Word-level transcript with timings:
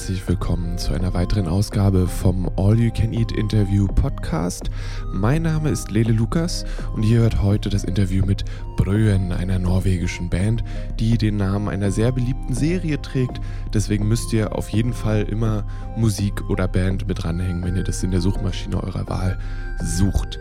herzlich 0.00 0.26
willkommen 0.28 0.78
zu 0.78 0.94
einer 0.94 1.12
weiteren 1.12 1.46
Ausgabe 1.46 2.08
vom 2.08 2.50
All 2.56 2.80
You 2.80 2.90
Can 2.90 3.12
Eat 3.12 3.32
Interview 3.32 3.86
Podcast. 3.86 4.70
Mein 5.12 5.42
Name 5.42 5.68
ist 5.68 5.90
Lele 5.90 6.14
Lukas 6.14 6.64
und 6.94 7.02
ihr 7.02 7.18
hört 7.18 7.42
heute 7.42 7.68
das 7.68 7.84
Interview 7.84 8.24
mit 8.24 8.46
Brøen, 8.78 9.30
einer 9.30 9.58
norwegischen 9.58 10.30
Band, 10.30 10.64
die 10.98 11.18
den 11.18 11.36
Namen 11.36 11.68
einer 11.68 11.90
sehr 11.90 12.12
beliebten 12.12 12.54
Serie 12.54 13.02
trägt. 13.02 13.42
Deswegen 13.74 14.08
müsst 14.08 14.32
ihr 14.32 14.56
auf 14.56 14.70
jeden 14.70 14.94
Fall 14.94 15.24
immer 15.24 15.64
Musik 15.98 16.48
oder 16.48 16.66
Band 16.66 17.06
mit 17.06 17.22
dranhängen, 17.22 17.62
wenn 17.62 17.76
ihr 17.76 17.84
das 17.84 18.02
in 18.02 18.10
der 18.10 18.22
Suchmaschine 18.22 18.82
eurer 18.82 19.06
Wahl 19.06 19.38
sucht. 19.82 20.38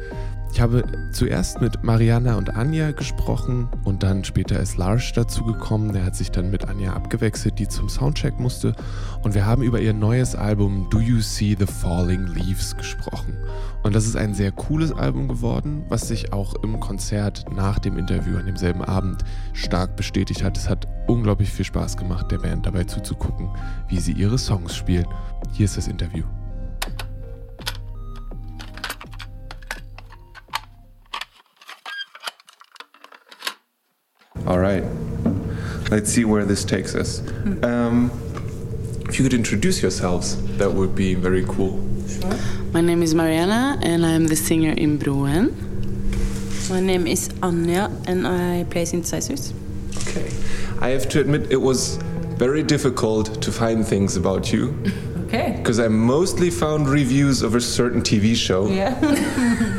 Ich 0.51 0.59
habe 0.59 0.83
zuerst 1.11 1.61
mit 1.61 1.83
Mariana 1.83 2.35
und 2.35 2.55
Anja 2.55 2.91
gesprochen 2.91 3.69
und 3.83 4.03
dann 4.03 4.23
später 4.23 4.59
ist 4.59 4.77
Lars 4.77 5.13
dazugekommen. 5.13 5.93
Der 5.93 6.03
hat 6.03 6.15
sich 6.15 6.31
dann 6.31 6.49
mit 6.49 6.67
Anja 6.67 6.93
abgewechselt, 6.93 7.59
die 7.59 7.67
zum 7.67 7.87
Soundcheck 7.87 8.39
musste. 8.39 8.75
Und 9.21 9.35
wir 9.35 9.45
haben 9.45 9.61
über 9.61 9.79
ihr 9.79 9.93
neues 9.93 10.35
Album 10.35 10.87
Do 10.89 10.99
You 10.99 11.21
See 11.21 11.55
the 11.57 11.67
Falling 11.67 12.27
Leaves 12.27 12.75
gesprochen. 12.75 13.37
Und 13.83 13.95
das 13.95 14.05
ist 14.05 14.15
ein 14.15 14.33
sehr 14.33 14.51
cooles 14.51 14.91
Album 14.91 15.27
geworden, 15.27 15.85
was 15.87 16.07
sich 16.07 16.33
auch 16.33 16.55
im 16.63 16.79
Konzert 16.79 17.45
nach 17.55 17.79
dem 17.79 17.97
Interview 17.97 18.37
an 18.37 18.47
demselben 18.47 18.83
Abend 18.83 19.23
stark 19.53 19.95
bestätigt 19.95 20.43
hat. 20.43 20.57
Es 20.57 20.67
hat 20.67 20.87
unglaublich 21.07 21.51
viel 21.51 21.65
Spaß 21.65 21.95
gemacht, 21.95 22.31
der 22.31 22.39
Band 22.39 22.65
dabei 22.65 22.83
zuzugucken, 22.83 23.49
wie 23.87 23.99
sie 23.99 24.13
ihre 24.13 24.37
Songs 24.37 24.75
spielen. 24.75 25.07
Hier 25.53 25.65
ist 25.65 25.77
das 25.77 25.87
Interview. 25.87 26.23
All 34.47 34.59
right. 34.59 34.83
Let's 35.91 36.11
see 36.11 36.25
where 36.25 36.45
this 36.45 36.63
takes 36.63 36.95
us. 36.95 37.21
Um, 37.63 38.11
if 39.07 39.17
you 39.17 39.23
could 39.23 39.33
introduce 39.33 39.81
yourselves, 39.81 40.37
that 40.57 40.71
would 40.71 40.95
be 40.95 41.15
very 41.15 41.43
cool. 41.45 41.79
Sure. 42.07 42.33
My 42.71 42.81
name 42.81 43.01
is 43.01 43.15
Mariana, 43.15 43.79
and 43.81 44.05
I'm 44.05 44.27
the 44.27 44.35
singer 44.35 44.71
in 44.71 44.99
Brøen. 44.99 45.53
My 46.69 46.79
name 46.79 47.07
is 47.07 47.29
Anja, 47.41 47.89
and 48.07 48.27
I 48.27 48.65
play 48.69 48.83
synthesizers. 48.83 49.53
Okay. 50.07 50.29
I 50.79 50.89
have 50.89 51.09
to 51.09 51.19
admit, 51.21 51.51
it 51.51 51.57
was 51.61 51.97
very 52.37 52.61
difficult 52.63 53.41
to 53.41 53.51
find 53.51 53.85
things 53.85 54.15
about 54.15 54.51
you. 54.53 54.75
Okay. 55.29 55.53
Because 55.57 55.79
I 55.79 55.87
mostly 55.89 56.49
found 56.49 56.89
reviews 56.89 57.43
of 57.43 57.53
a 57.53 57.61
certain 57.61 58.01
TV 58.01 58.35
show. 58.35 58.65
Yeah. 58.67 58.95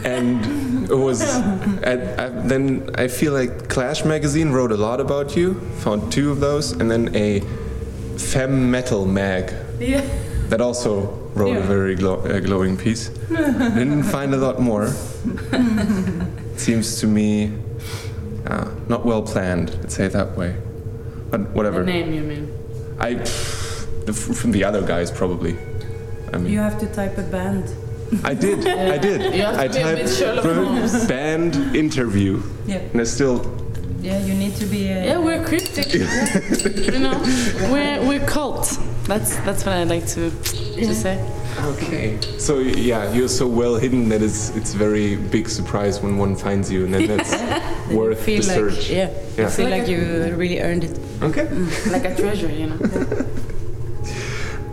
and 0.05 0.89
it 0.89 0.95
was 0.95 1.23
I, 1.85 1.93
I, 1.93 2.29
then 2.29 2.91
I 2.95 3.09
feel 3.09 3.33
like 3.33 3.69
Clash 3.69 4.05
magazine 4.05 4.51
wrote 4.51 4.73
a 4.73 4.77
lot 4.77 5.01
about 5.01 5.37
you. 5.37 5.55
Found 5.85 6.13
two 6.13 6.31
of 6.31 6.41
those, 6.41 6.73
and 6.73 6.91
then 6.91 7.15
a 7.15 7.41
fem 8.19 8.71
metal 8.71 9.07
mag. 9.07 9.55
Yeah. 9.79 10.05
That 10.49 10.61
also 10.61 11.07
wrote 11.35 11.53
yeah. 11.53 11.59
a 11.59 11.63
very 11.63 11.95
glow, 11.95 12.17
uh, 12.17 12.41
glowing 12.41 12.77
piece. 12.77 13.09
Didn't 13.09 14.03
find 14.03 14.35
a 14.35 14.37
lot 14.37 14.61
more. 14.61 14.89
Seems 16.57 17.01
to 17.01 17.07
me 17.07 17.53
uh, 18.47 18.69
not 18.89 19.07
well 19.07 19.23
planned. 19.23 19.71
Let's 19.81 19.95
say 19.95 20.07
it 20.07 20.13
that 20.13 20.37
way. 20.37 20.57
But 21.31 21.51
whatever. 21.51 21.85
The 21.85 21.93
name 21.93 22.13
you 22.13 22.23
mean? 22.23 22.53
I 22.99 23.15
the, 23.15 24.13
from 24.13 24.51
the 24.53 24.65
other 24.65 24.83
guys 24.83 25.11
probably. 25.11 25.57
I 26.33 26.39
mean. 26.39 26.53
You 26.53 26.59
have 26.59 26.79
to 26.81 26.87
type 26.93 27.17
a 27.19 27.23
band. 27.23 27.73
I 28.25 28.35
did. 28.35 28.67
I 28.67 28.99
did. 28.99 29.35
You 29.35 29.43
have 29.43 29.55
to 29.55 29.61
I 29.61 29.69
be 29.69 29.75
typed 29.75 30.21
a 30.21 31.07
band 31.07 31.77
interview. 31.77 32.43
Yeah. 32.67 32.79
And 32.79 33.01
I 33.01 33.05
still. 33.05 33.57
Yeah, 34.01 34.19
you 34.25 34.35
need 34.35 34.57
to 34.57 34.67
be. 34.67 34.89
A, 34.89 35.05
yeah, 35.05 35.19
we're 35.19 35.45
cryptic. 35.45 35.93
you 35.95 36.99
know, 36.99 37.21
we're 37.71 38.03
we're 38.07 38.27
cult. 38.27 38.79
That's 39.05 39.37
that's 39.39 39.65
what 39.65 39.75
I 39.75 39.85
like 39.85 40.07
to 40.09 40.31
yeah. 40.77 40.89
to 40.89 40.95
say. 40.95 41.19
Okay. 41.59 42.19
So 42.39 42.59
yeah, 42.59 43.13
you're 43.13 43.29
so 43.29 43.47
well 43.47 43.77
hidden 43.77 44.09
that 44.09 44.23
it's 44.23 44.51
it's 44.57 44.73
very 44.75 45.17
big 45.17 45.49
surprise 45.49 46.01
when 46.01 46.17
one 46.17 46.35
finds 46.35 46.71
you, 46.71 46.85
and 46.87 46.95
then 46.95 47.07
that's 47.17 47.33
worth 47.93 48.25
the 48.25 48.37
like, 48.37 48.45
search. 48.45 48.91
Yeah. 48.91 49.11
yeah. 49.37 49.47
I 49.47 49.51
feel 49.51 49.69
like, 49.69 49.83
like 49.83 49.91
you 49.91 50.35
really 50.37 50.61
earned 50.61 50.85
it. 50.85 50.99
Okay. 51.23 51.47
Mm. 51.47 51.93
like 51.93 52.05
a 52.07 52.17
treasure, 52.17 52.51
you 52.51 52.67
know. 52.69 52.79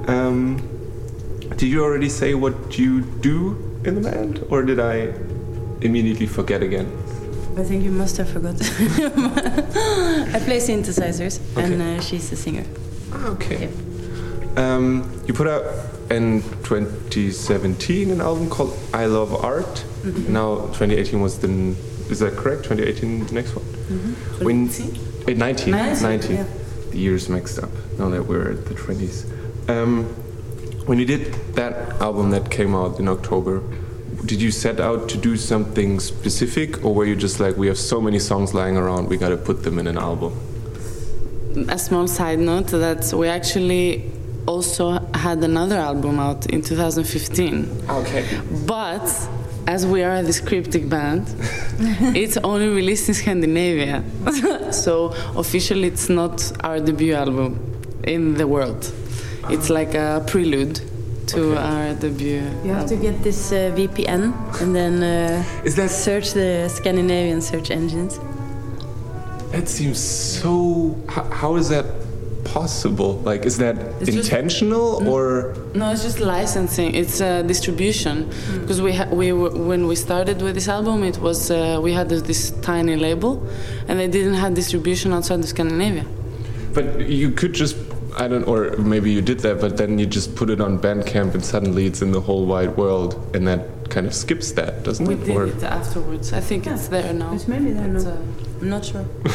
um. 0.14 0.77
Did 1.58 1.70
you 1.70 1.84
already 1.84 2.10
say 2.10 2.36
what 2.36 2.78
you 2.78 3.02
do 3.02 3.58
in 3.84 3.96
the 3.96 4.02
band, 4.02 4.46
or 4.52 4.62
did 4.62 4.80
I 4.80 5.12
immediately 5.82 6.28
forget 6.28 6.62
again? 6.62 6.86
I 7.58 7.64
think 7.64 7.84
you 7.84 7.90
must 7.90 8.18
have 8.18 8.30
forgotten. 8.30 8.60
I 10.36 10.40
play 10.46 10.60
synthesizers, 10.60 11.40
okay. 11.58 11.64
and 11.64 11.82
uh, 11.82 12.00
she's 12.00 12.30
the 12.30 12.36
singer. 12.36 12.64
Ah, 13.12 13.30
okay. 13.30 13.70
Um, 14.56 15.10
you 15.26 15.34
put 15.34 15.48
out 15.48 15.64
in 16.12 16.44
2017 16.62 18.12
an 18.12 18.22
album 18.22 18.52
called 18.52 18.78
I 18.94 19.08
Love 19.08 19.34
Art. 19.34 19.84
Mm 20.04 20.14
-hmm. 20.14 20.30
Now 20.30 20.70
2018 20.78 21.22
was 21.22 21.38
the. 21.38 21.50
Is 22.12 22.20
that 22.20 22.36
correct? 22.36 22.64
2018 22.70 23.26
the 23.26 23.34
next 23.34 23.56
one. 23.56 23.66
Mm 23.90 24.00
-hmm. 24.00 24.46
When 24.46 24.58
19. 24.66 24.94
19. 25.26 25.74
19. 25.74 26.02
19. 26.02 26.36
Yeah. 26.36 26.46
The 26.92 26.98
years 26.98 27.28
mixed 27.28 27.64
up. 27.64 27.72
Now 27.98 28.12
that 28.12 28.28
we're 28.28 28.52
at 28.52 28.66
the 28.66 28.76
20s. 28.76 29.26
Um, 29.68 30.06
when 30.88 30.98
you 30.98 31.06
did 31.06 31.34
that 31.54 32.02
album 32.02 32.32
that 32.32 32.50
came 32.50 32.74
out 32.74 32.98
in 32.98 33.10
October, 33.10 33.62
did 34.26 34.42
you 34.42 34.52
set 34.52 34.80
out 34.80 35.10
to 35.10 35.18
do 35.18 35.36
something 35.36 36.00
specific, 36.00 36.84
or 36.84 36.96
were 36.96 37.06
you 37.06 37.16
just 37.16 37.40
like, 37.42 37.58
we 37.58 37.68
have 37.68 37.78
so 37.78 38.00
many 38.00 38.20
songs 38.20 38.54
lying 38.54 38.78
around, 38.78 39.10
we 39.10 39.18
got 39.18 39.30
to 39.30 39.38
put 39.38 39.64
them 39.64 39.80
in 39.80 39.88
an 39.88 39.98
album? 39.98 40.34
A 41.70 41.78
small 41.78 42.08
side 42.08 42.40
note 42.40 42.68
that 42.68 43.14
we 43.14 43.28
actually 43.28 44.12
also 44.48 45.06
had 45.14 45.44
another 45.44 45.76
album 45.76 46.20
out 46.20 46.46
in 46.48 46.62
2015. 46.62 47.84
Okay. 47.90 48.40
But 48.66 49.30
as 49.68 49.86
we 49.86 50.04
are 50.04 50.24
this 50.24 50.40
cryptic 50.40 50.88
band, 50.88 51.28
it's 52.16 52.38
only 52.38 52.70
released 52.70 53.10
in 53.10 53.14
Scandinavia. 53.14 54.04
so 54.72 55.08
officially, 55.36 55.90
it's 55.90 56.08
not 56.08 56.50
our 56.64 56.80
debut 56.80 57.14
album 57.14 57.60
in 58.06 58.36
the 58.36 58.48
world. 58.48 58.94
It's 59.50 59.70
like 59.70 59.94
a 59.94 60.24
prelude 60.28 60.82
to 61.28 61.52
okay. 61.52 61.58
our 61.58 61.94
debut. 61.96 62.44
You 62.64 62.74
have 62.74 62.88
to 62.88 62.96
get 62.96 63.22
this 63.24 63.52
uh, 63.52 63.72
VPN 63.76 64.34
and 64.62 64.76
then 64.76 65.04
uh, 65.04 65.44
Is 65.64 65.76
that 65.76 65.90
search 65.90 66.34
the 66.34 66.70
Scandinavian 66.70 67.42
search 67.42 67.72
engines. 67.72 68.20
That 69.52 69.70
seems 69.70 70.00
so. 70.00 70.98
how, 71.08 71.24
how 71.24 71.56
is 71.56 71.70
that 71.70 71.86
possible? 72.44 73.20
Like, 73.20 73.46
is 73.46 73.58
that 73.58 73.78
it's 74.02 74.10
intentional 74.10 75.00
just, 75.00 75.10
or? 75.10 75.56
No, 75.74 75.90
it's 75.92 76.04
just 76.04 76.20
licensing. 76.20 76.94
It's 76.94 77.22
uh, 77.22 77.44
distribution 77.44 78.30
because 78.62 78.82
mm. 78.82 79.12
we 79.12 79.32
we 79.32 79.50
when 79.72 79.88
we 79.88 79.96
started 79.96 80.42
with 80.42 80.56
this 80.56 80.68
album, 80.68 81.04
it 81.04 81.18
was 81.20 81.50
uh, 81.50 81.80
we 81.82 81.94
had 81.94 82.10
this, 82.10 82.22
this, 82.24 82.52
tiny 82.62 82.96
label, 82.96 83.42
and 83.88 84.00
they 84.00 84.08
didn't 84.08 84.36
have 84.36 84.54
distribution 84.54 85.14
outside 85.14 85.40
of 85.40 85.48
Scandinavia. 85.48 86.06
But 86.74 87.08
you 87.08 87.32
could 87.32 87.54
just 87.54 87.76
I 88.20 88.28
don't, 88.28 88.48
or 88.48 88.76
maybe 88.78 89.12
you 89.12 89.22
did 89.22 89.42
that, 89.42 89.62
but 89.62 89.78
then 89.78 90.00
you 90.00 90.08
just 90.08 90.36
put 90.36 90.50
it 90.50 90.60
on 90.60 90.80
Bandcamp 90.80 91.36
and 91.36 91.46
suddenly 91.46 91.86
it's 91.86 92.02
in 92.02 92.12
the 92.12 92.22
whole 92.22 92.48
wide 92.48 92.76
world, 92.76 93.36
and 93.36 93.48
that 93.48 93.92
kind 93.92 94.08
of 94.08 94.14
skips 94.16 94.52
that, 94.54 94.84
doesn't 94.84 95.06
we 95.06 95.14
it? 95.14 95.20
We 95.20 95.26
did 95.26 95.36
or 95.36 95.46
it 95.46 95.64
afterwards. 95.64 96.34
I 96.34 96.40
think 96.40 96.66
yeah. 96.66 96.74
it's 96.74 96.88
there 96.88 97.14
now. 97.14 97.34
It's 97.34 97.48
maybe 97.48 97.72
there 97.72 97.88
now. 97.88 98.10
Uh, 98.10 98.18
I'm 98.60 98.70
not 98.70 98.86
sure. 98.86 99.06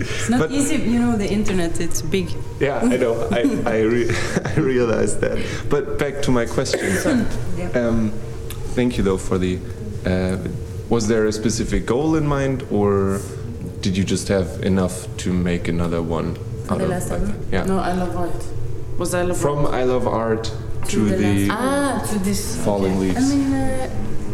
it's 0.00 0.28
not 0.30 0.40
but 0.40 0.50
easy, 0.50 0.76
you 0.76 0.98
know. 0.98 1.16
The 1.16 1.30
internet, 1.30 1.80
it's 1.80 2.02
big. 2.02 2.28
Yeah, 2.58 2.80
I 2.80 2.96
know. 2.96 3.28
I 3.30 3.40
I, 3.66 3.80
re 3.82 4.10
I 4.44 4.54
realized 4.56 5.20
that. 5.20 5.38
But 5.68 5.96
back 5.96 6.22
to 6.22 6.32
my 6.32 6.44
question. 6.44 7.24
yeah. 7.56 7.70
um, 7.74 8.10
thank 8.74 8.98
you 8.98 9.04
though 9.04 9.18
for 9.18 9.38
the. 9.38 9.60
Uh, 10.04 10.38
was 10.88 11.06
there 11.06 11.26
a 11.26 11.32
specific 11.32 11.86
goal 11.86 12.16
in 12.16 12.26
mind, 12.26 12.64
or? 12.72 13.20
Did 13.82 13.96
you 13.96 14.04
just 14.04 14.28
have 14.28 14.62
enough 14.62 15.06
to 15.16 15.32
make 15.32 15.68
another 15.68 16.02
one 16.02 16.36
out 16.68 16.78
the 16.78 16.84
of 16.84 16.90
last 16.90 17.10
like, 17.10 17.34
yeah 17.50 17.64
no 17.64 17.78
i 17.78 17.92
love 17.92 18.16
art 18.16 18.44
was 18.98 19.14
i 19.14 19.22
love 19.22 19.30
Art? 19.30 19.38
from 19.38 19.58
art? 19.66 19.74
i 19.74 19.84
love 19.84 20.06
art 20.06 20.44
to, 20.44 20.90
to 20.90 21.04
the, 21.04 21.16
the 21.16 21.48
ah 21.50 22.06
to 22.10 22.18
this 22.18 22.62
falling 22.64 22.92
okay. 22.92 23.00
leaves 23.00 23.32
i 23.32 23.34
mean 23.34 23.52
uh, 23.54 23.90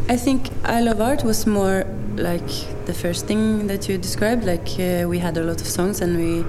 i 0.08 0.16
think 0.16 0.50
i 0.64 0.80
love 0.80 1.00
art 1.00 1.22
was 1.24 1.46
more 1.46 1.84
like 2.16 2.50
the 2.86 2.94
first 2.94 3.26
thing 3.26 3.66
that 3.66 3.88
you 3.88 3.98
described 3.98 4.44
like 4.44 4.68
uh, 4.80 5.06
we 5.08 5.18
had 5.18 5.36
a 5.36 5.42
lot 5.42 5.60
of 5.60 5.66
songs 5.66 6.00
and 6.00 6.16
we 6.16 6.44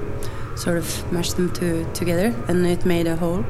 sort 0.56 0.78
of 0.78 1.12
mashed 1.12 1.36
them 1.36 1.52
to, 1.54 1.86
together 1.94 2.34
and 2.48 2.66
it 2.66 2.86
made 2.86 3.06
a 3.06 3.16
whole 3.16 3.46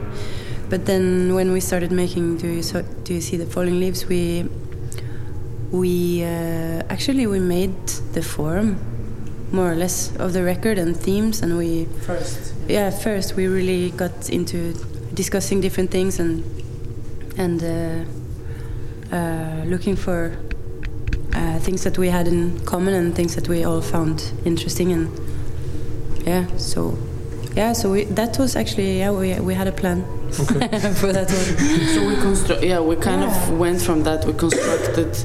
but 0.70 0.86
then 0.86 1.34
when 1.36 1.54
we 1.54 1.60
started 1.62 1.92
making 1.92 2.38
do 2.38 2.48
you, 2.48 2.64
so, 2.64 2.82
do 3.04 3.14
you 3.14 3.22
see 3.22 3.38
the 3.38 3.46
falling 3.46 3.80
leaves 3.80 4.06
we 4.08 4.50
we 5.72 6.24
uh, 6.24 6.82
actually 6.90 7.28
we 7.28 7.40
made 7.40 7.88
the 8.14 8.22
form 8.22 8.78
more 9.52 9.72
or 9.72 9.76
less 9.76 10.16
of 10.18 10.34
the 10.34 10.44
record 10.44 10.78
and 10.78 10.96
themes 10.96 11.42
and 11.42 11.58
we 11.58 11.86
first 12.06 12.54
yeah 12.68 12.90
first 12.90 13.36
we 13.36 13.48
really 13.48 13.92
got 13.92 14.30
into 14.30 14.74
discussing 15.14 15.62
different 15.62 15.90
things 15.90 16.20
and 16.20 16.44
and 17.38 17.64
uh, 17.64 19.16
uh, 19.16 19.64
looking 19.66 19.96
for 19.96 20.36
uh, 21.34 21.60
things 21.60 21.84
that 21.84 21.98
we 21.98 22.10
had 22.10 22.28
in 22.28 22.60
common 22.66 22.94
and 22.94 23.16
things 23.16 23.36
that 23.36 23.48
we 23.48 23.64
all 23.64 23.82
found 23.82 24.32
interesting 24.46 24.92
and 24.92 25.08
yeah 26.26 26.46
so 26.58 26.98
yeah, 27.56 27.74
so 27.74 27.92
we, 27.92 28.04
that 28.04 28.38
was 28.38 28.56
actually 28.56 29.00
yeah 29.00 29.10
we 29.10 29.40
we 29.40 29.54
had 29.56 29.68
a 29.68 29.72
plan 29.72 30.04
for 30.32 31.12
that 31.12 31.28
one. 31.28 31.88
So 31.88 32.08
we 32.08 32.16
construct. 32.18 32.62
Yeah, 32.62 32.82
we 32.82 32.96
kind 32.98 33.22
Yeah. 33.24 33.50
of 33.50 33.58
went 33.58 33.82
from 33.82 34.04
that. 34.04 34.26
We 34.26 34.34
constructed. 34.34 35.18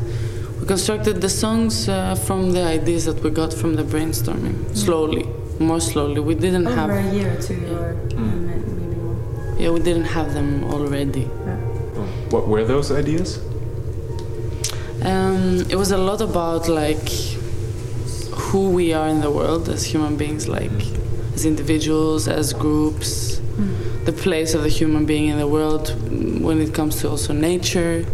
We 0.63 0.69
constructed 0.69 1.21
the 1.21 1.29
songs 1.29 1.89
uh, 1.89 2.15
from 2.15 2.53
the 2.53 2.63
ideas 2.63 3.07
that 3.07 3.21
we 3.25 3.31
got 3.31 3.53
from 3.53 3.75
the 3.75 3.83
brainstorming. 3.83 4.77
Slowly, 4.77 5.27
more 5.59 5.81
slowly. 5.81 6.21
We 6.21 6.37
didn't 6.37 6.67
have. 6.67 6.89
Over 6.89 6.99
a 7.01 7.13
year 7.13 7.33
or 7.37 7.43
two, 7.43 7.55
or 7.75 7.97
Mm. 8.11 8.47
maybe 8.47 8.97
more. 8.97 9.57
Yeah, 9.59 9.71
we 9.71 9.81
didn't 9.81 10.05
have 10.05 10.35
them 10.35 10.63
already. 10.73 11.25
What 12.31 12.47
were 12.47 12.65
those 12.65 12.93
ideas? 12.93 13.41
Um, 15.03 15.67
it 15.69 15.75
was 15.75 15.91
a 15.91 15.99
lot 15.99 16.21
about 16.21 16.69
like 16.69 17.09
who 18.47 18.71
we 18.71 18.93
are 18.93 19.09
in 19.09 19.21
the 19.21 19.33
world 19.33 19.69
as 19.69 19.83
human 19.85 20.17
beings, 20.17 20.47
like 20.47 20.71
as 21.35 21.45
individuals, 21.45 22.29
as 22.29 22.53
groups, 22.53 23.41
the 24.05 24.13
place 24.13 24.55
of 24.55 24.63
the 24.63 24.69
human 24.69 25.07
being 25.07 25.27
in 25.27 25.39
the 25.39 25.49
world 25.49 25.87
mm, 25.89 26.41
when 26.41 26.61
it 26.61 26.73
comes 26.73 27.01
to 27.01 27.11
also 27.11 27.33
nature. 27.33 28.07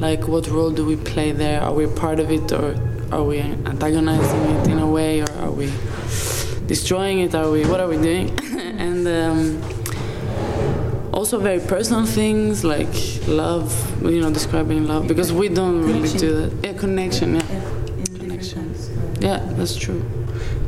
Like, 0.00 0.26
what 0.28 0.48
role 0.48 0.70
do 0.70 0.84
we 0.84 0.96
play 0.96 1.32
there? 1.32 1.60
Are 1.62 1.72
we 1.72 1.86
part 1.86 2.18
of 2.20 2.30
it, 2.30 2.52
or 2.52 2.74
are 3.12 3.22
we 3.22 3.38
antagonizing 3.38 4.40
it 4.56 4.68
in 4.68 4.78
a 4.78 4.86
way, 4.86 5.20
or 5.22 5.30
are 5.40 5.50
we 5.50 5.70
destroying 6.66 7.20
it? 7.20 7.34
Are 7.34 7.50
we? 7.50 7.64
What 7.64 7.80
are 7.80 7.88
we 7.88 7.96
doing? 7.96 8.30
and 8.78 9.06
um, 9.06 9.62
also 11.12 11.38
very 11.38 11.60
personal 11.60 12.06
things 12.06 12.64
like 12.64 12.92
love. 13.28 13.72
You 14.02 14.20
know, 14.20 14.30
describing 14.32 14.86
love 14.88 15.06
because 15.08 15.32
we 15.32 15.48
don't 15.48 15.82
really 15.82 16.08
do 16.18 16.34
that. 16.34 16.64
Yeah, 16.64 16.72
connection. 16.78 17.36
Yeah. 17.36 17.42
Yeah, 17.50 18.18
Connection. 18.18 18.74
Yeah, 19.20 19.38
that's 19.56 19.76
true. 19.76 20.02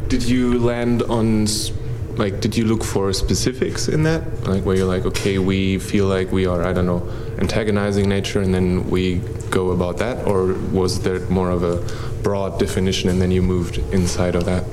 Did 0.09 0.23
you 0.23 0.59
land 0.61 1.03
on 1.03 1.43
s- 1.45 1.73
like 2.17 2.41
did 2.41 2.57
you 2.57 2.65
look 2.65 2.83
for 2.83 3.13
specifics 3.13 3.89
in 3.89 4.03
that? 4.05 4.23
Like 4.47 4.65
where 4.65 4.77
you're 4.77 4.87
like, 4.87 5.05
okay, 5.07 5.39
we 5.39 5.79
feel 5.79 6.07
like 6.07 6.33
we 6.33 6.47
are, 6.47 6.63
I 6.63 6.73
don't 6.73 6.87
know, 6.87 7.07
antagonizing 7.39 8.09
nature 8.09 8.41
and 8.41 8.55
then 8.55 8.89
we 8.89 9.17
go 9.51 9.71
about 9.71 9.99
that 9.99 10.27
or 10.27 10.55
was 10.73 11.01
there 11.03 11.21
more 11.29 11.51
of 11.51 11.63
a 11.63 11.77
broad 12.23 12.59
definition 12.59 13.11
and 13.11 13.21
then 13.21 13.31
you 13.31 13.43
moved 13.43 13.79
inside 13.93 14.35
of 14.35 14.45
that? 14.47 14.65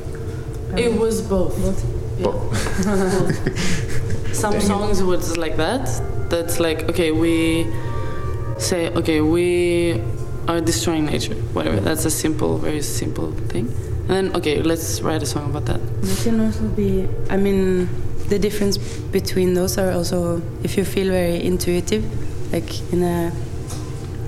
Um, 0.71 0.77
it 0.77 0.93
was 0.93 1.21
both. 1.21 1.57
Yeah. 2.19 2.31
Some 4.33 4.53
Dang 4.53 4.61
it. 4.61 4.65
songs 4.65 5.03
was 5.03 5.37
like 5.37 5.57
that. 5.57 5.85
That's 6.29 6.59
like 6.59 6.89
okay, 6.89 7.11
we 7.11 7.67
say 8.57 8.89
okay, 8.89 9.21
we 9.21 10.01
are 10.47 10.61
destroying 10.61 11.05
nature. 11.05 11.35
Whatever. 11.53 11.79
That's 11.79 12.05
a 12.05 12.11
simple, 12.11 12.57
very 12.57 12.81
simple 12.81 13.31
thing. 13.31 13.69
And 14.07 14.09
then 14.09 14.35
okay, 14.35 14.61
let's 14.61 15.01
write 15.01 15.23
a 15.23 15.25
song 15.25 15.49
about 15.49 15.65
that. 15.65 15.79
It 16.03 16.23
can 16.23 16.39
also 16.39 16.67
be. 16.67 17.07
I 17.29 17.37
mean, 17.37 17.87
the 18.29 18.37
difference 18.39 18.77
between 19.11 19.53
those 19.53 19.77
are 19.77 19.91
also 19.91 20.41
if 20.63 20.77
you 20.77 20.83
feel 20.85 21.07
very 21.11 21.43
intuitive, 21.43 22.03
like 22.51 22.69
in 22.91 23.03
a 23.03 23.31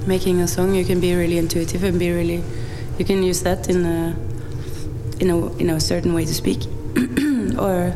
making 0.08 0.40
a 0.42 0.48
song, 0.48 0.76
you 0.76 0.86
can 0.86 1.00
be 1.00 1.14
really 1.16 1.38
intuitive 1.38 1.84
and 1.84 2.00
be 2.00 2.12
really. 2.12 2.42
You 2.98 3.06
can 3.06 3.22
use 3.24 3.44
that 3.44 3.70
in 3.70 3.86
a 3.86 4.16
in 5.20 5.30
a 5.30 5.52
in 5.58 5.70
a 5.70 5.80
certain 5.80 6.14
way 6.14 6.26
to 6.26 6.34
speak, 6.34 6.60
or 7.60 7.94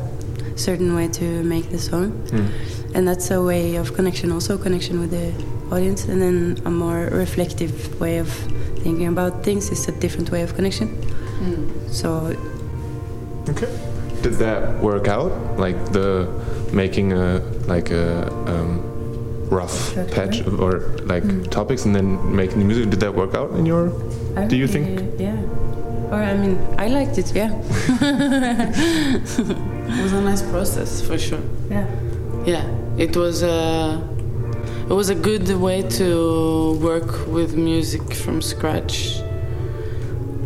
certain 0.56 0.94
way 0.96 1.08
to 1.08 1.24
make 1.44 1.70
the 1.72 1.80
song, 1.80 2.12
Mm. 2.32 2.50
and 2.96 3.08
that's 3.08 3.32
a 3.32 3.42
way 3.42 3.78
of 3.78 3.94
connection, 3.94 4.32
also 4.32 4.58
connection 4.58 5.00
with 5.00 5.12
the 5.12 5.32
audience, 5.74 6.04
and 6.10 6.22
then 6.22 6.58
a 6.66 6.70
more 6.70 7.08
reflective 7.12 7.72
way 8.02 8.18
of 8.20 8.28
thinking 8.84 9.08
about 9.08 9.44
things 9.44 9.70
is 9.72 9.88
a 9.88 9.92
different 9.94 10.30
way 10.32 10.42
of 10.44 10.54
connection. 10.56 10.90
So 11.92 12.36
Okay. 13.50 13.68
Did 14.22 14.34
that 14.34 14.80
work 14.84 15.08
out? 15.08 15.32
Like 15.58 15.78
the 15.94 16.28
making 16.74 17.14
a 17.14 17.40
like 17.68 17.90
a 17.92 18.28
um, 18.48 18.82
rough 19.50 19.94
Short 19.94 20.12
patch 20.12 20.40
of, 20.42 20.60
or 20.62 20.80
like 21.06 21.24
topics 21.50 21.86
and 21.86 21.96
then 21.96 22.36
making 22.36 22.60
the 22.60 22.66
music? 22.66 22.90
Did 22.90 23.00
that 23.00 23.14
work 23.16 23.34
out 23.34 23.52
in 23.52 23.66
your? 23.66 23.92
I 24.38 24.46
Do 24.46 24.56
you 24.56 24.68
really- 24.68 24.96
think- 24.98 25.20
Yeah. 25.20 25.38
Or 26.12 26.16
I 26.24 26.36
mean, 26.36 26.58
I 26.78 26.88
liked 26.88 27.18
it. 27.18 27.32
Yeah. 27.36 27.52
It 29.90 30.04
was 30.04 30.14
a 30.14 30.22
nice 30.22 30.42
process 30.42 31.02
for 31.02 31.18
sure. 31.18 31.42
Yeah. 31.70 31.88
Yeah, 32.46 32.64
it 32.98 33.16
was 33.18 33.42
a 33.44 34.02
it 34.90 34.94
was 34.94 35.10
a 35.10 35.16
good 35.16 35.48
way 35.60 35.82
to 36.00 36.78
work 36.82 37.28
with 37.28 37.56
music 37.56 38.14
from 38.14 38.42
scratch, 38.42 39.22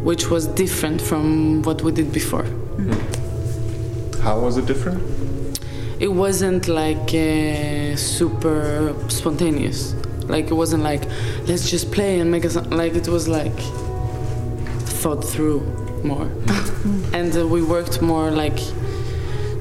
which 0.04 0.30
was 0.30 0.48
different 0.48 1.02
from 1.02 1.62
what 1.64 1.82
we 1.82 1.92
did 1.92 2.12
before. 2.12 2.46
How 4.22 4.40
was 4.40 4.58
it 4.58 4.66
different? 4.66 5.02
It 6.00 6.10
wasn't 6.12 6.68
like 6.68 7.14
uh, 7.14 7.96
super 7.96 8.94
spontaneous. 9.08 9.94
Like 10.28 10.46
it 10.52 10.54
wasn't 10.54 10.84
like 10.84 11.06
let's 11.48 11.70
just 11.70 11.92
play 11.92 12.20
and 12.20 12.30
make 12.30 12.44
a 12.44 12.50
song. 12.50 12.70
Like 12.70 12.96
it 12.96 13.08
was 13.08 13.28
like 13.28 13.58
thought 15.02 15.24
through 15.24 15.62
more, 16.04 16.24
and 17.14 17.36
uh, 17.38 17.48
we 17.48 17.62
worked 17.62 18.02
more 18.02 18.32
like 18.32 18.60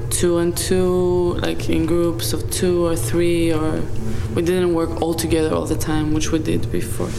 two 0.09 0.37
and 0.37 0.55
two, 0.55 1.35
like 1.41 1.69
in 1.69 1.85
groups 1.85 2.33
of 2.33 2.49
two 2.49 2.85
or 2.85 2.95
three, 2.95 3.53
or 3.53 3.81
we 4.35 4.41
didn't 4.41 4.73
work 4.73 5.01
all 5.01 5.13
together 5.13 5.53
all 5.55 5.65
the 5.65 5.77
time, 5.77 6.13
which 6.13 6.31
we 6.31 6.39
did 6.39 6.71
before. 6.71 7.09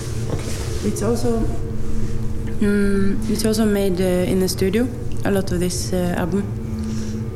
It's 0.87 1.03
also. 1.03 1.63
Mm, 2.64 3.31
it's 3.31 3.44
also 3.44 3.66
made 3.66 4.00
uh, 4.00 4.32
in 4.32 4.40
the 4.40 4.49
studio. 4.49 4.88
A 5.26 5.31
lot 5.31 5.52
of 5.52 5.61
this 5.61 5.93
uh, 5.93 6.14
album. 6.16 6.43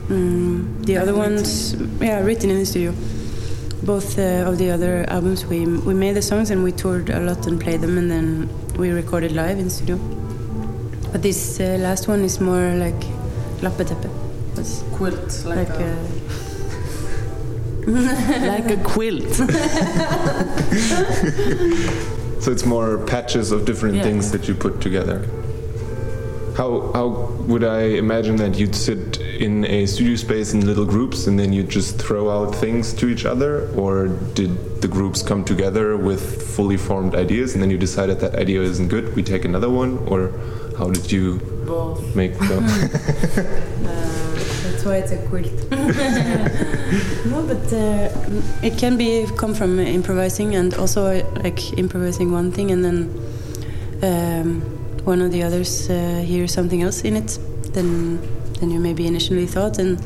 Mm, 0.08 0.86
the 0.86 0.96
other 0.96 1.14
ones, 1.14 1.75
yeah, 2.00 2.20
written 2.25 2.48
in 2.48 2.58
the 2.58 2.64
studio. 2.64 2.94
Both 3.82 4.19
uh, 4.19 4.48
of 4.48 4.56
the 4.56 4.70
other 4.70 5.04
albums, 5.08 5.44
we 5.44 5.66
we 5.66 5.92
made 5.92 6.14
the 6.16 6.22
songs 6.22 6.50
and 6.50 6.64
we 6.64 6.72
toured 6.72 7.10
a 7.10 7.20
lot 7.20 7.46
and 7.46 7.60
played 7.60 7.82
them, 7.82 7.98
and 7.98 8.10
then 8.10 8.48
we 8.78 8.88
recorded 8.90 9.32
live 9.32 9.58
in 9.58 9.69
studio. 9.69 9.98
But 11.12 11.20
this 11.20 11.60
uh, 11.60 11.76
last 11.78 12.08
one 12.08 12.24
is 12.24 12.40
more 12.40 12.72
like 12.84 13.00
lappeteppe. 13.60 14.08
It's 14.56 14.82
Quilt, 14.96 15.44
like. 15.44 15.69
uh, 15.69 15.96
like 18.52 18.70
a 18.70 18.76
quilt. 18.82 19.40
So 22.40 22.52
it's 22.52 22.64
more 22.64 22.99
patches 22.99 23.50
of 23.52 23.64
different 23.64 23.96
Yeah. 23.96 24.02
things 24.05 24.31
that 24.32 24.49
you 24.49 24.55
put 24.55 24.81
together. 24.81 25.19
How 26.56 26.91
how 26.93 27.06
would 27.51 27.62
I 27.65 27.82
imagine 28.05 28.36
that 28.36 28.58
you'd 28.58 28.74
sit 28.74 29.19
in 29.46 29.65
a 29.65 29.86
studio 29.86 30.17
space 30.17 30.53
in 30.55 30.67
little 30.67 30.84
groups 30.84 31.27
and 31.29 31.39
then 31.39 31.53
you 31.53 31.62
just 31.62 31.98
throw 31.98 32.24
out 32.36 32.55
things 32.55 32.93
to 32.94 33.08
each 33.08 33.24
other, 33.24 33.69
or 33.77 34.08
did 34.34 34.51
the 34.82 34.89
groups 34.89 35.22
come 35.22 35.44
together 35.44 35.96
with 35.96 36.22
fully 36.56 36.77
formed 36.77 37.15
ideas 37.15 37.55
and 37.55 37.62
then 37.62 37.70
you 37.70 37.79
decided 37.79 38.19
that 38.20 38.34
idea 38.34 38.60
isn't 38.62 38.89
good, 38.89 39.15
we 39.17 39.22
take 39.22 39.44
another 39.44 39.70
one, 39.70 39.98
or 40.06 40.32
how 40.79 40.91
did 40.91 41.10
you 41.12 41.41
Both. 41.67 42.15
make 42.17 42.32
the? 42.39 42.58
Uh, 43.89 44.28
That's 44.69 44.84
why 44.84 44.96
it's 44.96 45.13
a 45.13 45.19
quilt. 45.29 45.51
no, 47.31 47.43
but 47.43 47.72
uh, 47.72 48.10
it 48.63 48.77
can 48.77 48.98
be 48.98 49.27
come 49.39 49.55
from 49.55 49.81
improvising 49.81 50.55
and 50.56 50.75
also 50.75 51.06
uh, 51.06 51.43
like 51.43 51.79
improvising 51.79 52.32
one 52.32 52.53
thing 52.53 52.70
and 52.70 52.84
then 52.84 52.98
um, 54.03 54.60
one 55.05 55.22
of 55.22 55.32
the 55.32 55.43
others 55.43 55.89
uh, 55.89 56.22
hears 56.22 56.53
something 56.53 56.82
else 56.82 57.01
in 57.03 57.17
it 57.17 57.39
than 57.72 58.20
than 58.60 58.70
you 58.70 58.79
maybe 58.79 59.06
initially 59.06 59.46
thought 59.46 59.79
and 59.79 59.98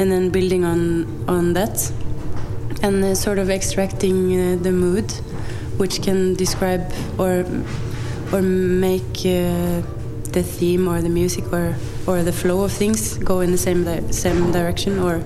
and 0.00 0.10
then 0.10 0.30
building 0.30 0.64
on 0.64 1.06
on 1.28 1.52
that 1.52 1.92
and 2.82 3.04
uh, 3.04 3.14
sort 3.14 3.38
of 3.38 3.48
extracting 3.48 4.18
uh, 4.34 4.56
the 4.62 4.72
mood 4.72 5.10
which 5.76 6.02
can 6.02 6.34
describe 6.34 6.92
or 7.18 7.44
or 8.32 8.42
make 8.42 9.24
uh, 9.24 9.80
the 10.32 10.42
theme 10.42 10.88
or 10.88 11.00
the 11.00 11.08
music 11.08 11.44
or 11.52 11.76
or 12.06 12.22
the 12.22 12.32
flow 12.32 12.62
of 12.64 12.72
things 12.72 13.18
go 13.18 13.40
in 13.40 13.50
the 13.50 13.58
same 13.58 13.84
di- 13.84 14.10
same 14.12 14.52
direction 14.52 14.98
or 14.98 15.22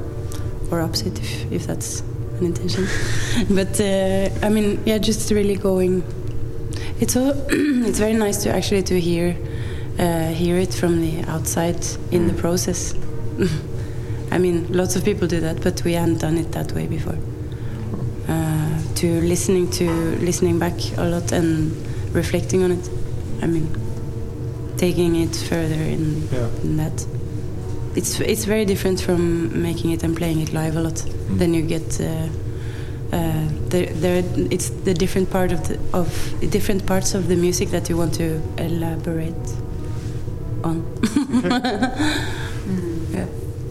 or 0.70 0.80
opposite 0.80 1.18
if, 1.20 1.52
if 1.52 1.66
that's 1.66 2.02
an 2.38 2.46
intention. 2.46 2.86
But 3.50 3.80
uh, 3.80 4.46
I 4.46 4.48
mean 4.48 4.80
yeah 4.86 4.98
just 4.98 5.30
really 5.30 5.56
going. 5.56 6.02
It's 7.00 7.16
all 7.16 7.32
it's 7.88 7.98
very 7.98 8.14
nice 8.14 8.42
to 8.44 8.50
actually 8.50 8.82
to 8.84 9.00
hear 9.00 9.36
uh, 9.98 10.28
hear 10.28 10.56
it 10.56 10.72
from 10.74 11.00
the 11.00 11.22
outside 11.30 11.84
in 12.10 12.26
the 12.26 12.34
process. 12.34 12.94
I 14.32 14.38
mean 14.38 14.72
lots 14.72 14.96
of 14.96 15.04
people 15.04 15.26
do 15.28 15.40
that 15.40 15.60
but 15.62 15.82
we 15.84 15.94
hadn't 15.94 16.18
done 16.18 16.38
it 16.38 16.52
that 16.52 16.72
way 16.72 16.86
before. 16.86 17.18
Uh, 18.28 18.78
to 18.94 19.20
listening 19.22 19.68
to 19.70 19.90
listening 20.20 20.58
back 20.58 20.74
a 20.98 21.04
lot 21.04 21.32
and 21.32 21.72
reflecting 22.14 22.62
on 22.62 22.70
it 22.72 22.88
I 23.42 23.46
mean 23.46 23.66
taking 24.80 25.16
it 25.16 25.36
further 25.50 25.82
in, 25.94 26.02
Yeah. 26.32 26.48
in 26.64 26.76
that. 26.78 27.06
It's 27.96 28.20
it's 28.20 28.44
very 28.46 28.64
different 28.64 29.00
from 29.00 29.20
making 29.62 29.90
it 29.92 30.02
and 30.04 30.16
playing 30.16 30.40
it 30.40 30.52
live 30.52 30.76
a 30.76 30.80
lot. 30.80 31.04
Then 31.38 31.54
you 31.54 31.62
get 31.62 32.00
uh, 32.00 32.06
uh, 33.12 33.48
there, 33.68 33.86
there 34.02 34.22
it's 34.50 34.70
the 34.84 34.94
different 34.94 35.28
part 35.30 35.52
of 35.52 35.60
the 35.68 35.76
of 35.92 36.08
different 36.50 36.86
parts 36.86 37.14
of 37.14 37.22
the 37.28 37.36
music 37.36 37.68
that 37.70 37.88
you 37.90 37.96
want 37.98 38.14
to 38.14 38.40
elaborate 38.58 39.46
on. 40.64 40.84
Yeah. 43.12 43.26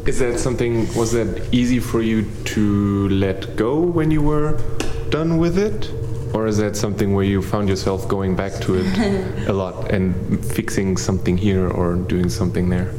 Is 0.06 0.20
that 0.20 0.40
something? 0.40 0.88
Was 0.96 1.12
that 1.12 1.30
easy 1.54 1.80
for 1.80 2.02
you 2.02 2.26
to 2.56 3.08
let 3.10 3.56
go 3.56 3.80
when 3.80 4.12
you 4.12 4.22
were 4.22 4.58
done 5.10 5.38
with 5.38 5.58
it, 5.58 5.90
or 6.34 6.48
is 6.48 6.58
that 6.58 6.76
something 6.76 7.14
where 7.14 7.26
you 7.26 7.42
found 7.42 7.70
yourself 7.70 8.08
going 8.08 8.36
back 8.36 8.54
to 8.62 8.76
it 8.76 9.48
a 9.48 9.54
lot 9.54 9.92
and 9.92 10.44
fixing 10.46 10.98
something 10.98 11.38
here 11.38 11.70
or 11.70 11.96
doing 11.96 12.30
something 12.30 12.70
there? 12.70 12.94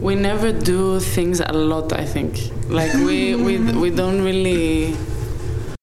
we 0.00 0.14
never 0.14 0.50
do 0.50 0.98
things 0.98 1.40
a 1.40 1.52
lot 1.52 1.92
i 1.92 2.04
think 2.04 2.50
like 2.68 2.92
we 2.94 3.34
we, 3.34 3.58
we 3.72 3.90
don't 3.90 4.22
really 4.22 4.94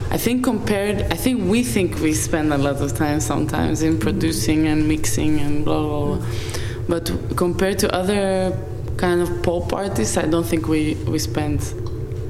i 0.09 0.17
think 0.17 0.43
compared 0.43 1.01
i 1.13 1.15
think 1.15 1.47
we 1.49 1.63
think 1.63 1.99
we 1.99 2.13
spend 2.13 2.51
a 2.51 2.57
lot 2.57 2.77
of 2.77 2.97
time 2.97 3.19
sometimes 3.19 3.83
in 3.83 3.99
producing 3.99 4.65
and 4.67 4.87
mixing 4.87 5.39
and 5.39 5.63
blah 5.63 5.79
blah 5.79 6.15
blah 6.15 6.27
but 6.89 7.11
compared 7.35 7.77
to 7.77 7.93
other 7.93 8.57
kind 8.97 9.21
of 9.21 9.43
pop 9.43 9.71
artists 9.71 10.17
i 10.17 10.25
don't 10.25 10.45
think 10.45 10.67
we 10.67 10.95
we 11.07 11.19
spend 11.19 11.61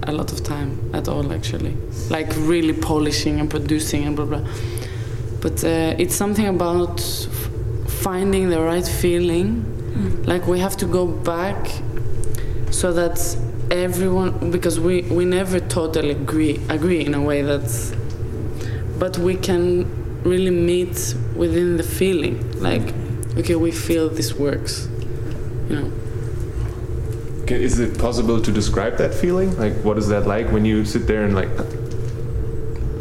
a 0.08 0.12
lot 0.12 0.32
of 0.32 0.44
time 0.44 0.80
at 0.94 1.08
all 1.08 1.32
actually. 1.34 1.76
Like 2.10 2.30
really 2.38 2.74
polishing 2.74 3.40
and 3.40 3.50
producing 3.50 4.06
and 4.06 4.16
blah 4.16 4.26
blah. 4.26 4.44
But 5.42 5.64
uh, 5.64 5.96
it's 5.98 6.16
something 6.16 6.48
about 6.48 7.00
f- 7.00 7.50
finding 7.88 8.50
the 8.50 8.62
right 8.62 8.86
feeling. 8.88 9.66
Like 10.26 10.48
we 10.48 10.60
have 10.60 10.78
to 10.78 10.86
go 10.86 11.08
back 11.08 11.58
so 12.72 12.94
that 12.94 13.18
everyone 13.72 14.52
because 14.52 14.80
we 14.80 15.02
we 15.04 15.26
never 15.26 15.60
totally 15.60 16.12
agree 16.12 16.62
agree 16.70 17.06
in 17.06 17.14
a 17.14 17.22
way 17.22 17.42
that's 17.42 17.94
but 19.00 19.18
we 19.18 19.36
can 19.36 19.86
really 20.24 20.52
meet 20.52 21.16
within 21.36 21.78
the 21.78 21.84
feeling. 21.84 22.36
Like 22.62 22.94
okay 23.38 23.56
we 23.56 23.72
feel 23.72 24.10
this 24.10 24.34
works 24.34 24.88
you 25.70 25.76
know 25.76 25.92
Okay, 27.48 27.64
Is 27.64 27.80
it 27.80 27.98
possible 27.98 28.42
to 28.42 28.52
describe 28.52 28.98
that 28.98 29.14
feeling? 29.14 29.58
Like, 29.58 29.72
what 29.76 29.98
is 29.98 30.10
that 30.10 30.28
like 30.28 30.52
when 30.52 30.66
you 30.66 30.84
sit 30.84 31.08
there 31.08 31.24
and 31.24 31.34
like? 31.34 31.48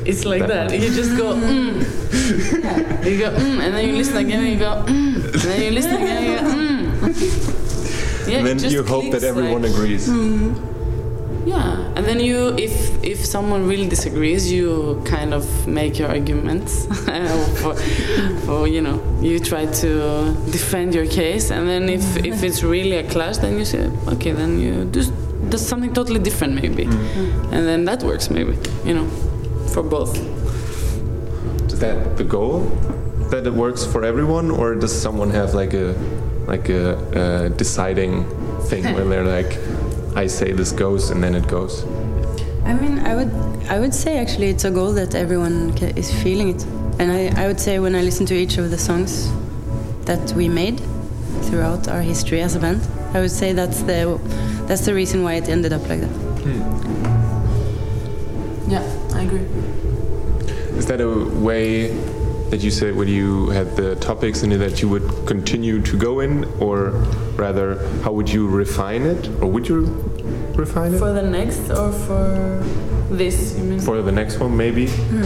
it's 0.07 0.25
like 0.25 0.47
That 0.47 0.69
that, 0.71 0.79
you 0.79 0.88
just 0.95 1.17
go 1.17 1.35
mm. 1.35 1.83
you 3.05 3.19
go 3.19 3.31
mm, 3.31 3.59
and 3.59 3.75
then 3.75 3.88
you 3.88 3.97
listen 3.97 4.19
again 4.19 4.38
and 4.45 4.53
you 4.53 4.57
go 4.57 4.85
mm. 4.87 5.17
and 5.17 5.35
then 5.35 5.62
you 5.62 5.71
listen 5.73 5.95
again 5.95 6.17
and 6.17 6.26
you 6.26 6.37
go 6.38 6.45
mm. 7.09 8.29
yeah, 8.29 8.38
and 8.38 8.47
then 8.47 8.71
you 8.71 8.85
hope 8.85 9.11
that 9.11 9.25
everyone 9.25 9.62
like- 9.62 9.73
agrees. 9.73 10.07
Yeah, 11.47 11.93
and 11.95 12.05
then 12.05 12.19
you, 12.19 12.55
if 12.59 12.75
if 13.05 13.25
someone 13.25 13.69
really 13.69 13.87
disagrees, 13.88 14.50
you 14.50 15.00
kind 15.05 15.33
of 15.33 15.45
make 15.69 15.97
your 15.97 16.09
arguments, 16.09 16.87
for, 17.62 17.75
for 18.47 18.67
you 18.67 18.81
know, 18.83 18.99
you 19.23 19.38
try 19.38 19.67
to 19.67 20.35
defend 20.50 20.93
your 20.95 21.07
case, 21.07 21.53
and 21.53 21.69
then 21.69 21.88
if 21.88 22.05
if 22.25 22.43
it's 22.43 22.65
really 22.65 22.97
a 22.97 23.05
clash, 23.09 23.37
then 23.38 23.59
you 23.59 23.65
say, 23.65 23.88
okay, 24.09 24.33
then 24.33 24.59
you 24.59 24.85
do 24.91 25.00
s- 25.00 25.12
do 25.50 25.57
something 25.57 25.93
totally 25.95 26.19
different 26.19 26.55
maybe, 26.55 26.83
and 27.53 27.62
then 27.69 27.85
that 27.85 28.03
works 28.03 28.29
maybe, 28.29 28.59
you 28.85 28.95
know, 28.95 29.07
for 29.73 29.83
both. 29.85 30.19
Is 31.73 31.79
that 31.79 32.17
the 32.17 32.25
goal? 32.25 32.61
That 33.31 33.47
it 33.47 33.53
works 33.53 33.85
for 33.85 34.05
everyone, 34.05 34.50
or 34.50 34.75
does 34.75 34.93
someone 34.93 35.31
have 35.31 35.55
like 35.55 35.75
a 35.75 35.95
like 36.49 36.69
a, 36.71 36.97
uh 37.15 37.49
deciding 37.57 38.25
thing 38.69 38.83
when 38.97 39.09
they're 39.11 39.25
like, 39.43 39.59
I 40.16 40.26
say 40.28 40.52
this 40.52 40.73
goes 40.73 41.11
and 41.11 41.23
then 41.23 41.35
it 41.35 41.46
goes. 41.46 41.85
I 42.64 42.73
mean, 42.73 43.00
I 43.00 43.14
would, 43.14 43.30
I 43.68 43.78
would 43.78 43.92
say 43.92 44.16
actually 44.18 44.49
it's 44.49 44.64
a 44.64 44.70
goal 44.70 44.92
that 44.94 45.14
everyone 45.14 45.76
is 45.94 46.11
feeling 46.23 46.49
it, 46.49 46.64
and 46.99 47.12
I, 47.12 47.30
I 47.37 47.46
would 47.46 47.61
say 47.61 47.78
when 47.78 47.94
I 47.94 48.00
listen 48.00 48.25
to 48.26 48.35
each 48.35 48.56
of 48.56 48.70
the 48.70 48.78
songs 48.78 49.30
that 50.06 50.32
we 50.32 50.49
made 50.49 50.80
throughout 51.42 51.87
our 51.88 52.00
history 52.00 52.40
as 52.40 52.56
a 52.56 52.58
band, 52.58 52.80
I 53.12 53.20
would 53.20 53.30
say 53.30 53.52
that's 53.52 53.82
the, 53.82 54.18
that's 54.66 54.87
the 54.87 54.94
reason 54.94 55.23
why 55.23 55.35
it 55.35 55.50
ended 55.50 55.75
up 55.75 55.87
like 55.87 56.00
that. 56.00 56.08
Hmm. 56.08 56.62
Yeah, 58.70 58.82
I 59.12 59.20
agree. 59.23 59.44
Is 60.78 60.87
that 60.87 61.02
a 61.02 61.11
way 61.11 61.90
that 62.50 62.61
you 62.62 62.71
said 62.71 62.95
when 62.97 63.09
you 63.09 63.50
had 63.50 63.75
the 63.76 63.97
topics 63.97 64.43
and 64.43 64.53
that 64.53 64.81
you 64.81 64.88
would 64.88 65.03
continue 65.26 65.83
to 65.83 65.97
go 65.99 66.21
in, 66.21 66.45
or 66.61 66.91
rather, 67.37 67.79
how 68.03 68.12
would 68.12 68.29
you 68.31 68.47
refine 68.49 69.03
it, 69.03 69.29
or 69.41 69.50
would 69.50 69.69
you 69.69 69.81
refine 70.55 70.95
it 70.95 70.99
For 70.99 71.12
the 71.12 71.23
next 71.23 71.71
or 71.71 71.91
for 71.93 72.62
this, 73.11 73.57
you 73.59 73.65
mean? 73.65 73.81
for 73.81 74.00
the 74.03 74.12
next 74.12 74.38
one, 74.38 74.57
maybe? 74.57 74.87
Hmm. 74.88 75.23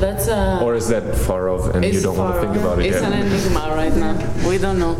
That's 0.00 0.26
a. 0.26 0.58
Or 0.62 0.74
is 0.74 0.88
that 0.88 1.14
far 1.16 1.48
off 1.48 1.72
and 1.74 1.84
you 1.84 2.00
don't 2.00 2.16
want 2.16 2.34
to 2.34 2.40
far 2.40 2.52
think 2.52 2.62
about 2.64 2.78
it 2.80 2.86
It's 2.86 3.00
yet? 3.00 3.12
an 3.12 3.18
enigma 3.24 3.72
right 3.76 3.94
now. 3.94 4.48
We 4.48 4.58
don't 4.58 4.78
know. 4.80 4.94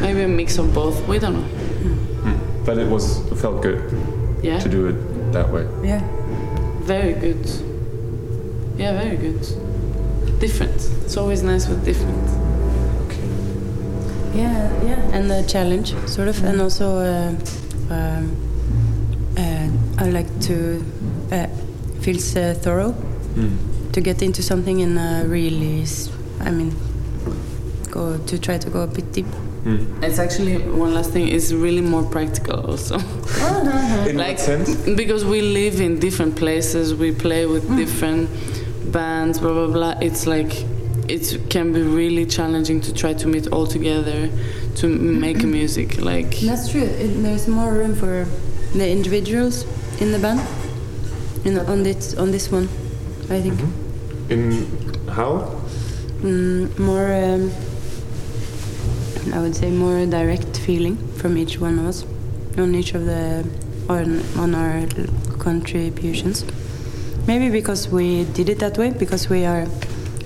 Maybe 0.00 0.22
a 0.22 0.28
mix 0.28 0.58
of 0.58 0.72
both. 0.72 1.06
We 1.08 1.18
don't 1.18 1.34
know. 1.34 1.48
Hmm. 1.48 2.64
But 2.64 2.78
it 2.78 2.86
was 2.88 3.18
felt 3.40 3.62
good 3.62 3.80
Yeah. 4.42 4.60
to 4.60 4.68
do 4.68 4.86
it 4.86 5.32
that 5.32 5.50
way. 5.52 5.66
Yeah. 5.82 6.02
Very 6.82 7.14
good. 7.14 7.44
Yeah, 8.78 8.92
very 9.02 9.16
good. 9.16 9.40
Different. 10.38 10.74
It's 11.04 11.16
always 11.16 11.42
nice 11.42 11.66
with 11.68 11.84
different. 11.84 12.28
Okay. 13.06 14.38
Yeah, 14.38 14.84
yeah, 14.84 15.16
and 15.16 15.30
the 15.30 15.42
challenge, 15.48 15.94
sort 16.06 16.28
of, 16.28 16.42
and 16.44 16.60
also 16.60 16.98
uh, 16.98 17.34
um, 17.90 18.36
uh, 19.38 19.68
I 19.98 20.10
like 20.10 20.28
to 20.42 20.84
uh, 21.32 21.46
feels 22.00 22.36
uh, 22.36 22.54
thorough 22.58 22.94
to 23.92 24.00
get 24.00 24.22
into 24.22 24.42
something 24.42 24.82
and 24.82 24.98
uh, 24.98 25.22
really, 25.26 25.84
I 26.40 26.50
mean, 26.50 26.74
go 27.90 28.18
to 28.18 28.38
try 28.38 28.58
to 28.58 28.70
go 28.70 28.80
a 28.82 28.86
bit 28.86 29.10
deep. 29.12 29.26
It's 30.00 30.18
actually 30.20 30.58
one 30.58 30.94
last 30.94 31.10
thing. 31.10 31.26
It's 31.28 31.50
really 31.52 31.80
more 31.80 32.04
practical 32.04 32.70
also. 32.70 32.98
In 34.08 34.16
like 34.16 34.36
what 34.36 34.40
sense? 34.40 34.76
because 34.96 35.24
we 35.24 35.40
live 35.42 35.80
in 35.80 35.98
different 35.98 36.36
places. 36.36 36.94
We 36.94 37.10
play 37.12 37.46
with 37.46 37.66
different 37.76 38.30
bands. 38.92 39.38
Blah 39.38 39.52
blah 39.52 39.72
blah. 39.72 39.94
It's 40.00 40.26
like 40.26 40.64
it 41.08 41.50
can 41.50 41.72
be 41.72 41.82
really 41.82 42.26
challenging 42.26 42.80
to 42.82 42.92
try 42.92 43.14
to 43.14 43.28
meet 43.28 43.46
all 43.48 43.66
together 43.66 44.30
to 44.76 44.88
make 44.88 45.42
music. 45.58 45.98
Like 45.98 46.36
That's 46.40 46.68
true. 46.70 46.82
It, 46.82 47.22
there's 47.22 47.48
more 47.48 47.72
room 47.72 47.94
for 47.94 48.26
the 48.74 48.88
individuals 48.90 49.64
in 50.00 50.12
the 50.12 50.18
band, 50.18 50.40
in, 51.44 51.58
on 51.58 51.82
this 51.82 52.14
on 52.16 52.30
this 52.30 52.50
one, 52.50 52.68
I 53.30 53.40
think. 53.40 53.60
In 54.30 54.66
how? 55.08 55.62
Mm, 56.20 56.78
more, 56.78 57.12
um, 57.12 57.52
I 59.34 59.40
would 59.40 59.54
say, 59.54 59.70
more 59.70 60.04
direct 60.06 60.56
feeling 60.58 60.96
from 61.18 61.36
each 61.38 61.58
one 61.58 61.78
of 61.78 61.86
us 61.86 62.04
on 62.58 62.74
each 62.74 62.94
of 62.94 63.04
the 63.04 63.46
on 63.88 64.22
on 64.36 64.54
our 64.54 64.86
contributions. 65.38 66.44
Maybe 67.26 67.50
because 67.50 67.88
we 67.88 68.24
did 68.24 68.48
it 68.48 68.60
that 68.60 68.78
way, 68.78 68.90
because 68.90 69.28
we 69.28 69.44
are 69.44 69.66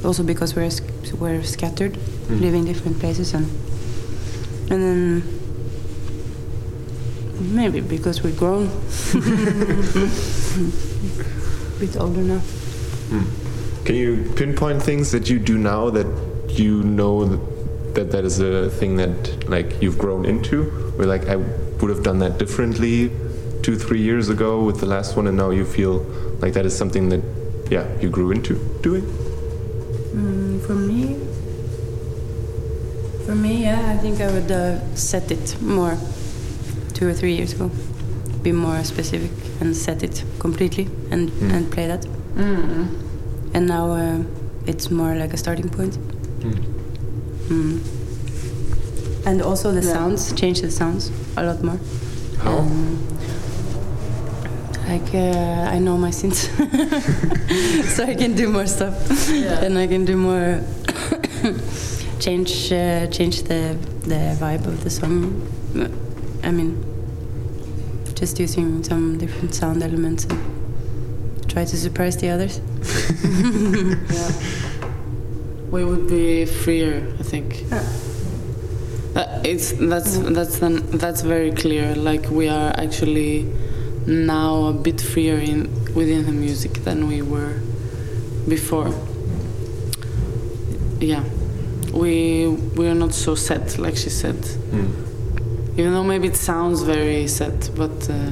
also 0.05 0.23
because 0.23 0.55
we're 0.55 0.71
we're 1.19 1.43
scattered, 1.43 1.97
hmm. 1.97 2.41
living 2.41 2.67
in 2.67 2.73
different 2.73 3.01
places, 3.01 3.33
and 3.33 3.47
and 4.71 4.83
then 4.83 5.23
maybe 7.41 7.81
because 7.81 8.23
we've 8.23 8.39
grown, 8.39 8.67
a 8.67 8.69
bit 11.81 11.97
older 11.97 12.21
now. 12.21 12.41
Hmm. 13.09 13.25
Can 13.87 13.95
you 13.95 14.31
pinpoint 14.37 14.83
things 14.83 15.11
that 15.13 15.31
you 15.31 15.39
do 15.39 15.57
now 15.57 15.89
that 15.91 16.07
you 16.51 16.83
know 16.83 17.25
that 17.25 17.41
that, 17.95 18.11
that 18.13 18.27
is 18.27 18.41
a 18.41 18.69
thing 18.69 18.97
that 18.97 19.49
like 19.49 19.81
you've 19.81 19.97
grown 19.97 20.27
into? 20.27 20.65
Where 20.97 21.09
like 21.09 21.29
I 21.29 21.37
would 21.37 21.89
have 21.89 22.03
done 22.03 22.19
that 22.19 22.37
differently 22.39 23.11
two, 23.63 23.77
three 23.77 24.03
years 24.03 24.29
ago 24.29 24.63
with 24.63 24.81
the 24.81 24.87
last 24.87 25.17
one, 25.17 25.27
and 25.27 25.37
now 25.37 25.51
you 25.51 25.65
feel 25.65 26.05
like 26.41 26.53
that 26.55 26.65
is 26.67 26.77
something 26.77 27.09
that 27.11 27.23
yeah 27.71 27.85
you 28.01 28.09
grew 28.09 28.31
into 28.33 28.55
doing. 28.83 29.03
Mm, 30.15 30.61
for 30.67 30.75
me, 30.75 31.17
for 33.27 33.35
me, 33.35 33.63
yeah, 33.63 33.93
I 33.95 33.97
think 33.99 34.21
I 34.21 34.31
would 34.33 34.51
uh, 34.51 34.79
set 34.95 35.31
it 35.31 35.61
more 35.61 35.97
two 36.95 37.09
or 37.09 37.13
three 37.15 37.35
years 37.35 37.53
ago. 37.53 37.71
Be 38.43 38.53
more 38.53 38.83
specific 38.85 39.31
and 39.61 39.77
set 39.77 40.03
it 40.03 40.25
completely 40.39 40.89
and 41.11 41.31
Mm. 41.31 41.53
and 41.55 41.71
play 41.71 41.87
that. 41.87 42.07
And 43.55 43.67
now 43.67 43.91
uh, 43.93 44.23
it's 44.67 44.91
more 44.91 45.15
like 45.15 45.35
a 45.35 45.37
starting 45.37 45.69
point. 45.69 45.99
Mm. 47.51 47.81
And 49.27 49.43
also 49.43 49.73
the 49.73 49.81
Yeah. 49.83 49.93
sounds 49.93 50.33
change 50.33 50.61
the 50.63 50.71
sounds 50.71 51.11
a 51.37 51.43
lot 51.43 51.63
more. 51.63 51.79
How? 52.39 52.59
Um, 52.59 52.99
like 54.91 55.15
uh, 55.15 55.75
I 55.75 55.79
know 55.79 55.97
my 55.97 56.11
synths, 56.11 56.49
so 57.95 58.05
I 58.05 58.15
can 58.17 58.35
do 58.35 58.49
more 58.49 58.67
stuff, 58.67 58.95
Yeah. 59.31 59.65
and 59.65 59.79
I 59.79 59.87
can 59.87 60.05
do 60.05 60.17
more 60.17 60.61
change 62.19 62.73
uh, 62.73 63.07
change 63.07 63.45
the 63.45 63.77
the 64.13 64.21
vibe 64.41 64.67
of 64.67 64.83
the 64.83 64.91
song. 64.91 65.47
I 66.43 66.51
mean, 66.51 66.73
just 68.15 68.41
using 68.41 68.83
some 68.83 69.19
different 69.19 69.55
sound 69.55 69.83
elements 69.83 70.25
and 70.25 70.41
try 71.49 71.65
to 71.65 71.77
surprise 71.77 72.17
the 72.17 72.31
others. 72.31 72.59
yeah. 74.17 74.33
we 75.71 75.85
would 75.85 76.09
be 76.09 76.47
freer, 76.47 77.07
I 77.21 77.23
think. 77.23 77.65
Uh, 79.15 79.41
it's 79.45 79.73
that's 79.73 80.19
that's 80.19 80.63
an, 80.63 80.87
that's 80.99 81.23
very 81.23 81.53
clear. 81.53 81.95
Like 81.95 82.29
we 82.31 82.49
are 82.49 82.73
actually 82.77 83.47
now 84.11 84.65
a 84.67 84.73
bit 84.73 85.01
freer 85.01 85.39
in 85.39 85.69
within 85.95 86.27
the 86.27 86.33
music 86.33 86.73
than 86.85 87.07
we 87.09 87.23
were 87.23 87.61
before. 88.49 88.93
Yeah, 91.01 91.25
we 91.93 92.49
we 92.77 92.89
are 92.89 92.95
not 92.95 93.15
so 93.15 93.35
set, 93.35 93.79
like 93.79 93.97
she 93.97 94.11
said. 94.11 94.37
Even 95.77 95.95
though 95.95 96.05
maybe 96.05 96.29
it 96.29 96.37
sounds 96.37 96.83
very 96.83 97.27
set, 97.29 97.71
but 97.75 98.11
uh, 98.11 98.31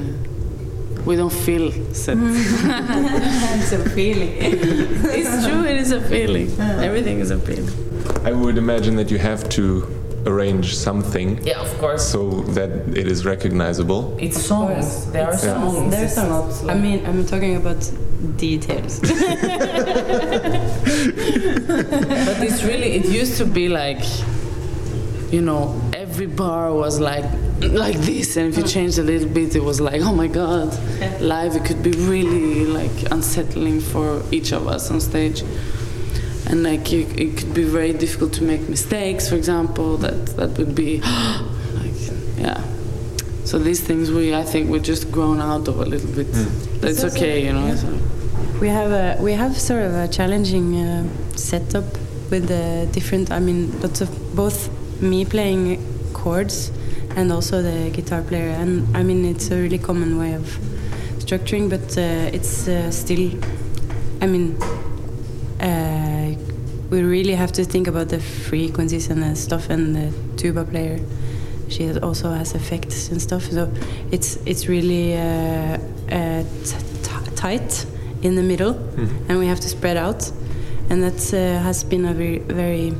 we 1.05 1.15
don't 1.15 1.31
feel 1.33 1.71
set. 1.93 2.17
it's 2.21 3.71
a 3.71 3.89
feeling. 3.89 4.33
it's 4.39 5.47
true. 5.47 5.63
It 5.63 5.77
is 5.77 5.91
a 5.91 6.01
feeling. 6.01 6.49
Everything 6.59 7.19
is 7.19 7.31
a 7.31 7.39
feeling. 7.39 7.73
I 8.23 8.33
would 8.33 8.57
imagine 8.57 8.95
that 8.97 9.09
you 9.09 9.17
have 9.17 9.47
to 9.49 9.98
arrange 10.25 10.75
something 10.75 11.39
Yeah, 11.45 11.61
of 11.61 11.77
course. 11.79 12.03
so 12.05 12.41
that 12.55 12.69
it 12.97 13.07
is 13.07 13.25
recognizable. 13.25 14.15
It's 14.19 14.41
songs. 14.41 15.11
There 15.11 15.25
are 15.27 15.33
It's 15.33 15.43
songs. 15.43 15.91
There's 15.91 16.17
It's 16.17 16.59
some. 16.59 16.69
I 16.69 16.75
mean, 16.75 17.05
I'm 17.05 17.25
talking 17.25 17.55
about 17.55 17.79
details. 18.37 18.99
but 18.99 19.11
it's 22.43 22.63
really. 22.63 22.93
It 22.93 23.05
used 23.05 23.37
to 23.37 23.45
be 23.45 23.69
like, 23.69 24.03
you 25.31 25.41
know, 25.41 25.79
every 25.93 26.27
bar 26.27 26.73
was 26.73 26.99
like 26.99 27.25
like 27.61 27.97
this, 27.97 28.37
and 28.37 28.47
if 28.47 28.57
you 28.57 28.63
changed 28.63 28.99
a 28.99 29.03
little 29.03 29.27
bit, 29.29 29.55
it 29.55 29.63
was 29.63 29.79
like, 29.81 30.01
oh 30.01 30.13
my 30.13 30.27
god. 30.27 30.69
Live, 31.21 31.55
it 31.55 31.65
could 31.65 31.83
be 31.83 31.91
really 31.91 32.65
like 32.65 33.11
unsettling 33.11 33.79
for 33.81 34.21
each 34.31 34.51
of 34.53 34.67
us 34.67 34.89
on 34.91 34.99
stage. 35.01 35.43
And 36.49 36.63
like 36.63 36.91
you, 36.91 37.01
it 37.15 37.37
could 37.37 37.53
be 37.53 37.63
very 37.63 37.93
difficult 37.93 38.33
to 38.33 38.43
make 38.43 38.67
mistakes. 38.69 39.29
For 39.29 39.35
example, 39.35 39.97
that 39.97 40.25
that 40.37 40.57
would 40.57 40.73
be 40.75 40.99
like 41.81 41.93
yeah. 42.37 42.61
So 43.45 43.57
these 43.59 43.81
things 43.81 44.09
we 44.11 44.33
I 44.35 44.43
think 44.43 44.69
we're 44.69 44.87
just 44.93 45.11
grown 45.11 45.39
out 45.41 45.67
of 45.67 45.79
a 45.79 45.85
little 45.85 46.11
bit. 46.19 46.31
But 46.81 46.89
it's 46.89 46.99
It's 46.99 47.03
also- 47.03 47.17
okay, 47.17 47.45
you 47.45 47.53
know. 47.53 47.67
yeah. 47.67 47.75
so- 47.75 47.99
we 48.61 48.67
have 48.67 48.91
a 48.91 49.21
we 49.23 49.31
have 49.33 49.53
sort 49.57 49.83
of 49.83 49.93
a 49.93 50.07
challenging 50.07 50.67
uh, 50.75 51.03
setup 51.35 51.85
with 52.31 52.47
the 52.47 52.87
different. 52.91 53.31
I 53.31 53.39
mean, 53.39 53.59
lots 53.81 54.01
of 54.01 54.09
both 54.35 54.69
me 55.01 55.23
playing 55.25 55.77
chords 56.13 56.71
and 57.15 57.31
also 57.31 57.61
the 57.61 57.89
guitar 57.97 58.21
player. 58.21 58.49
And 58.61 58.71
I 58.97 59.03
mean, 59.03 59.23
it's 59.25 59.49
a 59.51 59.55
really 59.55 59.77
common 59.79 60.17
way 60.19 60.33
of 60.35 60.45
structuring, 61.19 61.69
but 61.69 61.97
uh, 61.97 62.35
it's 62.37 62.67
uh, 62.67 62.91
still. 62.91 63.31
I 64.21 64.25
mean, 64.27 64.57
uh, 65.61 65.98
we 66.89 67.03
really 67.03 67.35
have 67.35 67.51
to 67.53 67.63
think 67.63 67.87
about 67.87 68.09
the 68.09 68.19
frequencies 68.19 69.09
and 69.09 69.21
the 69.21 69.35
stuff, 69.35 69.69
and 69.69 69.95
the 69.95 70.13
tuba 70.37 70.65
player. 70.65 70.99
She 71.69 71.91
also 71.99 72.31
has 72.31 72.55
effects 72.55 73.09
and 73.09 73.21
stuff, 73.21 73.43
so 73.43 73.71
it's 74.11 74.37
it's 74.45 74.67
really 74.67 75.15
uh, 75.15 75.77
uh, 76.11 76.43
tight 77.35 77.85
in 78.21 78.35
the 78.35 78.43
middle, 78.43 78.73
and 79.29 79.37
we 79.37 79.47
have 79.47 79.59
to 79.59 79.69
spread 79.69 79.97
out, 79.97 80.31
and 80.89 81.03
that 81.03 81.33
uh, 81.33 81.63
has 81.63 81.83
been 81.83 82.05
a 82.05 82.13
very 82.13 82.39
very 82.39 82.93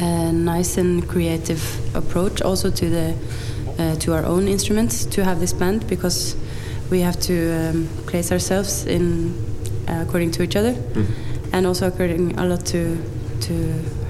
uh, 0.00 0.30
nice 0.30 0.78
and 0.78 1.08
creative 1.08 1.62
approach 1.96 2.40
also 2.42 2.70
to 2.70 2.88
the 2.88 3.14
uh, 3.78 3.96
to 3.96 4.12
our 4.14 4.24
own 4.24 4.46
instruments 4.46 5.04
to 5.06 5.24
have 5.24 5.40
this 5.40 5.52
band 5.52 5.86
because 5.88 6.36
we 6.90 7.00
have 7.00 7.18
to 7.18 7.34
um, 7.52 7.88
place 8.06 8.30
ourselves 8.30 8.86
in 8.86 9.34
uh, 9.88 10.04
according 10.06 10.30
to 10.30 10.42
each 10.42 10.54
other 10.56 10.74
and 11.56 11.66
also 11.66 11.88
according 11.88 12.38
a 12.38 12.44
lot 12.44 12.64
to 12.66 12.96
to 13.40 13.54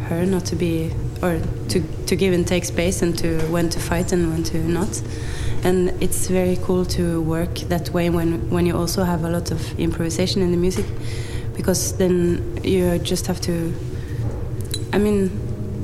her 0.09 0.27
not 0.27 0.45
to 0.45 0.57
be 0.57 0.91
or 1.23 1.41
to 1.69 1.81
to 2.07 2.17
give 2.17 2.35
and 2.35 2.47
take 2.47 2.65
space 2.65 3.03
and 3.03 3.17
to 3.19 3.39
when 3.53 3.69
to 3.69 3.81
fight 3.81 4.13
and 4.13 4.31
when 4.31 4.43
to 4.43 4.59
not 4.59 5.03
and 5.65 5.91
it's 6.03 6.29
very 6.29 6.57
cool 6.63 6.85
to 6.85 7.23
work 7.23 7.55
that 7.69 7.91
way 7.91 8.11
when 8.11 8.51
when 8.51 8.67
you 8.67 8.77
also 8.77 9.05
have 9.05 9.25
a 9.25 9.31
lot 9.31 9.51
of 9.51 9.61
improvisation 9.79 10.43
in 10.43 10.51
the 10.51 10.57
music 10.57 10.87
because 11.57 11.97
then 11.97 12.61
you 12.63 12.99
just 12.99 13.27
have 13.27 13.41
to 13.41 13.73
I 14.93 14.99
mean, 14.99 15.31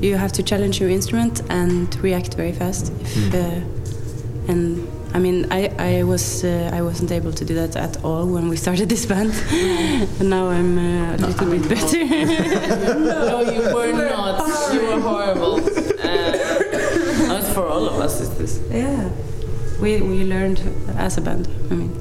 you 0.01 0.15
have 0.17 0.31
to 0.33 0.43
challenge 0.43 0.79
your 0.79 0.89
instrument 0.89 1.41
and 1.49 1.95
react 2.01 2.33
very 2.33 2.51
fast. 2.51 2.91
If, 3.01 3.33
uh, 3.35 4.51
and 4.51 4.87
I 5.15 5.19
mean, 5.19 5.45
I, 5.51 5.69
I 5.77 6.03
was 6.03 6.43
uh, 6.43 6.71
I 6.73 6.81
wasn't 6.81 7.11
able 7.11 7.31
to 7.33 7.45
do 7.45 7.53
that 7.53 7.75
at 7.75 8.03
all 8.03 8.25
when 8.25 8.49
we 8.49 8.55
started 8.57 8.89
this 8.89 9.05
band, 9.05 9.31
and 10.19 10.29
now 10.35 10.49
I'm 10.49 10.77
uh, 10.77 11.15
a 11.15 11.17
little 11.17 11.49
bit 11.51 11.69
better. 11.69 12.03
No, 13.03 13.41
you 13.41 13.61
were 13.75 13.91
not. 14.09 14.73
You 14.73 14.81
were 14.87 14.99
horrible. 15.01 15.55
Uh, 16.03 17.27
not 17.27 17.43
for 17.53 17.67
all 17.67 17.85
of 17.87 17.99
us, 17.99 18.21
is 18.21 18.29
this? 18.37 18.59
yeah, 18.71 19.09
we 19.79 20.01
we 20.01 20.23
learned 20.23 20.59
as 20.97 21.17
a 21.17 21.21
band. 21.21 21.47
I 21.69 21.73
mean, 21.75 21.91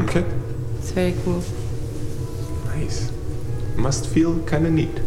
Okay. 0.00 0.24
it's 0.78 0.90
very 0.92 1.14
cool. 1.24 1.42
Nice. 2.66 3.10
Must 3.76 4.06
feel 4.06 4.38
kind 4.44 4.66
of 4.66 4.72
neat. 4.72 5.00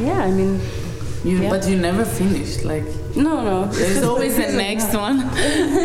Yeah, 0.00 0.24
I 0.24 0.30
mean, 0.30 0.60
You, 1.24 1.38
Yeah. 1.38 1.50
But 1.50 1.68
you 1.68 1.76
never 1.76 2.04
finished. 2.04 2.64
Like 2.64 2.84
no, 3.16 3.42
no. 3.44 3.66
there's 3.66 4.02
always 4.02 4.36
the 4.36 4.52
next 4.52 4.92
one. 5.06 5.18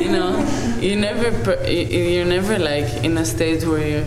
You 0.04 0.10
know, 0.12 0.32
you 0.80 0.95
never. 0.95 1.32
per- 1.43 1.63
you- 1.67 2.10
You're 2.13 2.26
never 2.26 2.58
like 2.58 3.04
in 3.04 3.17
a 3.17 3.26
state 3.26 3.63
where 3.65 3.88
you. 3.88 4.06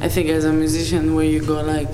I 0.00 0.08
think 0.08 0.30
as 0.30 0.44
a 0.44 0.52
musician, 0.52 1.14
where 1.14 1.26
you 1.26 1.40
go 1.44 1.60
like, 1.62 1.92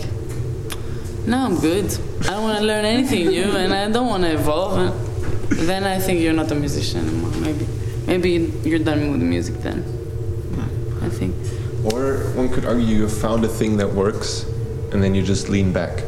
no, 1.27 1.39
I'm 1.39 1.59
good. 1.59 1.87
I 2.23 2.31
don't 2.31 2.43
want 2.43 2.59
to 2.59 2.65
learn 2.65 2.85
anything 2.85 3.27
new, 3.29 3.51
and 3.57 3.73
I 3.75 3.91
don't 3.91 4.07
want 4.07 4.23
to 4.23 4.33
evolve. 4.33 4.79
And 4.79 5.69
then 5.69 5.85
I 5.85 5.99
think 5.99 6.21
you're 6.21 6.33
not 6.43 6.51
a 6.53 6.55
musician 6.55 7.01
anymore. 7.09 7.33
Maybe, 7.41 7.67
maybe 8.07 8.31
you're 8.69 8.79
done 8.91 9.11
with 9.11 9.23
music 9.23 9.57
then. 9.63 9.83
Hmm. 9.83 11.05
I 11.05 11.09
think. 11.09 11.35
Or 11.93 12.19
one 12.37 12.49
could 12.49 12.65
argue 12.65 12.85
you 12.87 13.03
have 13.03 13.17
found 13.17 13.45
a 13.45 13.49
thing 13.49 13.77
that 13.79 13.91
works 13.93 14.45
and 14.93 15.03
then 15.03 15.15
you 15.15 15.23
just 15.23 15.49
lean 15.49 15.73
back. 15.73 16.03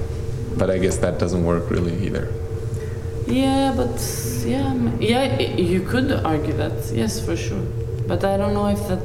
But 0.56 0.70
I 0.70 0.78
guess 0.78 0.98
that 0.98 1.18
doesn't 1.18 1.44
work 1.44 1.70
really 1.70 1.94
either. 2.06 2.32
Yeah, 3.30 3.72
but 3.76 4.00
yeah, 4.46 4.74
yeah, 5.00 5.38
you 5.56 5.80
could 5.82 6.10
argue 6.12 6.54
that. 6.54 6.90
Yes, 6.92 7.24
for 7.24 7.36
sure. 7.36 7.62
But 8.06 8.24
I 8.24 8.36
don't 8.36 8.54
know 8.54 8.66
if 8.68 8.86
that. 8.88 9.02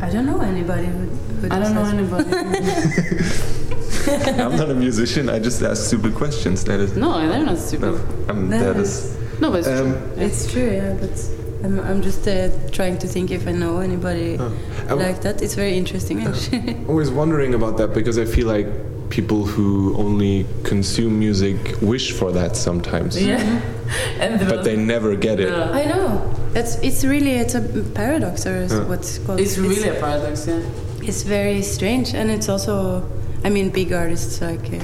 I 0.00 0.10
don't 0.10 0.26
know 0.26 0.40
anybody 0.40 0.86
who. 0.86 1.06
who 1.40 1.48
I 1.50 1.58
don't 1.58 1.74
know 1.74 1.84
anybody. 1.84 2.30
I'm 4.40 4.56
not 4.56 4.70
a 4.70 4.74
musician, 4.74 5.28
I 5.28 5.38
just 5.38 5.62
ask 5.62 5.86
stupid 5.86 6.14
questions. 6.14 6.64
That 6.64 6.80
is. 6.80 6.96
no, 6.96 7.26
they're 7.28 7.44
not 7.44 7.58
stupid. 7.58 7.92
No, 7.92 8.32
um, 8.32 8.48
That 8.50 8.74
that 8.74 8.76
is. 8.76 9.16
No, 9.40 9.50
but 9.50 9.58
it's 9.60 9.68
Um, 9.68 9.92
true. 9.92 10.12
Yeah. 10.16 10.24
It's 10.24 10.52
true, 10.52 10.70
yeah, 10.70 10.96
but 11.00 11.64
I'm, 11.64 11.80
I'm 11.80 12.02
just 12.02 12.26
uh, 12.26 12.48
trying 12.70 12.98
to 12.98 13.06
think 13.06 13.30
if 13.30 13.46
I 13.46 13.52
know 13.52 13.78
anybody 13.80 14.36
Oh. 14.38 14.52
Like 14.96 15.20
that. 15.22 15.42
It's 15.42 15.54
very 15.54 15.76
interesting, 15.76 16.26
actually. 16.26 16.76
always 16.88 17.10
wondering 17.10 17.54
about 17.54 17.76
that 17.76 17.92
because 17.92 18.18
I 18.18 18.24
feel 18.24 18.46
like 18.46 18.66
people 19.10 19.44
who 19.46 19.96
only 19.96 20.44
consume 20.64 21.18
music 21.18 21.56
wish 21.80 22.12
for 22.12 22.30
that 22.32 22.56
sometimes. 22.56 23.16
Yeah. 23.20 23.38
and 24.20 24.38
the 24.40 24.44
But 24.46 24.64
they 24.64 24.76
never 24.76 25.16
get 25.16 25.40
it. 25.40 25.48
Yeah. 25.48 25.70
I 25.70 25.84
know. 25.86 26.34
That's 26.52 26.76
it's 26.82 27.04
really 27.04 27.32
it's 27.34 27.54
a 27.54 27.60
paradox 27.94 28.46
or 28.46 28.56
is 28.56 28.72
Yeah. 28.72 28.84
what's 28.88 29.18
called. 29.18 29.40
It's 29.40 29.56
really 29.58 29.88
a 29.88 29.94
paradox, 30.00 30.46
yeah. 30.46 30.60
it's 31.02 31.22
very 31.22 31.62
strange, 31.62 32.14
and 32.14 32.30
it's 32.30 32.48
also, 32.48 33.02
I 33.44 33.48
mean, 33.50 33.70
big 33.70 33.92
artists 33.92 34.40
like 34.40 34.72
uh, 34.72 34.80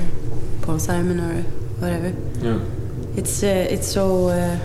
Paul 0.63 0.79
Simon 0.79 1.21
or 1.21 1.43
whatever. 1.81 2.13
Yeah. 2.41 2.59
It's 3.17 3.43
uh, 3.43 3.75
it's 3.75 3.87
so. 3.89 4.29
Uh, 4.29 4.59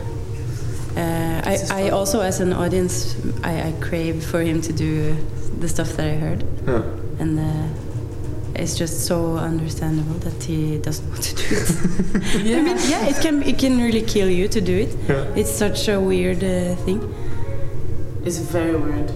uh, 0.98 1.42
I, 1.46 1.54
It's 1.54 1.70
a 1.70 1.74
I 1.74 1.78
struggle. 1.86 2.00
also, 2.00 2.22
as 2.22 2.40
an 2.40 2.52
audience, 2.54 3.16
I, 3.44 3.70
I 3.70 3.72
crave 3.80 4.24
for 4.24 4.42
him 4.42 4.62
to 4.62 4.74
do 4.74 5.16
the 5.60 5.68
stuff 5.68 5.90
that 5.98 6.08
I 6.08 6.16
heard, 6.16 6.44
Yeah. 6.68 6.82
and 7.20 7.40
uh, 7.40 7.68
it's 8.56 8.78
just 8.78 9.06
so 9.06 9.38
understandable 9.38 10.16
that 10.20 10.44
he 10.44 10.78
doesn't 10.80 11.08
want 11.10 11.24
to 11.24 11.36
do 11.36 11.44
it. 11.52 11.70
I 12.58 12.62
mean, 12.62 12.78
yeah, 12.90 13.06
it 13.08 13.22
can 13.22 13.44
it 13.44 13.58
can 13.60 13.80
really 13.82 14.02
kill 14.02 14.30
you 14.30 14.48
to 14.48 14.62
do 14.62 14.76
it. 14.86 14.96
Yeah. 15.08 15.24
It's 15.40 15.52
such 15.52 15.88
a 15.88 16.00
weird 16.00 16.44
uh, 16.44 16.76
thing. 16.86 17.00
It's 18.26 18.38
very 18.38 18.76
weird. 18.76 19.10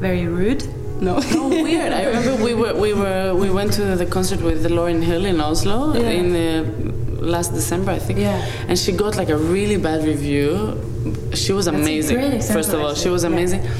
Very 0.00 0.26
rude. 0.26 0.64
No. 1.00 1.18
No, 1.34 1.48
weird. 1.48 1.92
I 1.92 2.04
remember 2.06 2.42
we 2.44 2.54
were 2.54 2.74
we 2.74 2.92
were 2.94 3.34
we 3.34 3.50
went 3.50 3.72
to 3.74 3.96
the 3.96 4.06
concert 4.06 4.40
with 4.40 4.64
Lauryn 4.66 5.02
Hill 5.02 5.24
in 5.26 5.40
Oslo 5.40 5.94
Yeah. 5.94 6.08
in 6.10 6.32
the 6.32 7.22
last 7.22 7.52
December, 7.52 7.92
I 7.92 7.98
think. 7.98 8.18
Yeah. 8.18 8.44
And 8.68 8.78
she 8.78 8.92
got 8.92 9.16
like 9.16 9.28
a 9.28 9.36
really 9.36 9.76
bad 9.76 10.04
review. 10.04 10.80
She 11.34 11.52
was 11.52 11.66
a 11.66 11.70
amazing. 11.72 12.40
First 12.42 12.72
of 12.72 12.80
all, 12.80 12.94
she 12.94 13.08
was 13.08 13.24
amazing. 13.24 13.62
Yeah. 13.62 13.70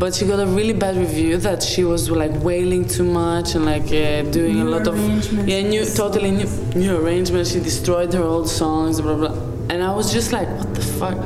But 0.00 0.14
she 0.14 0.24
got 0.24 0.40
a 0.40 0.46
really 0.46 0.72
bad 0.72 0.96
review 0.96 1.36
that 1.36 1.62
she 1.62 1.84
was 1.84 2.10
like 2.10 2.32
wailing 2.42 2.88
too 2.88 3.04
much 3.04 3.54
and 3.54 3.66
like 3.66 3.88
uh, 3.92 4.22
doing 4.38 4.54
New 4.54 4.68
a 4.68 4.76
lot 4.76 4.86
of 4.88 4.96
yeah 5.46 5.60
new 5.60 5.84
totally 5.84 6.30
new, 6.30 6.48
new 6.74 6.96
arrangements. 6.96 7.52
She 7.52 7.60
destroyed 7.60 8.10
her 8.14 8.22
old 8.22 8.48
songs, 8.48 8.98
blah 8.98 9.14
blah. 9.14 9.34
And 9.68 9.82
I 9.82 9.92
was 9.94 10.10
just 10.10 10.32
like, 10.32 10.48
what 10.48 10.74
the 10.74 10.80
fuck? 10.80 11.18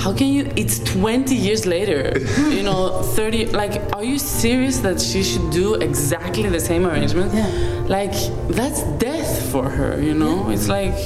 How 0.00 0.14
can 0.14 0.28
you? 0.28 0.50
It's 0.56 0.78
20 0.78 1.34
years 1.34 1.66
later, 1.66 2.18
you 2.56 2.62
know, 2.62 3.02
30. 3.02 3.46
Like, 3.62 3.94
are 3.94 4.04
you 4.04 4.18
serious 4.18 4.78
that 4.78 4.98
she 4.98 5.22
should 5.22 5.50
do 5.50 5.74
exactly 5.74 6.48
the 6.48 6.60
same 6.60 6.86
arrangement? 6.86 7.34
Yeah. 7.34 7.84
Like, 7.86 8.14
that's 8.48 8.82
death 8.98 9.52
for 9.52 9.68
her, 9.68 10.00
you 10.00 10.14
know? 10.14 10.48
It's 10.48 10.68
like, 10.68 10.96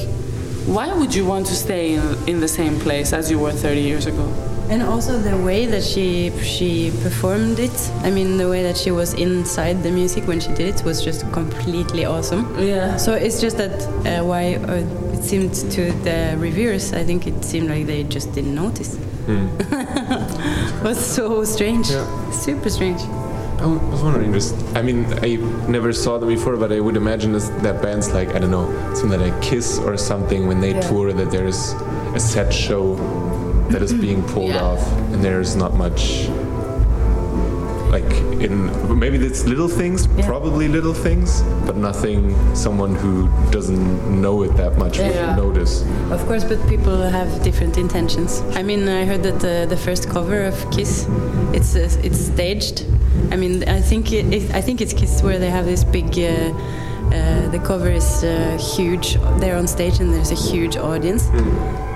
why 0.66 0.92
would 0.92 1.12
you 1.12 1.24
want 1.24 1.46
to 1.46 1.54
stay 1.54 1.94
in, 1.94 2.28
in 2.28 2.40
the 2.40 2.48
same 2.48 2.78
place 2.78 3.12
as 3.12 3.30
you 3.32 3.40
were 3.40 3.52
30 3.52 3.80
years 3.80 4.06
ago? 4.06 4.49
And 4.70 4.82
also 4.84 5.18
the 5.18 5.36
way 5.36 5.66
that 5.66 5.82
she 5.82 6.30
she 6.42 6.92
performed 7.02 7.58
it. 7.58 7.76
I 8.04 8.10
mean, 8.10 8.36
the 8.36 8.48
way 8.48 8.62
that 8.62 8.76
she 8.76 8.90
was 8.92 9.14
inside 9.14 9.82
the 9.82 9.90
music 9.90 10.26
when 10.28 10.38
she 10.40 10.48
did 10.54 10.74
it 10.76 10.84
was 10.84 11.02
just 11.04 11.30
completely 11.32 12.04
awesome. 12.04 12.44
Yeah. 12.58 12.96
So 12.96 13.12
it's 13.14 13.40
just 13.40 13.56
that 13.56 13.74
uh, 14.06 14.24
why 14.24 14.54
uh, 14.54 15.14
it 15.14 15.22
seemed 15.24 15.54
to 15.72 15.92
the 16.04 16.36
reviewers, 16.38 16.92
I 16.92 17.02
think 17.04 17.26
it 17.26 17.44
seemed 17.44 17.68
like 17.68 17.86
they 17.86 18.04
just 18.04 18.32
didn't 18.32 18.54
notice. 18.54 18.96
it 19.28 20.82
was 20.82 20.98
so 20.98 21.44
strange. 21.44 21.90
Yeah. 21.90 22.30
Super 22.30 22.70
strange. 22.70 23.00
I 23.60 23.66
was 23.66 24.02
wondering, 24.02 24.32
just 24.32 24.54
I 24.74 24.82
mean, 24.82 25.04
I 25.22 25.36
never 25.68 25.92
saw 25.92 26.16
them 26.18 26.28
before, 26.28 26.56
but 26.56 26.72
I 26.72 26.80
would 26.80 26.96
imagine 26.96 27.32
this, 27.32 27.48
that 27.62 27.82
bands 27.82 28.12
like 28.12 28.28
I 28.34 28.38
don't 28.38 28.50
know, 28.50 28.68
something 28.94 29.20
like 29.20 29.42
Kiss 29.42 29.78
or 29.78 29.96
something 29.96 30.46
when 30.46 30.60
they 30.60 30.70
Yeah. 30.74 30.88
tour 30.88 31.12
that 31.12 31.30
there's 31.30 31.74
a 32.14 32.20
set 32.20 32.52
show 32.54 32.96
that 33.70 33.82
is 33.82 33.92
being 33.92 34.22
pulled 34.22 34.50
Yeah. 34.50 34.64
off, 34.64 34.82
and 35.12 35.22
there's 35.24 35.56
not 35.56 35.74
much. 35.76 36.28
Like 37.90 38.10
in 38.40 38.70
maybe 38.98 39.16
it's 39.18 39.44
little 39.46 39.68
things, 39.68 40.06
Yeah. 40.16 40.26
probably 40.26 40.68
little 40.68 40.94
things, 40.94 41.42
but 41.66 41.76
nothing 41.76 42.34
someone 42.54 42.94
who 42.94 43.28
doesn't 43.50 44.20
know 44.22 44.42
it 44.44 44.56
that 44.56 44.78
much 44.78 44.98
Yeah. 44.98 45.10
would 45.10 45.36
notice. 45.44 45.84
Of 46.10 46.20
course, 46.28 46.44
but 46.44 46.58
people 46.68 46.96
have 47.18 47.28
different 47.42 47.76
intentions. 47.78 48.42
I 48.54 48.62
mean, 48.62 48.88
I 48.88 49.04
heard 49.04 49.22
that 49.24 49.40
the, 49.40 49.66
the 49.68 49.76
first 49.76 50.08
cover 50.08 50.44
of 50.44 50.54
Kiss, 50.70 51.06
it's 51.52 51.74
uh, 51.74 51.88
it's 52.06 52.20
staged. 52.32 52.84
I 53.32 53.36
mean, 53.36 53.64
I 53.68 53.80
think 53.80 54.12
it, 54.12 54.24
it, 54.32 54.54
I 54.54 54.60
think 54.62 54.80
it's 54.80 54.92
Kiss 54.92 55.22
where 55.22 55.38
they 55.38 55.50
have 55.50 55.64
this 55.66 55.82
big. 55.84 56.10
Uh, 56.18 56.52
uh, 57.10 57.48
the 57.50 57.58
cover 57.58 57.90
is 57.90 58.22
uh, 58.22 58.56
huge. 58.76 59.18
They're 59.40 59.56
on 59.56 59.66
stage 59.66 59.98
and 60.00 60.14
there's 60.14 60.30
a 60.30 60.40
huge 60.50 60.76
audience, 60.76 61.24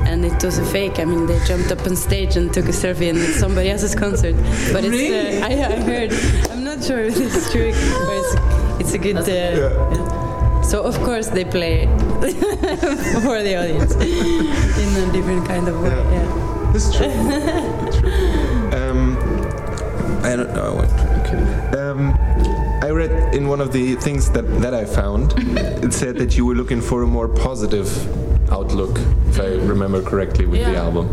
and 0.06 0.24
it 0.24 0.42
was 0.44 0.58
a 0.58 0.64
fake. 0.64 0.98
I 0.98 1.04
mean, 1.04 1.26
they 1.26 1.38
jumped 1.46 1.70
up 1.72 1.86
on 1.86 1.96
stage 1.96 2.36
and 2.36 2.52
took 2.52 2.66
a 2.66 2.72
selfie, 2.72 3.08
and 3.10 3.18
it's 3.18 3.36
somebody 3.38 3.70
else's 3.70 3.94
concert. 3.94 4.34
But 4.72 4.84
it's 4.84 4.88
Really? 4.88 5.42
uh, 5.42 5.46
I, 5.48 5.52
I 5.74 5.80
heard. 5.80 6.12
I'm 6.50 6.64
not 6.64 6.82
sure 6.84 7.00
if 7.04 7.16
it's 7.18 7.50
true, 7.52 7.72
but 7.72 8.16
it's, 8.22 8.34
it's 8.80 8.94
a 8.94 8.98
good. 8.98 9.16
Uh, 9.16 9.22
yeah. 9.26 10.62
So 10.62 10.82
of 10.82 10.96
course 11.00 11.28
they 11.28 11.44
play 11.44 11.84
for 13.22 13.42
the 13.42 13.54
audience 13.60 13.94
in 13.94 15.08
a 15.08 15.12
different 15.12 15.46
kind 15.46 15.68
of 15.68 15.78
way. 15.82 15.90
Yeah. 15.90 16.12
Yeah. 16.12 16.70
This 16.72 16.88
is 16.88 16.96
true. 16.96 17.06
It's 17.86 17.98
true. 17.98 18.10
Um, 18.72 19.16
I 20.24 20.34
don't 20.36 20.54
know. 20.54 20.74
What, 20.76 20.90
okay. 21.20 21.78
Um, 21.78 22.14
I 22.82 22.90
read 22.90 23.34
in 23.34 23.46
one 23.46 23.60
of 23.60 23.72
the 23.72 23.94
things 23.96 24.30
that, 24.30 24.42
that 24.62 24.72
I 24.74 24.84
found, 24.86 25.34
it 25.84 25.92
said 25.92 26.16
that 26.16 26.36
you 26.36 26.46
were 26.46 26.54
looking 26.54 26.80
for 26.80 27.02
a 27.02 27.06
more 27.06 27.28
positive 27.28 27.88
outlook, 28.74 28.98
if 29.28 29.38
I 29.40 29.54
remember 29.66 30.02
correctly, 30.02 30.46
with 30.46 30.64
the 30.64 30.76
album. 30.76 31.08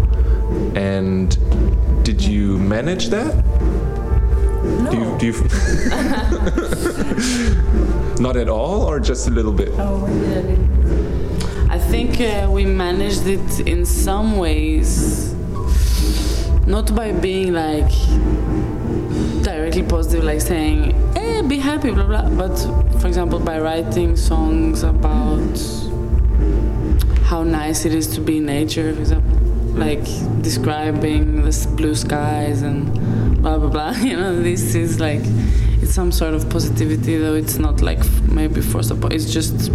And 0.76 1.38
did 2.04 2.22
you 2.22 2.58
manage 2.58 3.10
that? 3.10 3.34
Do 4.90 4.98
you, 4.98 5.18
do 5.20 5.26
you 5.28 5.34
not 8.20 8.36
at 8.36 8.50
all, 8.50 8.82
or 8.82 9.00
just 9.00 9.28
a 9.28 9.32
little 9.32 9.54
bit? 9.54 9.70
Oh, 9.78 10.08
I 11.70 11.78
think 11.78 12.20
uh, 12.20 12.50
we 12.50 12.66
managed 12.66 13.28
it 13.28 13.60
in 13.68 13.86
some 13.86 14.38
ways, 14.38 15.36
not 16.66 16.96
by 16.96 17.12
being 17.12 17.54
like 17.54 17.92
directly 19.44 19.84
positive, 19.84 20.24
like 20.24 20.42
saying, 20.42 20.96
"Eh, 21.16 21.44
be 21.44 21.58
happy," 21.58 21.92
blah 21.92 22.06
blah. 22.06 22.28
But 22.30 22.58
for 23.00 23.08
example, 23.08 23.38
by 23.40 23.60
writing 23.60 24.16
songs 24.16 24.82
about 24.84 25.58
how 27.32 27.44
nice 27.44 27.86
it 27.86 27.94
is 27.96 28.08
to 28.08 28.20
be 28.20 28.40
in 28.40 28.46
nature, 28.46 28.94
for 28.94 29.00
example, 29.00 29.38
like 29.86 30.04
describing 30.42 31.44
the 31.44 31.74
blue 31.78 31.96
skies 31.96 32.62
and 32.62 32.78
blah 33.42 33.58
blah 33.58 33.70
blah. 33.70 33.92
You 34.10 34.18
know, 34.18 34.44
this 34.44 34.76
is 34.76 35.00
like 35.00 35.24
it's 35.82 35.94
some 35.94 36.12
sort 36.12 36.34
of 36.34 36.50
positivity, 36.50 37.18
though 37.18 37.36
it's 37.36 37.58
not 37.58 37.82
like 37.82 38.02
maybe 38.40 38.60
forced 38.60 38.92
upon. 38.92 39.14
It's 39.14 39.32
just 39.32 39.72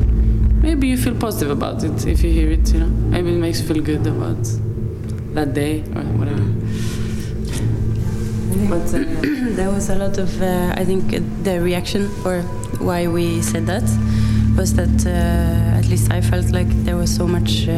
maybe 0.66 0.86
you 0.88 0.98
feel 0.98 1.14
positive 1.14 1.50
about 1.50 1.82
it 1.82 2.06
if 2.06 2.22
you 2.22 2.30
hear 2.30 2.50
it. 2.50 2.74
You 2.74 2.80
know, 2.80 2.92
maybe 3.14 3.30
it 3.32 3.40
makes 3.46 3.58
you 3.62 3.66
feel 3.70 3.82
good 3.82 4.06
about 4.06 4.42
that 5.36 5.54
day 5.54 5.80
or 5.96 6.04
whatever. 6.20 6.46
But 8.72 8.86
uh, 8.92 8.98
there 9.58 9.70
was 9.70 9.88
a 9.88 9.96
lot 9.96 10.18
of, 10.18 10.30
uh, 10.42 10.74
I 10.76 10.84
think, 10.84 11.04
uh, 11.14 11.20
the 11.42 11.58
reaction 11.62 12.10
or 12.22 12.42
why 12.88 13.06
we 13.06 13.40
said 13.40 13.64
that 13.66 13.86
was 14.56 14.74
that 14.74 14.98
uh, 15.06 15.75
at 15.86 15.90
least 15.90 16.10
I 16.10 16.20
felt 16.20 16.50
like 16.50 16.68
there 16.84 16.96
was 16.96 17.14
so 17.14 17.28
much. 17.28 17.68
Uh, 17.68 17.72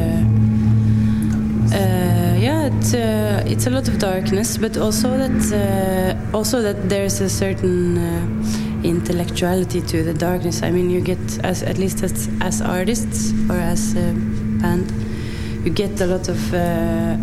uh, 1.77 2.35
yeah, 2.40 2.71
it, 2.73 2.94
uh, 2.94 3.53
it's 3.53 3.66
a 3.66 3.71
lot 3.71 3.87
of 3.87 3.99
darkness, 3.99 4.57
but 4.57 4.79
also 4.79 5.18
that 5.18 6.16
also 6.33 6.62
that 6.62 6.88
there's 6.88 7.21
a 7.21 7.29
certain 7.29 7.99
intellectuality 8.83 9.83
to 9.83 10.03
the 10.03 10.14
darkness. 10.14 10.62
I 10.62 10.71
mean, 10.71 10.88
you 10.88 11.03
get 11.03 11.44
as 11.44 11.62
at 11.62 11.77
least 11.77 12.03
as, 12.03 12.31
as 12.40 12.62
artists 12.62 13.35
or 13.51 13.57
as 13.57 13.94
a 13.94 14.14
band, 14.62 14.90
you 15.66 15.71
get 15.71 16.01
a 16.01 16.07
lot 16.07 16.31
of 16.31 16.55
uh, 16.55 17.18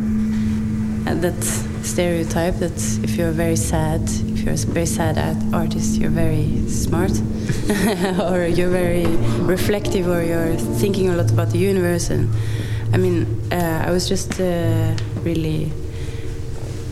that 1.15 1.43
stereotype 1.81 2.59
that 2.59 2.77
if 3.03 3.17
you're 3.17 3.31
very 3.31 3.55
sad, 3.55 4.07
you're 4.45 4.53
a 4.53 4.57
very 4.57 4.85
sad 4.85 5.17
art- 5.17 5.53
artist, 5.53 5.97
you're 5.99 6.11
very 6.11 6.47
smart, 6.69 7.11
or 8.21 8.45
you're 8.45 8.69
very 8.69 9.05
reflective, 9.41 10.07
or 10.07 10.23
you're 10.23 10.55
thinking 10.79 11.09
a 11.09 11.15
lot 11.15 11.31
about 11.31 11.49
the 11.49 11.57
universe. 11.57 12.09
And 12.11 12.29
I 12.93 12.97
mean, 12.97 13.25
uh, 13.51 13.83
I 13.87 13.91
was 13.91 14.07
just 14.07 14.39
uh, 14.39 14.93
really 15.23 15.71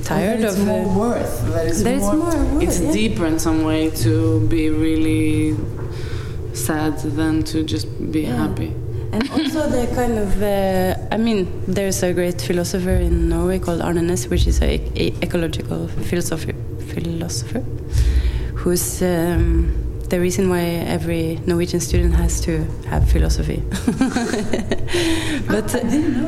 tired 0.03 0.41
it's 0.41 0.57
of. 0.57 0.65
more 0.65 0.85
uh, 0.85 0.97
worth. 0.97 1.45
That 1.53 1.67
is 1.67 1.83
There 1.83 1.95
is 1.95 2.01
more, 2.01 2.15
more 2.15 2.45
worth, 2.55 2.63
It's 2.63 2.79
yeah. 2.81 2.91
deeper 2.91 3.25
in 3.27 3.39
some 3.39 3.63
way 3.63 3.89
to 4.05 4.39
be 4.47 4.69
really 4.69 5.55
sad 6.53 6.97
than 6.99 7.43
to 7.43 7.63
just 7.63 7.87
be 8.11 8.21
Yeah. 8.21 8.47
happy. 8.47 8.73
And 9.13 9.29
also 9.29 9.69
the 9.69 9.85
kind 9.93 10.17
of, 10.17 10.41
uh, 10.41 10.95
I 11.11 11.17
mean, 11.17 11.47
there's 11.67 12.01
a 12.01 12.11
great 12.13 12.41
philosopher 12.41 12.95
in 13.07 13.29
Norway 13.29 13.59
called 13.59 13.81
Arne 13.81 14.09
which 14.27 14.47
is 14.47 14.59
an 14.59 14.69
a 14.95 15.13
ecological 15.21 15.87
philosopher, 16.09 16.52
philosopher, 17.41 17.59
who's 18.55 19.01
um, 19.01 19.73
the 20.09 20.19
reason 20.19 20.49
why 20.49 20.61
every 20.61 21.39
Norwegian 21.45 21.79
student 21.79 22.13
has 22.15 22.39
to 22.41 22.65
have 22.87 23.09
philosophy. 23.09 23.63
but 25.47 25.73
uh, 25.75 25.79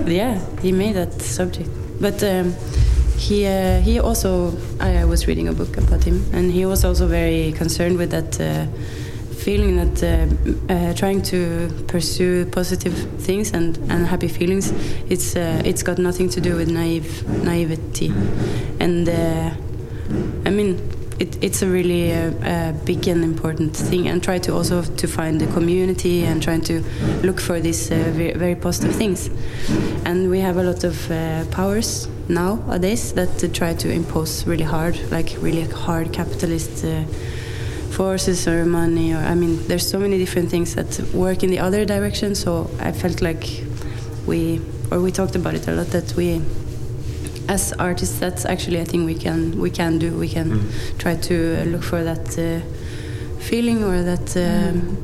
yeah, 0.07 0.39
he 0.61 0.71
made 0.71 0.95
that 0.95 1.21
subject. 1.21 1.69
But 1.99 2.23
um, 2.23 2.55
he 3.17 3.45
uh, 3.45 3.79
he 3.81 3.99
also, 3.99 4.53
I 4.79 5.05
was 5.05 5.27
reading 5.27 5.47
a 5.47 5.53
book 5.53 5.77
about 5.77 6.03
him, 6.03 6.25
and 6.33 6.51
he 6.51 6.65
was 6.65 6.83
also 6.83 7.07
very 7.07 7.51
concerned 7.51 7.97
with 7.97 8.11
that. 8.11 8.39
Uh, 8.39 8.65
feeling 9.45 9.75
that 9.75 10.01
uh, 10.01 10.73
uh, 10.73 10.93
trying 10.95 11.21
to 11.21 11.69
pursue 11.87 12.47
positive 12.47 12.95
things 13.21 13.53
and, 13.53 13.77
and 13.91 14.07
happy 14.07 14.27
feelings, 14.27 14.71
it's 15.07 15.35
uh, 15.35 15.61
it's 15.63 15.83
got 15.83 15.99
nothing 15.99 16.27
to 16.29 16.41
do 16.41 16.55
with 16.55 16.67
naive 16.67 17.23
naivety, 17.43 18.11
and 18.79 19.07
uh, 19.07 19.51
I 20.47 20.49
mean 20.49 20.79
it, 21.19 21.43
it's 21.43 21.61
a 21.61 21.67
really 21.67 22.13
uh, 22.13 22.31
uh, 22.43 22.71
big 22.83 23.07
and 23.07 23.23
important 23.23 23.75
thing. 23.75 24.07
And 24.07 24.21
try 24.23 24.37
to 24.39 24.53
also 24.53 24.81
to 24.83 25.07
find 25.07 25.39
the 25.39 25.47
community 25.47 26.23
and 26.25 26.41
trying 26.41 26.61
to 26.61 26.83
look 27.23 27.39
for 27.39 27.59
these 27.59 27.91
uh, 27.91 27.95
very, 28.11 28.33
very 28.33 28.55
positive 28.55 28.95
things. 28.95 29.29
And 30.05 30.29
we 30.29 30.39
have 30.39 30.57
a 30.57 30.63
lot 30.63 30.83
of 30.83 31.11
uh, 31.11 31.45
powers 31.51 32.07
nowadays 32.27 33.13
that 33.13 33.53
try 33.53 33.73
to 33.75 33.91
impose 33.91 34.45
really 34.45 34.63
hard, 34.63 34.99
like 35.11 35.35
really 35.39 35.63
hard 35.63 36.11
capitalist. 36.11 36.85
Forces 37.91 38.45
or 38.45 38.65
money 38.65 39.13
or 39.13 39.19
I 39.19 39.35
mean 39.35 39.65
there's 39.67 39.89
so 39.89 39.97
many 39.97 40.17
different 40.17 40.49
things 40.49 40.75
that 40.75 40.99
work 41.13 41.43
in 41.43 41.49
the 41.49 41.59
other 41.59 41.85
direction 41.85 42.35
so 42.35 42.69
I 42.77 42.91
felt 42.91 43.21
like 43.21 43.63
we 44.27 44.59
or 44.91 44.99
we 44.99 45.13
talked 45.13 45.37
about 45.37 45.53
it 45.53 45.65
a 45.69 45.71
lot 45.71 45.87
that 45.87 46.13
we 46.17 46.41
as 47.47 47.73
artists 47.73 48.19
that's 48.19 48.45
actually 48.45 48.79
a 48.79 48.85
thing 48.85 49.05
we 49.05 49.15
can 49.15 49.59
we 49.59 49.69
can 49.69 49.99
do 49.99 50.17
we 50.17 50.27
can 50.27 50.69
try 50.97 51.15
to 51.15 51.63
look 51.65 51.83
for 51.83 52.03
that 52.03 52.37
uh, 52.39 52.59
feeling 53.39 53.83
or 53.83 54.01
that 54.03 54.35
um, 54.37 54.97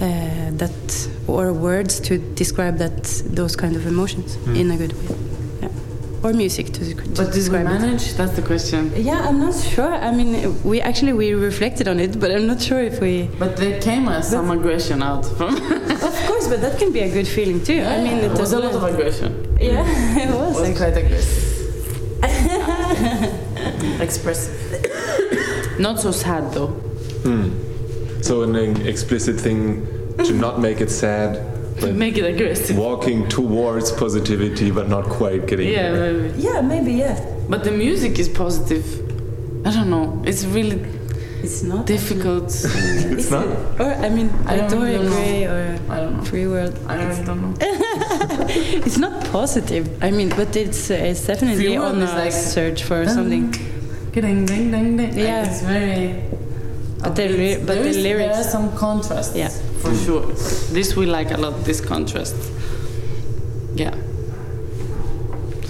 uh, 0.00 0.50
that 0.52 1.08
or 1.26 1.52
words 1.52 2.00
to 2.00 2.18
describe 2.34 2.78
that 2.78 3.04
those 3.26 3.56
kind 3.56 3.76
of 3.76 3.86
emotions 3.86 4.36
in 4.56 4.70
a 4.70 4.76
good 4.76 4.92
way 4.92 5.16
yeah. 5.60 5.68
or 6.22 6.32
music 6.32 6.66
to, 6.72 6.94
to 6.94 6.94
But 6.94 7.16
did 7.16 7.26
we 7.26 7.32
describe 7.32 7.66
it. 7.66 7.80
manage? 7.80 8.14
That's 8.14 8.32
the 8.32 8.42
question. 8.42 8.92
Yeah, 8.96 9.26
I'm 9.28 9.38
not 9.40 9.54
sure. 9.54 9.92
I 9.92 10.10
mean, 10.12 10.32
we 10.62 10.80
actually 10.80 11.12
we 11.12 11.34
reflected 11.34 11.86
on 11.88 12.00
it, 12.00 12.18
but 12.18 12.30
I'm 12.30 12.46
not 12.46 12.60
sure 12.62 12.80
if 12.80 13.00
we. 13.00 13.28
But 13.38 13.56
there 13.56 13.80
came 13.80 14.08
uh, 14.08 14.22
some 14.22 14.50
aggression 14.50 15.02
out 15.02 15.24
from. 15.36 15.54
Of 16.08 16.14
course, 16.28 16.46
but 16.48 16.60
that 16.60 16.78
can 16.78 16.92
be 16.92 17.00
a 17.00 17.10
good 17.12 17.26
feeling 17.26 17.62
too. 17.62 17.80
I 17.82 17.96
mean, 18.04 18.18
it 18.18 18.38
was 18.38 18.52
a 18.52 18.58
lot 18.58 18.74
of 18.74 18.82
aggression. 18.82 19.30
Yeah, 19.60 19.84
it 20.24 20.30
was. 20.30 20.56
It 20.56 20.60
was 20.60 20.70
actually. 20.70 20.74
quite 20.76 20.96
aggressive. 21.04 21.47
Expressive. 24.00 24.54
Not 25.78 26.00
so 26.00 26.10
sad 26.10 26.52
though. 26.52 26.68
Hmm. 27.24 27.50
So 28.22 28.42
an 28.42 28.56
explicit 28.86 29.38
thing 29.40 29.86
to 30.24 30.32
not 30.32 30.60
make 30.60 30.80
it 30.80 30.90
sad 30.90 31.44
But 31.80 31.94
make 31.94 32.18
it 32.18 32.24
aggressive. 32.24 32.76
walking 32.76 33.28
towards 33.28 33.92
positivity 33.92 34.70
but 34.72 34.88
not 34.88 35.04
quite 35.04 35.46
getting 35.46 35.68
Yeah, 35.68 35.92
there. 35.92 36.12
maybe. 36.12 36.40
Yeah, 36.42 36.60
maybe 36.60 36.92
yeah. 36.94 37.24
But 37.48 37.62
the 37.64 37.70
music 37.70 38.18
is 38.18 38.28
positive. 38.28 38.84
I 39.64 39.70
don't 39.70 39.88
know. 39.90 40.20
It's 40.26 40.44
really 40.44 40.80
It's 41.42 41.62
not 41.62 41.86
difficult. 41.86 42.44
It's 42.54 42.64
Is 43.26 43.30
not? 43.30 43.46
it? 43.46 43.80
Or 43.80 43.90
I 44.06 44.08
mean, 44.08 44.28
I 44.46 44.56
like 44.56 44.68
don't 44.70 44.80
Dorian 44.80 45.04
know. 45.04 45.10
Gray 45.12 45.44
or 45.44 45.78
I 45.88 45.96
don't 46.00 46.16
know. 46.16 46.24
Free 46.24 46.46
World. 46.46 46.74
I 46.86 46.94
really 47.04 47.24
don't 47.24 47.40
know. 47.42 47.54
It's 48.86 48.98
not 48.98 49.24
positive. 49.32 49.84
I 50.02 50.10
mean, 50.10 50.28
but 50.30 50.56
it's 50.56 50.90
uh, 50.90 50.94
it's 51.10 51.26
definitely 51.26 51.64
Free 51.64 51.78
World 51.78 51.96
on 51.96 52.02
is 52.02 52.10
a 52.12 52.16
like- 52.24 52.32
search 52.32 52.82
for 52.82 53.06
something. 53.06 53.50
Ding, 54.12 54.46
ding, 54.46 54.70
ding, 54.70 54.96
ding. 54.96 54.96
Like, 54.96 55.14
Yeah. 55.28 55.46
it's 55.46 55.62
very. 55.62 56.24
But 57.02 57.14
the 57.14 57.28
ly- 57.28 57.58
but 57.66 57.74
there 57.74 57.82
the 57.84 57.88
is- 57.90 58.02
There 58.02 58.18
lyrics- 58.18 58.38
are 58.38 58.50
some 58.56 58.68
contrasts. 58.76 59.36
Yeah. 59.36 59.50
For 59.82 59.94
sure. 59.94 60.26
This 60.74 60.96
we 60.96 61.06
like 61.06 61.30
a 61.30 61.36
lot. 61.36 61.54
This 61.64 61.80
contrast. 61.80 62.34
Yeah. 63.76 63.94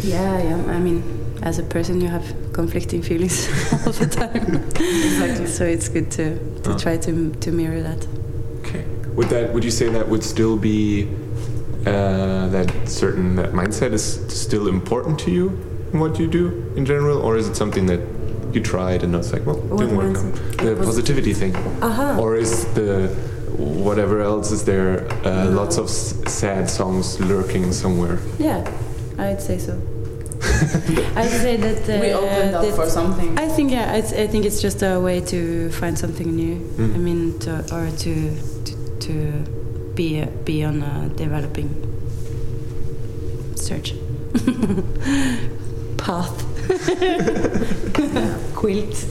Yeah, 0.02 0.42
yeah. 0.48 0.76
I 0.76 0.78
mean, 0.78 1.02
as 1.42 1.58
a 1.58 1.62
person, 1.62 2.00
you 2.00 2.08
have 2.08 2.24
conflicting 2.62 3.02
feelings 3.02 3.36
all 3.86 3.92
the 3.92 4.06
time. 4.22 4.44
Exactly. 4.80 5.46
so 5.46 5.64
it's 5.64 5.88
good 5.88 6.08
to 6.18 6.24
to 6.64 6.70
Uh. 6.70 6.78
try 6.84 6.94
to 7.06 7.12
to 7.44 7.48
mirror 7.52 7.82
that. 7.90 8.00
Okay. 8.60 8.82
Would 9.16 9.28
that 9.34 9.44
would 9.54 9.64
you 9.68 9.70
say 9.80 9.86
that 9.98 10.06
would 10.12 10.24
still 10.24 10.56
be 10.56 11.06
uh, 11.86 12.48
that 12.56 12.68
certain 13.02 13.36
that 13.36 13.50
mindset 13.60 13.92
is 13.92 14.04
still 14.44 14.66
important 14.68 15.18
to 15.24 15.30
you 15.30 15.44
in 15.92 16.00
what 16.00 16.18
you 16.20 16.26
do 16.40 16.44
in 16.76 16.84
general, 16.84 17.18
or 17.26 17.36
is 17.40 17.46
it 17.50 17.56
something 17.56 17.86
that 17.92 18.00
you 18.54 18.60
tried 18.62 19.02
and 19.04 19.14
it's 19.14 19.32
like, 19.32 19.44
well, 19.46 19.56
What 19.70 19.78
didn't 19.80 19.96
work 19.96 20.16
out? 20.16 20.32
The 20.66 20.74
positivity 20.90 21.34
thing, 21.34 21.54
Aha. 21.82 22.18
or 22.22 22.36
is 22.44 22.64
the 22.74 23.08
whatever 23.86 24.16
else 24.32 24.54
is 24.56 24.62
there? 24.64 24.92
Uh, 25.24 25.44
No. 25.44 25.60
Lots 25.62 25.78
of 25.78 25.84
s- 25.86 26.14
sad 26.26 26.64
songs 26.70 27.18
lurking 27.20 27.72
somewhere. 27.72 28.18
Yeah, 28.38 28.60
I'd 29.18 29.40
say 29.48 29.58
so. 29.58 29.72
I'd 30.40 31.28
say 31.30 31.56
that 31.56 31.88
uh, 31.88 32.00
we 32.00 32.12
opened 32.12 32.54
up 32.54 32.62
that- 32.64 32.74
for 32.74 32.88
something. 32.88 33.38
I 33.38 33.48
think 33.48 33.70
yeah, 33.72 33.94
it's, 33.96 34.12
I 34.12 34.26
think 34.26 34.44
it's 34.44 34.60
just 34.62 34.82
a 34.82 34.98
way 35.00 35.20
to 35.20 35.70
find 35.70 35.98
something 35.98 36.34
new. 36.34 36.56
Mm. 36.76 36.94
I 36.94 36.98
mean, 36.98 37.38
to, 37.40 37.60
or 37.74 37.90
to 37.90 38.14
to, 38.64 38.74
to 39.00 39.14
be 39.94 40.24
be 40.44 40.64
on 40.64 40.82
a 40.82 41.08
developing 41.16 41.68
search 43.56 43.94
path. 45.96 46.44
Quilt. 48.54 49.06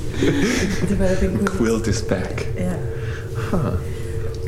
developing 0.87 1.37
quilt. 1.45 1.49
Quilt 1.57 1.87
is 1.87 2.01
back. 2.01 2.47
Yeah. 2.55 2.77
Huh. 3.35 3.77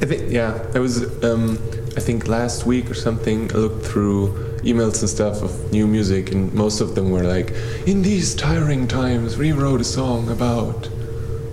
I 0.00 0.06
think 0.06 0.30
yeah, 0.30 0.64
I 0.74 0.78
was 0.78 1.02
um, 1.24 1.58
I 1.96 2.00
think 2.00 2.28
last 2.28 2.66
week 2.66 2.90
or 2.90 2.94
something. 2.94 3.50
I 3.52 3.56
looked 3.58 3.84
through 3.86 4.34
emails 4.62 5.00
and 5.00 5.08
stuff 5.08 5.42
of 5.42 5.72
new 5.72 5.86
music, 5.86 6.32
and 6.32 6.52
most 6.54 6.80
of 6.80 6.94
them 6.94 7.10
were 7.10 7.24
like, 7.24 7.52
"In 7.86 8.02
these 8.02 8.34
tiring 8.34 8.86
times, 8.88 9.36
we 9.36 9.52
wrote 9.52 9.80
a 9.80 9.84
song 9.84 10.30
about." 10.30 10.88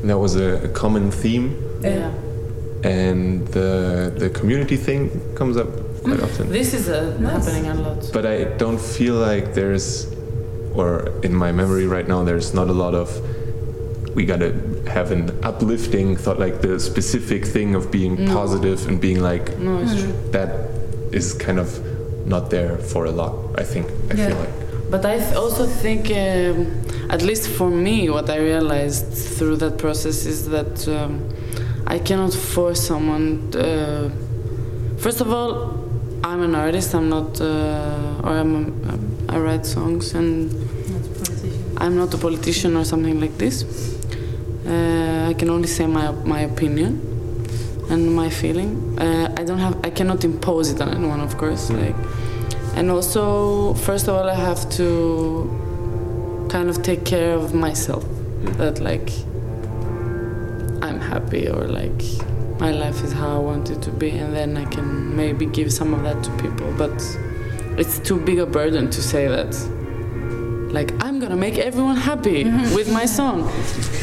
And 0.01 0.09
that 0.09 0.17
was 0.19 0.35
a, 0.35 0.63
a 0.63 0.67
common 0.69 1.11
theme, 1.11 1.55
yeah. 1.81 2.11
and 2.83 3.47
the 3.49 4.13
the 4.17 4.29
community 4.29 4.77
thing 4.77 5.09
comes 5.35 5.57
up 5.57 5.67
quite 6.03 6.19
mm. 6.19 6.23
often. 6.23 6.49
This 6.51 6.73
is 6.73 6.87
uh, 6.89 7.17
Nice. 7.19 7.45
happening 7.45 7.67
a 7.71 7.73
lot. 7.75 8.09
But 8.13 8.25
I 8.25 8.43
don't 8.57 8.79
feel 8.79 9.15
like 9.15 9.53
there's, 9.53 10.07
or 10.73 11.09
in 11.23 11.33
my 11.33 11.51
memory 11.51 11.87
right 11.87 12.07
now, 12.07 12.23
there's 12.23 12.53
not 12.53 12.69
a 12.69 12.73
lot 12.73 12.93
of. 12.95 13.09
We 14.15 14.25
gotta 14.25 14.53
have 14.87 15.11
an 15.11 15.31
uplifting 15.43 16.15
thought, 16.15 16.39
like 16.39 16.61
the 16.61 16.79
specific 16.79 17.45
thing 17.45 17.75
of 17.75 17.91
being 17.91 18.25
No. 18.25 18.33
positive 18.33 18.87
and 18.87 19.01
being 19.01 19.21
like 19.21 19.57
No, 19.59 19.79
it's 19.79 19.91
hmm, 19.91 19.99
true. 19.99 20.31
that 20.31 20.49
is 21.11 21.33
kind 21.33 21.59
of 21.59 21.67
not 22.25 22.49
there 22.49 22.77
for 22.77 23.05
a 23.05 23.11
lot. 23.11 23.33
I 23.57 23.63
think. 23.63 23.85
I 24.11 24.15
Yeah. 24.15 24.27
feel 24.27 24.37
like. 24.37 24.53
But 24.91 25.05
I 25.05 25.17
th- 25.17 25.35
also 25.35 25.65
think, 25.65 26.09
um, 26.11 26.67
at 27.09 27.21
least 27.21 27.47
for 27.49 27.69
me, 27.69 28.09
what 28.09 28.29
I 28.29 28.37
realized 28.37 29.07
through 29.37 29.57
that 29.57 29.77
process 29.77 30.25
is 30.25 30.47
that 30.49 30.87
um, 30.87 31.19
I 31.87 31.97
cannot 31.99 32.33
force 32.33 32.81
someone. 32.81 33.49
Uh, 33.55 34.09
first 34.97 35.21
of 35.21 35.31
all, 35.31 35.53
I'm 36.23 36.41
an 36.41 36.55
artist. 36.55 36.93
I'm 36.93 37.09
not, 37.09 37.39
uh, 37.41 38.23
or 38.25 38.31
I'm 38.41 38.53
a, 39.29 39.33
I 39.35 39.37
write 39.39 39.65
songs, 39.65 40.13
and 40.13 40.51
I'm 41.77 41.95
not 41.97 42.13
a 42.13 42.17
politician 42.17 42.75
or 42.77 42.85
something 42.85 43.19
like 43.19 43.37
this. 43.37 43.63
Uh, 44.67 45.29
I 45.29 45.33
can 45.33 45.49
only 45.49 45.67
say 45.67 45.85
my 45.87 46.11
my 46.25 46.41
opinion 46.41 46.91
and 47.89 48.15
my 48.15 48.29
feeling. 48.29 48.97
Uh, 48.99 49.33
I 49.37 49.43
don't 49.43 49.59
have. 49.59 49.77
I 49.85 49.89
cannot 49.89 50.23
impose 50.23 50.71
it 50.71 50.81
on 50.81 50.89
anyone, 50.89 51.19
of 51.21 51.37
course. 51.37 51.69
Mm. 51.69 51.85
Like, 51.85 52.75
and 52.77 52.89
also, 52.91 53.73
first 53.75 54.07
of 54.07 54.15
all, 54.15 54.29
I 54.29 54.35
have 54.35 54.69
to 54.71 56.47
kind 56.49 56.69
of 56.69 56.81
take 56.83 57.05
care 57.05 57.33
of 57.33 57.53
myself. 57.53 58.03
Mm. 58.05 58.57
That 58.57 58.79
like 58.79 59.09
I'm 60.83 60.99
happy 60.99 61.47
or 61.47 61.65
like 61.67 62.01
my 62.59 62.71
life 62.71 63.03
is 63.03 63.11
how 63.11 63.35
I 63.35 63.39
want 63.39 63.69
it 63.69 63.81
to 63.83 63.91
be, 63.91 64.09
and 64.11 64.33
then 64.35 64.57
I 64.57 64.65
can 64.65 65.15
maybe 65.15 65.45
give 65.45 65.71
some 65.71 65.93
of 65.93 66.03
that 66.03 66.23
to 66.23 66.31
people. 66.37 66.71
But 66.77 66.93
it's 67.77 67.99
too 67.99 68.19
big 68.19 68.39
a 68.39 68.45
burden 68.45 68.89
to 68.89 69.01
say 69.01 69.27
that. 69.27 69.53
Like 70.71 70.91
I'm 71.03 71.19
gonna 71.19 71.37
make 71.37 71.57
everyone 71.57 71.95
happy 71.95 72.43
with 72.75 72.91
my 72.91 73.05
song 73.05 73.49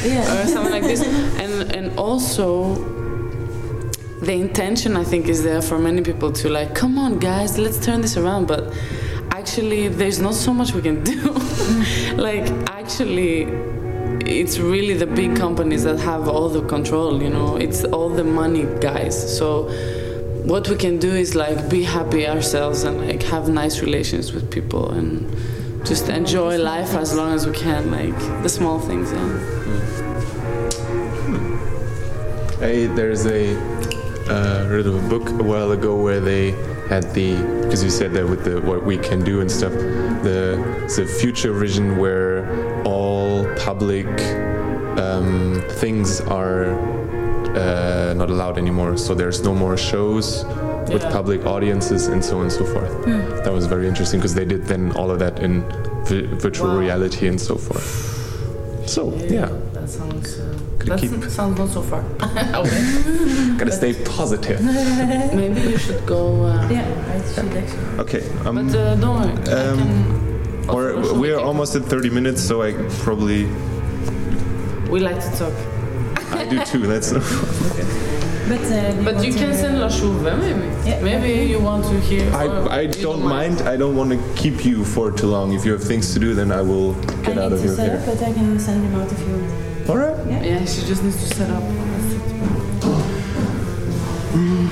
Yeah. 0.05 0.43
or 0.43 0.47
something 0.47 0.73
like 0.73 0.83
this. 0.85 1.03
And 1.39 1.71
and 1.77 1.99
also 1.99 2.77
the 4.23 4.35
intention 4.35 4.97
I 4.97 5.03
think 5.03 5.27
is 5.27 5.43
there 5.43 5.61
for 5.61 5.79
many 5.79 6.01
people 6.01 6.31
to 6.33 6.49
like, 6.49 6.77
come 6.77 6.97
on 6.97 7.19
guys, 7.19 7.59
let's 7.59 7.85
turn 7.85 8.03
this 8.03 8.17
around. 8.17 8.47
But 8.47 8.73
actually, 9.33 9.89
there's 9.89 10.21
not 10.21 10.35
so 10.35 10.55
much 10.55 10.73
we 10.73 10.81
can 10.81 11.03
do. 11.03 11.21
like 12.15 12.49
actually, 12.69 13.43
it's 14.25 14.59
really 14.59 14.95
the 14.95 15.07
big 15.09 15.37
companies 15.37 15.83
that 15.83 15.99
have 15.99 16.29
all 16.29 16.49
the 16.49 16.65
control. 16.67 17.21
You 17.21 17.31
know, 17.31 17.57
it's 17.57 17.83
all 17.85 18.09
the 18.09 18.25
money 18.25 18.67
guys. 18.81 19.15
So. 19.39 19.71
What 20.43 20.69
we 20.69 20.75
can 20.75 20.99
do 20.99 21.09
is 21.09 21.37
like 21.37 21.71
be 21.71 21.85
happy 21.85 22.27
ourselves 22.27 22.83
and 22.83 23.07
like 23.07 23.23
have 23.23 23.49
nice 23.49 23.81
relations 23.81 24.33
with 24.33 24.51
people 24.51 24.91
and 24.91 25.31
just 25.87 26.09
enjoy 26.09 26.59
life 26.59 26.95
as 26.95 27.15
long 27.15 27.33
as 27.33 27.47
we 27.47 27.53
can, 27.53 27.93
like 27.93 28.19
the 28.43 28.49
small 28.49 28.81
things. 28.81 29.13
Yeah. 29.13 29.53
I, 32.61 32.87
there's 32.97 33.25
a 33.27 33.72
uh, 34.29 34.67
read 34.71 34.87
of 34.87 34.95
a 35.05 35.09
book 35.09 35.29
a 35.29 35.43
while 35.43 35.73
ago 35.73 35.97
where 36.01 36.21
they 36.21 36.53
had 36.89 37.05
the 37.15 37.37
because 37.63 37.83
you 37.83 37.91
said 37.91 38.13
that 38.13 38.27
with 38.29 38.45
the 38.45 38.61
what 38.61 38.85
we 38.85 38.97
can 38.99 39.23
do 39.25 39.41
and 39.41 39.51
stuff 39.51 39.73
the 40.23 40.59
the 40.97 41.07
future 41.07 41.53
vision 41.53 41.97
where 41.97 42.47
all 42.85 43.45
public 43.57 44.07
um, 44.99 45.63
things 45.83 46.21
are 46.23 46.67
uh, 47.57 48.15
not 48.15 48.31
allowed 48.31 48.59
anymore. 48.59 48.97
So 48.97 49.15
there's 49.15 49.43
no 49.43 49.55
more 49.55 49.77
shows 49.77 50.45
with 50.89 51.03
public 51.11 51.45
audiences 51.47 52.09
and 52.09 52.23
so 52.25 52.37
on 52.39 52.43
and 52.45 52.53
so 52.53 52.65
forth. 52.65 53.05
That 53.45 53.53
was 53.53 53.67
very 53.67 53.87
interesting 53.89 54.21
because 54.21 54.35
they 54.35 54.45
did 54.45 54.65
then 54.67 54.93
all 54.93 55.11
of 55.11 55.19
that 55.21 55.39
in 55.39 55.63
vi- 56.05 56.27
virtual 56.37 56.69
Wow. 56.69 56.79
reality 56.79 57.27
and 57.29 57.41
so 57.41 57.57
forth. 57.57 57.87
So 58.89 59.15
yeah 59.39 59.49
sounds. 59.99 60.39
Uh, 60.39 60.59
Gotta 60.79 60.91
that 60.91 61.01
keep- 61.01 61.31
sounds 61.31 61.59
not 61.59 61.69
so 61.77 61.83
far. 61.83 62.01
away. 62.61 63.57
gotta 63.59 63.73
stay 63.73 63.93
positive 64.05 64.61
Maybe 65.41 65.61
you 65.73 65.79
should 65.79 66.05
go. 66.07 66.45
Uh, 66.47 66.69
Yeah, 66.71 66.87
I 67.15 67.17
should 67.33 67.53
actually. 67.61 68.01
okay 68.05 68.23
um, 68.47 68.55
But 68.57 68.75
uh, 68.77 68.95
don't 68.97 69.17
worry. 69.21 69.33
I 69.49 69.71
Um, 69.71 69.79
can 69.79 70.69
also 70.69 70.73
Or 70.75 71.21
we're 71.21 71.39
almost 71.49 71.75
at 71.77 71.85
30 71.85 72.11
minutes, 72.11 72.41
so 72.43 72.63
I 72.63 72.73
probably 73.05 73.47
We 74.91 75.01
like 75.01 75.21
to 75.27 75.31
talk. 75.41 75.55
I 76.33 76.45
do 76.49 76.59
too. 76.65 76.87
That's 76.93 77.13
But, 77.13 78.61
uh, 78.61 78.93
do 78.93 79.05
But 79.05 79.25
you 79.25 79.33
can 79.33 79.55
send 79.55 79.79
La 79.81 79.89
Chouve, 79.89 80.23
maybe. 80.23 80.67
Yeah. 80.89 81.01
Maybe 81.03 81.49
you 81.53 81.59
want 81.61 81.85
to 81.85 81.97
hear. 82.01 82.25
I, 82.35 82.47
or 82.47 82.69
I 82.71 82.81
you 82.83 83.03
don't 83.07 83.23
mind. 83.23 83.57
I 83.73 83.77
don't 83.77 83.97
want 83.97 84.11
to 84.13 84.19
keep 84.43 84.65
you 84.65 84.85
for 84.85 85.11
too 85.13 85.29
long. 85.29 85.53
If 85.53 85.65
you 85.65 85.73
have 85.73 85.83
things 85.93 86.13
to 86.15 86.19
do, 86.19 86.35
then 86.35 86.51
I 86.51 86.61
will 86.71 86.95
get 87.27 87.39
I 87.39 87.43
out 87.45 87.51
need 87.51 87.57
of 87.57 87.61
to 87.61 87.67
your 87.67 87.77
set 87.77 87.89
hair. 87.91 87.99
up, 88.01 88.07
but 88.07 88.19
I 88.29 88.33
can 88.33 88.59
send 88.59 88.79
him 88.85 88.95
out 89.01 89.11
if 89.13 89.21
you 89.21 89.35
want. 89.37 89.72
All 89.89 89.97
right. 89.97 90.17
Yeah, 90.29 90.65
she 90.65 90.87
just 90.87 91.03
needs 91.03 91.17
to 91.29 91.35
set 91.35 91.51
up. 91.51 91.63
Hmm. 94.33 94.67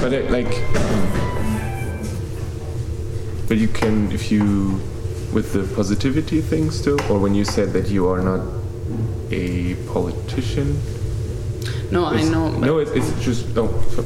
But 0.00 0.12
it, 0.12 0.30
like, 0.30 0.50
but 3.48 3.56
you 3.56 3.68
can 3.68 4.12
if 4.12 4.30
you 4.30 4.80
with 5.32 5.52
the 5.54 5.64
positivity 5.74 6.42
thing 6.42 6.70
still, 6.70 7.00
or 7.10 7.18
when 7.18 7.34
you 7.34 7.44
said 7.44 7.72
that 7.72 7.88
you 7.88 8.06
are 8.06 8.20
not 8.20 8.46
a 9.30 9.74
politician. 9.92 10.78
No, 11.90 12.04
I 12.04 12.22
know. 12.22 12.50
No, 12.50 12.78
it, 12.78 12.88
it's 12.94 13.10
just 13.24 13.46
oh. 13.56 13.68
so- 13.90 14.04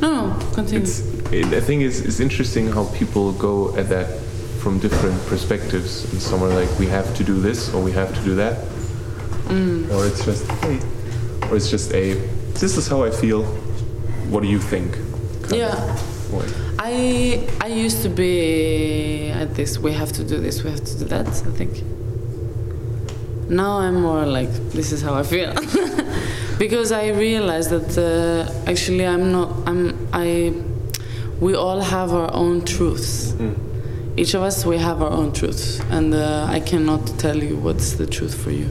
no, 0.00 0.28
no. 0.28 0.52
Continue. 0.54 0.82
It's 0.82 1.00
it, 1.32 1.46
I 1.46 1.60
think 1.60 1.82
it's, 1.82 2.00
it's 2.00 2.20
interesting 2.20 2.68
how 2.68 2.84
people 2.94 3.32
go 3.32 3.76
at 3.76 3.88
that 3.88 4.21
from 4.62 4.78
different 4.78 5.18
perspectives. 5.26 6.04
And 6.12 6.22
some 6.22 6.42
are 6.42 6.48
like, 6.48 6.70
we 6.78 6.86
have 6.86 7.14
to 7.16 7.24
do 7.24 7.40
this 7.40 7.74
or 7.74 7.82
we 7.82 7.92
have 7.92 8.14
to 8.14 8.22
do 8.24 8.34
that, 8.36 8.56
Mm. 9.48 9.90
or 9.92 10.06
it's 10.06 10.24
just 10.24 10.46
hey, 10.62 10.78
or 11.50 11.56
it's 11.56 11.68
just 11.68 11.92
a 11.92 12.14
this 12.60 12.76
is 12.78 12.86
how 12.88 13.02
I 13.02 13.10
feel. 13.10 13.42
What 14.30 14.42
do 14.42 14.48
you 14.48 14.60
think? 14.60 14.96
Yeah. 15.50 15.74
I 16.78 17.46
I 17.60 17.66
used 17.86 18.02
to 18.02 18.08
be 18.08 19.30
at 19.42 19.54
this. 19.54 19.78
We 19.78 19.92
have 19.92 20.12
to 20.12 20.22
do 20.24 20.38
this. 20.40 20.62
We 20.64 20.70
have 20.70 20.84
to 20.84 20.94
do 21.00 21.04
that. 21.06 21.26
I 21.28 21.50
think. 21.58 21.82
Now 23.48 23.72
I'm 23.84 24.00
more 24.00 24.24
like 24.24 24.50
this 24.72 24.92
is 24.92 25.02
how 25.02 25.14
I 25.14 25.24
feel, 25.24 25.52
because 26.58 26.90
I 26.92 27.08
realize 27.08 27.68
that 27.68 27.90
uh, 27.98 28.70
actually 28.70 29.04
I'm 29.06 29.32
not. 29.32 29.48
I'm 29.68 29.80
I. 30.12 30.52
We 31.40 31.54
all 31.56 31.80
have 31.80 32.12
our 32.14 32.30
own 32.32 32.64
truths. 32.64 33.34
Each 34.16 34.34
of 34.34 34.42
us 34.42 34.66
we 34.66 34.76
have 34.78 35.00
our 35.02 35.10
own 35.10 35.32
truths, 35.32 35.80
and 35.90 36.12
uh, 36.12 36.46
I 36.48 36.60
cannot 36.60 37.06
tell 37.18 37.36
you 37.36 37.56
what's 37.56 37.92
the 37.92 38.06
truth 38.06 38.34
for 38.34 38.50
you. 38.50 38.68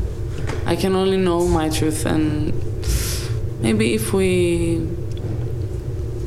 I 0.65 0.75
can 0.75 0.95
only 0.95 1.17
know 1.17 1.47
my 1.47 1.69
truth, 1.69 2.05
and 2.05 2.53
maybe 3.59 3.95
if 3.95 4.13
we 4.13 4.87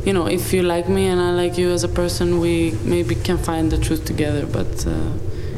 you 0.04 0.12
know, 0.12 0.26
if 0.26 0.52
you 0.52 0.62
like 0.62 0.88
me 0.88 1.06
and 1.06 1.20
I 1.20 1.30
like 1.30 1.56
you 1.56 1.70
as 1.70 1.82
a 1.82 1.88
person, 1.88 2.38
we 2.38 2.72
maybe 2.84 3.14
can 3.14 3.38
find 3.38 3.70
the 3.70 3.78
truth 3.78 4.04
together. 4.04 4.44
But 4.46 4.86
uh, 4.86 5.12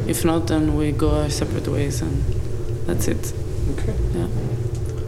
if 0.07 0.25
not, 0.25 0.47
then 0.47 0.77
we 0.77 0.93
go 0.93 1.23
our 1.23 1.31
separate 1.31 1.67
ways, 1.67 2.01
and 2.01 2.23
that's 2.87 3.09
it. 3.09 3.33
Okay. 3.73 3.95
Yeah. 4.15 4.29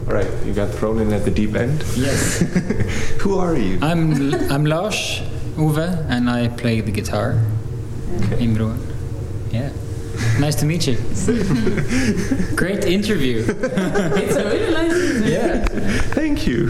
All 0.07 0.13
right. 0.13 0.29
You 0.45 0.53
got 0.53 0.69
thrown 0.71 0.99
in 0.99 1.13
at 1.13 1.23
the 1.23 1.31
deep 1.31 1.55
end. 1.55 1.83
Yes. 1.95 2.39
Who 3.21 3.37
are 3.39 3.55
you? 3.55 3.79
I'm 3.81 4.33
I'm 4.51 4.65
Lars 4.65 5.21
Ove, 5.57 5.77
and 6.09 6.29
I 6.29 6.49
play 6.49 6.81
the 6.81 6.91
guitar 6.91 7.39
in 8.39 8.55
Brøen. 8.55 8.77
Yeah. 9.51 9.69
Nice 10.39 10.55
to 10.55 10.65
meet 10.65 10.87
you. 10.87 10.95
Great 12.55 12.85
interview. 12.85 13.45
it's 13.47 14.35
a 14.35 14.43
really 14.43 14.73
nice. 14.73 15.29
Yeah. 15.29 15.65
Thank 16.13 16.45
you. 16.47 16.67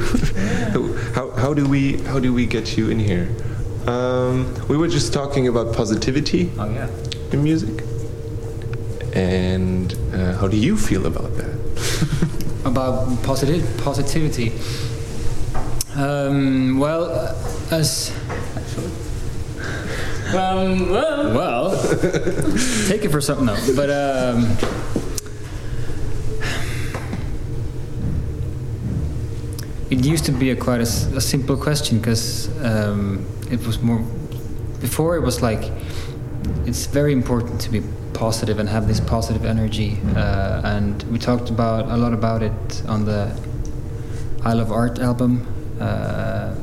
how, 1.15 1.31
how 1.31 1.53
do 1.53 1.67
we 1.67 1.97
how 2.03 2.19
do 2.19 2.33
we 2.33 2.45
get 2.45 2.77
you 2.77 2.89
in 2.89 2.99
here? 2.99 3.27
Um, 3.87 4.45
we 4.67 4.77
were 4.77 4.87
just 4.87 5.13
talking 5.13 5.47
about 5.47 5.73
positivity 5.75 6.51
Oh 6.59 6.69
yeah. 6.69 6.89
in 7.31 7.43
music, 7.43 7.83
and 9.15 9.93
uh, 10.13 10.37
how 10.37 10.47
do 10.47 10.57
you 10.57 10.77
feel 10.77 11.05
about 11.05 11.35
that? 11.37 11.55
About 12.65 13.23
positive 13.23 13.63
positivity. 13.83 14.51
Um, 15.95 16.77
well, 16.77 17.05
uh, 17.05 17.33
as 17.71 18.11
Um, 20.29 20.91
well, 20.91 21.33
well, 21.33 21.71
take 22.87 23.03
it 23.03 23.09
for 23.09 23.19
something 23.19 23.49
else. 23.49 23.71
but 23.75 23.89
um, 23.89 24.45
it 29.89 30.05
used 30.05 30.25
to 30.25 30.31
be 30.31 30.51
a 30.51 30.55
quite 30.55 30.81
a 30.81 30.85
simple 30.85 31.57
question 31.57 31.97
because 31.97 32.47
um, 32.63 33.25
it 33.49 33.65
was 33.65 33.81
more 33.81 33.99
before 34.81 35.15
it 35.15 35.21
was 35.21 35.41
like 35.41 35.71
it's 36.65 36.85
very 36.85 37.11
important 37.11 37.59
to 37.61 37.71
be 37.71 37.81
positive 38.13 38.59
and 38.59 38.69
have 38.69 38.87
this 38.87 38.99
positive 38.99 39.45
energy 39.45 39.97
uh, 40.15 40.61
and 40.63 41.01
we 41.11 41.17
talked 41.17 41.49
about 41.49 41.85
a 41.89 41.97
lot 41.97 42.13
about 42.13 42.43
it 42.43 42.83
on 42.87 43.03
the 43.05 43.35
I 44.43 44.53
Love 44.53 44.71
Art 44.71 44.99
album 44.99 45.47
uh, 45.79 46.53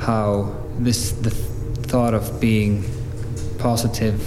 how 0.00 0.56
this 0.78 1.12
the 1.12 1.47
thought 1.88 2.14
of 2.14 2.40
being 2.40 2.84
positive 3.58 4.20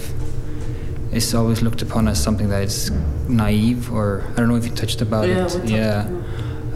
is 1.13 1.33
always 1.35 1.61
looked 1.61 1.81
upon 1.81 2.07
as 2.07 2.21
something 2.21 2.49
that 2.49 2.63
is 2.63 2.89
naive 3.27 3.91
or 3.93 4.23
I 4.31 4.35
don't 4.35 4.47
know 4.49 4.55
if 4.55 4.65
you 4.65 4.71
touched 4.71 5.01
about 5.01 5.27
Yeah, 5.27 5.45
it. 5.47 5.65
yeah. 5.69 6.07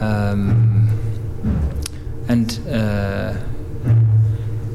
um, 0.01 0.89
and 2.27 2.59
uh, 2.69 3.33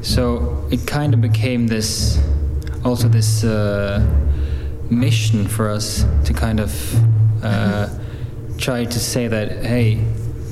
so 0.01 0.67
it 0.71 0.85
kind 0.87 1.13
of 1.13 1.21
became 1.21 1.67
this 1.67 2.19
also 2.83 3.07
this 3.07 3.43
uh, 3.43 4.03
mission 4.89 5.47
for 5.47 5.69
us 5.69 6.05
to 6.25 6.33
kind 6.33 6.59
of 6.59 6.73
uh, 7.43 7.87
try 8.57 8.83
to 8.85 8.99
say 8.99 9.27
that 9.27 9.63
hey 9.63 10.03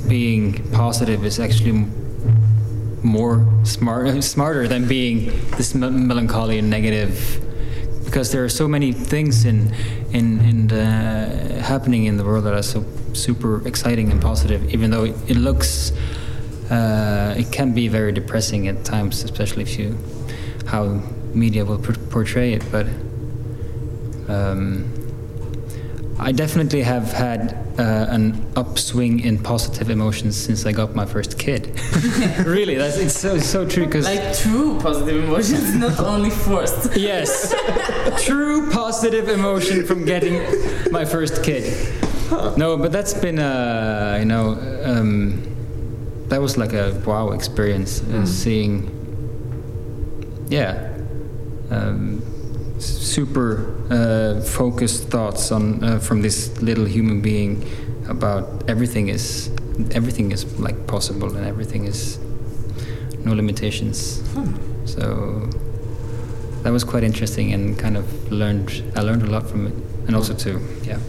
being 0.08 0.54
positive 0.72 1.26
is 1.26 1.40
actually 1.40 1.86
more 3.04 3.48
smart 3.64 4.24
smarter 4.36 4.68
than 4.68 4.88
being 4.88 5.32
this 5.58 5.76
me- 5.76 5.90
melancholy 5.90 6.60
and 6.60 6.70
negative. 6.70 7.42
Because 8.06 8.32
there 8.32 8.44
are 8.44 8.50
so 8.50 8.68
many 8.68 8.92
things 8.92 9.46
in 9.46 9.74
in 10.12 10.40
in 10.42 10.68
the, 10.68 11.62
happening 11.62 12.06
in 12.06 12.18
the 12.18 12.24
world 12.24 12.46
that 12.46 12.54
are 12.54 12.64
so 12.64 12.84
super 13.14 13.68
exciting 13.68 14.12
and 14.12 14.22
positive 14.22 14.74
even 14.74 14.92
though 14.92 15.06
it, 15.06 15.16
it 15.28 15.38
looks 15.38 15.92
uh, 16.72 17.34
it 17.38 17.52
can 17.52 17.74
be 17.74 17.88
very 17.88 18.12
depressing 18.12 18.68
at 18.68 18.86
times 18.86 19.24
especially 19.24 19.64
if 19.64 19.78
you 19.78 19.98
how 20.68 21.02
media 21.34 21.66
will 21.66 21.80
por- 21.80 21.96
portray 22.10 22.54
it 22.54 22.64
but 22.72 22.86
um, 24.28 24.86
I 26.22 26.34
definitely 26.34 26.82
have 26.82 27.14
had 27.14 27.54
uh, 27.80 28.08
an 28.10 28.34
upswing 28.56 29.22
in 29.24 29.40
positive 29.40 29.90
emotions 29.90 30.36
since 30.36 30.66
I 30.66 30.74
got 30.74 30.94
my 30.94 31.06
first 31.06 31.40
kid. 31.40 31.80
really, 32.46 32.76
that's 32.76 32.98
it's 32.98 33.18
so 33.18 33.40
so 33.40 33.66
true 33.66 33.86
because 33.86 34.06
like 34.06 34.38
true 34.38 34.78
positive 34.82 35.24
emotions, 35.24 35.76
not 35.76 35.98
only 36.00 36.30
forced. 36.30 36.96
yes, 36.98 37.56
true 38.26 38.70
positive 38.70 39.30
emotion 39.30 39.86
from 39.86 40.04
getting 40.04 40.44
my 40.92 41.06
first 41.06 41.42
kid. 41.42 41.64
No, 42.58 42.76
but 42.78 42.92
that's 42.92 43.14
been 43.14 43.40
uh, 43.40 44.18
you 44.20 44.26
know 44.26 44.60
um, 44.84 45.42
that 46.28 46.42
was 46.42 46.58
like 46.58 46.74
a 46.74 47.02
wow 47.06 47.32
experience 47.32 48.04
uh, 48.04 48.26
seeing 48.26 48.92
yeah 50.50 50.98
um, 51.72 52.22
super 52.80 53.76
uh, 53.90 54.42
focused 54.42 55.10
thoughts 55.10 55.52
on 55.52 55.84
uh, 55.84 56.00
from 56.00 56.22
this 56.22 56.62
little 56.62 56.86
human 56.86 57.22
being 57.22 57.66
about 58.08 58.64
everything 58.70 59.10
is 59.10 59.52
everything 59.92 60.32
is 60.32 60.46
like 60.60 60.88
possible 60.88 61.36
and 61.36 61.46
everything 61.46 61.86
is 61.86 62.20
no 63.26 63.34
limitations. 63.34 64.24
So 64.86 65.50
that 66.64 66.72
was 66.72 66.84
quite 66.84 67.04
interesting 67.04 67.54
and 67.54 67.78
kind 67.78 67.96
of 67.98 68.32
learned 68.32 68.84
I 68.96 69.02
learned 69.02 69.24
a 69.24 69.28
lot 69.28 69.50
from 69.50 69.68
it 69.68 69.74
and 70.08 70.16
also 70.16 70.34
too 70.34 70.60
yeah. 70.84 71.00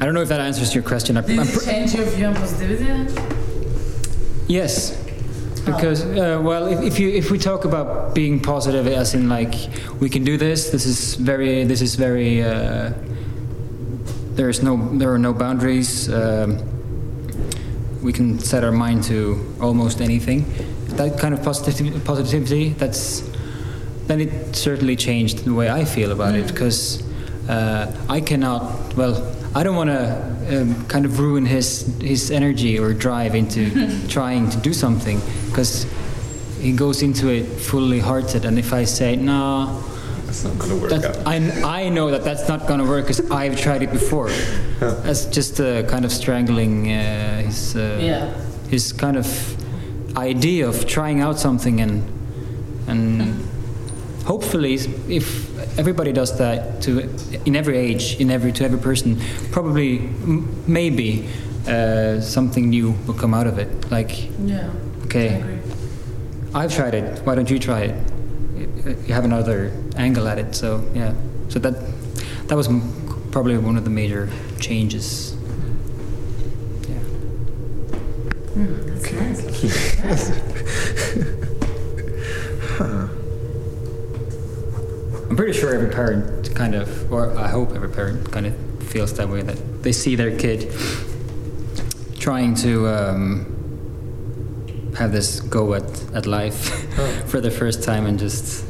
I 0.00 0.04
don't 0.04 0.14
know 0.14 0.22
if 0.22 0.28
that 0.28 0.40
answers 0.40 0.74
your 0.74 0.82
question. 0.82 1.16
I, 1.16 1.20
Did 1.20 1.38
I'm 1.38 1.46
it 1.46 1.64
change 1.64 1.94
your 1.94 2.04
view 2.06 2.26
on 2.26 2.34
positivity? 2.34 3.12
Yes, 4.48 5.01
because 5.64 6.04
uh, 6.04 6.40
well, 6.42 6.66
if, 6.66 6.82
if 6.82 6.98
you 6.98 7.08
if 7.10 7.30
we 7.30 7.38
talk 7.38 7.64
about 7.64 8.14
being 8.14 8.40
positive, 8.40 8.86
as 8.86 9.14
in 9.14 9.28
like 9.28 9.54
we 10.00 10.08
can 10.08 10.24
do 10.24 10.36
this. 10.36 10.70
This 10.70 10.86
is 10.86 11.14
very. 11.14 11.64
This 11.64 11.80
is 11.80 11.94
very. 11.94 12.42
Uh, 12.42 12.92
there 14.34 14.48
is 14.48 14.62
no. 14.62 14.76
There 14.98 15.12
are 15.12 15.18
no 15.18 15.32
boundaries. 15.32 16.12
Um, 16.12 16.58
we 18.02 18.12
can 18.12 18.38
set 18.38 18.64
our 18.64 18.72
mind 18.72 19.04
to 19.04 19.54
almost 19.60 20.00
anything. 20.00 20.44
That 20.96 21.18
kind 21.18 21.34
of 21.34 21.42
positivity. 21.42 22.00
Positivity. 22.00 22.68
That's. 22.70 23.22
Then 24.06 24.20
it 24.20 24.56
certainly 24.56 24.96
changed 24.96 25.44
the 25.44 25.54
way 25.54 25.70
I 25.70 25.84
feel 25.84 26.10
about 26.10 26.34
it 26.34 26.48
because 26.48 27.02
uh, 27.48 27.86
I 28.08 28.20
cannot. 28.20 28.96
Well, 28.96 29.14
I 29.54 29.62
don't 29.62 29.76
want 29.76 29.90
to 29.90 30.62
um, 30.62 30.86
kind 30.86 31.04
of 31.04 31.20
ruin 31.20 31.46
his 31.46 31.86
his 32.00 32.32
energy 32.32 32.78
or 32.78 32.92
drive 32.92 33.36
into 33.36 33.70
trying 34.08 34.50
to 34.50 34.58
do 34.58 34.72
something 34.72 35.20
because 35.52 35.86
he 36.60 36.72
goes 36.72 37.02
into 37.02 37.28
it 37.28 37.44
fully 37.44 37.98
hearted. 38.00 38.44
And 38.44 38.58
if 38.58 38.72
I 38.72 38.84
say 38.84 39.16
no, 39.16 39.82
that's 40.26 40.44
not 40.44 40.58
gonna 40.58 40.76
work 40.76 40.90
that, 40.90 41.04
out. 41.04 41.26
I 41.26 41.84
I 41.84 41.88
know 41.90 42.10
that 42.10 42.24
that's 42.24 42.48
not 42.48 42.66
gonna 42.66 42.84
work 42.88 43.04
because 43.04 43.20
I've 43.30 43.56
tried 43.60 43.82
it 43.82 43.92
before. 43.92 44.30
That's 45.04 45.26
just 45.26 45.60
uh, 45.60 45.84
kind 45.84 46.04
of 46.04 46.10
strangling 46.10 46.90
uh, 46.90 47.42
his 47.46 47.76
uh, 47.76 47.98
Yeah. 48.00 48.34
his 48.68 48.92
kind 48.92 49.16
of 49.16 49.26
idea 50.16 50.66
of 50.68 50.86
trying 50.86 51.20
out 51.22 51.38
something 51.38 51.80
and 51.80 52.02
and 52.88 53.22
hopefully 54.26 54.74
if 55.08 55.78
everybody 55.78 56.12
does 56.12 56.36
that 56.38 56.82
to 56.82 57.08
in 57.44 57.54
every 57.56 57.76
age 57.78 58.16
in 58.20 58.30
every 58.30 58.52
to 58.52 58.64
every 58.64 58.78
person 58.78 59.16
probably 59.52 59.98
m- 59.98 60.48
maybe 60.66 61.28
uh, 61.68 62.20
something 62.20 62.68
new 62.70 62.92
will 63.06 63.14
come 63.14 63.34
out 63.34 63.46
of 63.46 63.58
it 63.58 63.68
like 63.90 64.28
Yeah. 64.44 64.68
Okay. 65.12 65.34
I 65.34 65.38
agree. 65.38 65.58
i've 66.54 66.74
tried 66.74 66.94
it. 66.94 67.18
Why 67.26 67.34
don't 67.34 67.50
you 67.50 67.58
try 67.58 67.82
it? 67.82 68.12
You 69.06 69.14
have 69.14 69.24
another 69.24 69.72
angle 69.96 70.26
at 70.26 70.38
it 70.38 70.54
so 70.54 70.88
yeah. 70.94 71.14
So 71.48 71.58
that 71.58 71.74
that 72.48 72.56
was 72.56 72.68
probably 73.30 73.58
one 73.58 73.76
of 73.76 73.84
the 73.84 73.90
major 73.90 74.28
changes. 74.58 75.36
Yeah. 76.88 76.98
That's 78.56 79.12
nice. 79.12 80.52
I'm 85.28 85.36
pretty 85.36 85.52
sure 85.58 85.74
every 85.74 85.90
parent 85.90 86.54
kind 86.54 86.74
of, 86.74 87.10
or 87.12 87.36
I 87.38 87.48
hope 87.48 87.72
every 87.72 87.88
parent 87.88 88.30
kind 88.30 88.46
of 88.46 88.54
feels 88.88 89.14
that 89.14 89.28
way 89.28 89.42
that 89.42 89.82
they 89.82 89.92
see 89.92 90.14
their 90.14 90.36
kid 90.36 90.70
trying 92.18 92.54
to 92.56 92.86
um, 92.88 93.51
have 95.02 95.12
this 95.12 95.40
go 95.40 95.74
at, 95.74 95.88
at 96.14 96.26
life 96.26 96.60
Oh. 96.98 97.06
for 97.30 97.40
the 97.40 97.50
first 97.50 97.82
time 97.90 98.04
and 98.08 98.18
just 98.18 98.64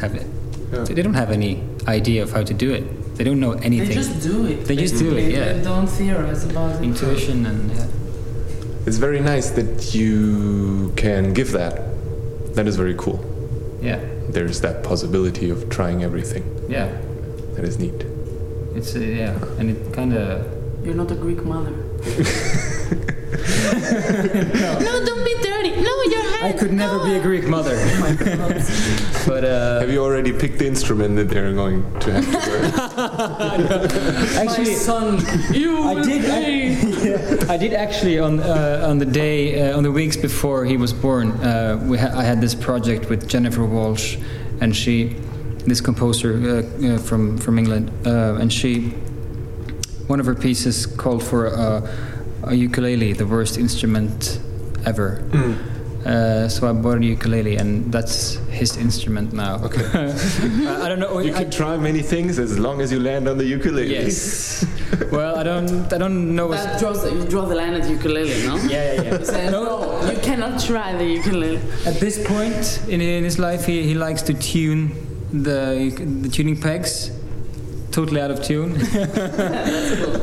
have 0.00 0.14
it. 0.14 0.26
Yeah. 0.72 0.84
They 0.96 1.02
don't 1.02 1.14
have 1.22 1.30
any 1.40 1.52
idea 1.88 2.22
of 2.22 2.30
how 2.36 2.42
to 2.50 2.54
do 2.64 2.68
it. 2.78 2.84
They 3.16 3.24
don't 3.24 3.40
know 3.40 3.52
anything. 3.68 3.88
They 3.88 3.94
just 4.02 4.14
do 4.30 4.36
it. 4.52 4.58
They 4.68 4.76
just 4.76 4.96
do 4.98 5.08
it, 5.12 5.14
basically. 5.14 5.34
yeah. 5.38 5.52
They 5.54 5.62
don't 5.72 5.86
theorize 5.98 6.42
about 6.50 6.70
it. 6.76 6.82
Intuition 6.90 7.46
and 7.46 7.60
yeah. 7.70 7.86
It's 8.86 8.98
very 8.98 9.20
nice 9.20 9.48
that 9.58 9.94
you 9.94 10.92
can 10.96 11.32
give 11.38 11.50
that. 11.52 11.74
That 12.56 12.66
is 12.70 12.76
very 12.76 12.94
cool. 13.04 13.18
yeah, 13.82 13.98
There's 14.34 14.60
that 14.66 14.76
possibility 14.90 15.46
of 15.54 15.58
trying 15.76 15.98
everything. 16.08 16.44
yeah. 16.68 16.88
That 17.54 17.64
is 17.64 17.78
neat. 17.78 18.00
It's 18.78 18.94
uh, 18.94 18.98
yeah, 19.00 19.32
and 19.58 19.66
it 19.72 19.78
kind 19.98 20.12
of 20.12 20.26
You're 20.84 20.98
not 21.02 21.10
a 21.10 21.14
Greek 21.24 21.42
mother. 21.52 21.72
no, 24.86 24.92
don't 25.08 25.24
be 25.30 25.34
dirty. 25.70 25.82
No, 25.82 26.02
your 26.02 26.26
I 26.44 26.52
could 26.52 26.72
never 26.72 27.04
be 27.04 27.14
a 27.16 27.20
Greek 27.20 27.46
mother. 27.48 27.74
but 29.26 29.44
uh, 29.44 29.80
Have 29.80 29.90
you 29.90 30.02
already 30.02 30.32
picked 30.32 30.58
the 30.58 30.66
instrument 30.66 31.16
that 31.16 31.28
they're 31.28 31.52
going 31.52 31.82
to 32.00 32.12
have 32.12 32.24
to 32.26 32.38
learn? 32.50 34.46
My 34.46 34.64
son, 34.64 35.20
you 35.52 35.82
I 35.82 35.94
will 35.94 36.04
did. 36.04 36.22
pay. 36.24 37.46
I, 37.48 37.54
I 37.54 37.56
did 37.56 37.72
actually 37.72 38.18
on 38.18 38.40
uh, 38.40 38.86
on 38.88 38.98
the 38.98 39.06
day 39.06 39.70
uh, 39.70 39.76
on 39.76 39.82
the 39.82 39.92
weeks 39.92 40.16
before 40.16 40.64
he 40.64 40.76
was 40.76 40.92
born. 40.92 41.30
Uh, 41.32 41.78
we 41.82 41.98
ha- 41.98 42.12
I 42.14 42.22
had 42.24 42.40
this 42.40 42.54
project 42.54 43.08
with 43.10 43.28
Jennifer 43.28 43.62
Walshe, 43.62 44.22
and 44.60 44.74
she, 44.76 45.16
this 45.66 45.80
composer 45.80 46.32
uh, 46.34 46.86
uh, 46.86 46.98
from 46.98 47.38
from 47.38 47.58
England, 47.58 47.90
uh, 48.06 48.36
and 48.40 48.52
she, 48.52 48.90
one 50.06 50.20
of 50.20 50.26
her 50.26 50.34
pieces 50.34 50.86
called 50.86 51.22
for 51.22 51.46
a, 51.46 51.82
a 52.44 52.54
ukulele, 52.54 53.12
the 53.12 53.26
worst 53.26 53.58
instrument 53.58 54.40
ever. 54.86 55.22
Uh, 56.06 56.48
so 56.48 56.68
I 56.68 56.72
bought 56.72 56.98
a 56.98 57.04
ukulele, 57.04 57.56
and 57.56 57.92
that's 57.92 58.36
his 58.60 58.76
instrument 58.76 59.32
now. 59.32 59.56
Okay. 59.64 59.84
I, 59.92 60.84
I 60.84 60.88
don't 60.88 61.00
know. 61.00 61.18
You 61.18 61.34
I- 61.34 61.42
can 61.42 61.50
try 61.50 61.76
many 61.76 62.00
things 62.00 62.38
as 62.38 62.58
long 62.60 62.80
as 62.80 62.92
you 62.92 63.00
land 63.00 63.26
on 63.28 63.38
the 63.38 63.44
ukulele. 63.44 63.88
Yes. 63.92 64.64
well, 65.10 65.34
I 65.36 65.42
don't. 65.42 65.92
I 65.92 65.98
don't 65.98 66.36
know. 66.36 66.52
That 66.52 66.78
draws 66.78 67.02
the, 67.02 67.10
you 67.12 67.24
draw 67.26 67.44
the 67.46 67.56
line 67.56 67.74
at 67.74 67.88
ukulele, 67.90 68.46
no? 68.46 68.54
Yeah, 68.56 68.68
yeah, 68.70 69.02
yeah. 69.02 69.18
You 69.18 69.24
say, 69.24 69.50
no, 69.50 70.00
you 70.08 70.18
cannot 70.20 70.60
try 70.60 70.96
the 70.96 71.04
ukulele. 71.04 71.58
At 71.84 71.98
this 71.98 72.24
point 72.24 72.82
in, 72.88 73.00
in 73.00 73.24
his 73.24 73.40
life, 73.40 73.64
he, 73.66 73.82
he 73.82 73.94
likes 73.94 74.22
to 74.22 74.34
tune 74.34 74.92
the 75.32 75.90
the 76.22 76.28
tuning 76.28 76.60
pegs, 76.60 77.10
totally 77.90 78.20
out 78.20 78.30
of 78.30 78.44
tune, 78.44 78.76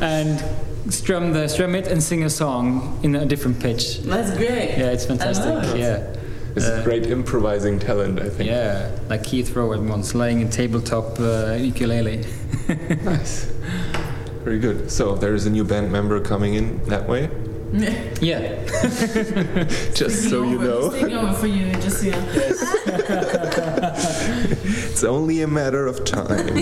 and 0.01 0.41
strum 0.89 1.33
the 1.33 1.47
strum 1.47 1.75
it 1.75 1.87
and 1.87 2.01
sing 2.01 2.23
a 2.23 2.29
song 2.29 2.99
in 3.03 3.15
a 3.15 3.25
different 3.25 3.59
pitch. 3.59 3.99
That's 3.99 4.31
great. 4.37 4.77
Yeah, 4.77 4.91
it's 4.91 5.05
fantastic. 5.05 5.45
love 5.45 5.75
it. 5.75 5.79
Yeah, 5.79 6.15
It's 6.55 6.65
Uh, 6.67 6.79
a 6.81 6.83
great 6.83 7.05
improvising 7.07 7.79
talent, 7.79 8.19
I 8.19 8.29
think. 8.29 8.49
yeah, 8.49 8.89
like 9.09 9.23
Keith 9.23 9.55
Rowan 9.55 9.87
once, 9.87 10.13
laying 10.13 10.43
a 10.43 10.49
tabletop 10.49 11.19
uh, 11.19 11.53
ukulele. 11.59 12.25
Nice. 13.03 13.45
Very 14.43 14.59
good. 14.59 14.89
So 14.91 15.15
there 15.15 15.33
is 15.35 15.45
a 15.45 15.49
new 15.49 15.63
band 15.63 15.91
member 15.91 16.19
coming 16.21 16.53
in 16.55 16.83
that 16.85 17.07
way. 17.07 17.29
Yeah, 18.21 18.39
Just 19.95 20.29
so 20.29 20.43
you 20.43 20.59
know, 20.59 20.91
Taking 20.91 21.17
over 21.17 21.33
for 21.33 21.47
you, 21.47 21.71
just 21.81 21.97
so 22.01 22.05
you 22.05 22.11
know. 22.11 23.93
it's 24.91 25.03
only 25.03 25.41
a 25.41 25.47
matter 25.47 25.87
of 25.87 26.05
time. 26.05 26.55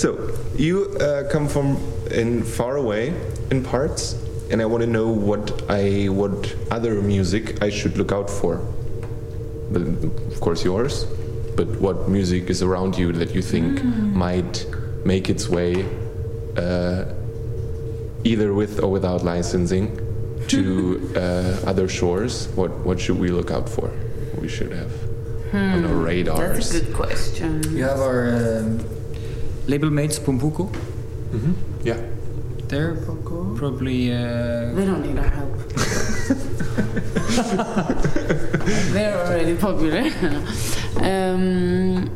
So 0.00 0.30
you 0.56 0.96
uh, 0.96 1.28
come 1.30 1.46
from 1.46 1.76
in 2.10 2.42
far 2.42 2.76
away 2.76 3.12
in 3.50 3.62
parts, 3.62 4.14
and 4.50 4.62
I 4.62 4.64
want 4.64 4.82
to 4.82 4.86
know 4.88 5.08
what 5.08 5.70
I 5.70 6.08
what 6.08 6.56
other 6.70 7.02
music 7.02 7.62
I 7.62 7.68
should 7.68 7.98
look 7.98 8.10
out 8.10 8.30
for. 8.30 8.56
But 9.70 9.82
of 10.32 10.40
course 10.40 10.64
yours. 10.64 11.04
But 11.54 11.68
what 11.80 12.08
music 12.08 12.48
is 12.48 12.62
around 12.62 12.96
you 12.96 13.12
that 13.12 13.34
you 13.34 13.42
think 13.42 13.84
might 13.84 14.66
make 15.04 15.28
its 15.28 15.50
way, 15.50 15.84
uh, 16.56 17.04
either 18.24 18.54
with 18.54 18.82
or 18.82 18.90
without 18.90 19.22
licensing, 19.22 19.86
to 20.48 21.12
uh, 21.14 21.68
other 21.70 21.88
shores? 21.88 22.48
What 22.56 22.70
what 22.86 22.98
should 22.98 23.18
we 23.18 23.28
look 23.28 23.50
out 23.50 23.68
for? 23.68 23.92
We 24.40 24.48
should 24.48 24.72
have 24.72 24.92
on 25.52 25.84
our 25.84 25.94
radars. 25.94 26.70
That's 26.70 26.74
a 26.74 26.86
good 26.86 26.94
question. 26.94 27.76
you 27.76 27.84
have 27.84 28.00
our 28.00 28.22
um, 28.60 28.99
label 29.72 29.90
mates 29.90 30.18
Pom 30.18 30.38
Poko. 30.40 30.64
hmm 31.34 31.52
Yeah. 31.90 32.00
They're 32.70 32.94
probably. 33.60 33.98
Uh, 34.12 34.16
They 34.76 34.84
don't 34.90 35.02
need 35.06 35.18
our 35.18 35.30
help. 35.38 35.54
They're 38.94 39.16
already 39.26 39.54
popular. 39.56 40.02
um, 41.02 42.08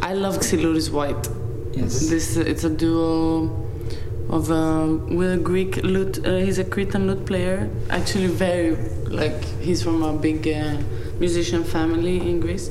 I 0.00 0.14
love 0.14 0.38
Xylouris 0.38 0.90
White. 0.90 1.28
yes. 1.72 2.08
This 2.08 2.36
it's 2.36 2.64
a 2.64 2.70
duo 2.70 3.48
of 4.28 4.50
a 4.50 4.86
with 5.18 5.32
a 5.34 5.38
Greek 5.50 5.76
lute. 5.84 6.18
Uh, 6.26 6.36
he's 6.38 6.58
a 6.58 6.64
Cretan 6.64 7.06
lute 7.06 7.24
player. 7.26 7.68
Actually, 7.90 8.26
very 8.28 8.74
like 9.08 9.44
he's 9.60 9.82
from 9.82 10.02
a 10.02 10.12
big 10.12 10.48
uh, 10.48 10.78
musician 11.20 11.62
family 11.64 12.16
in 12.28 12.40
Greece, 12.40 12.70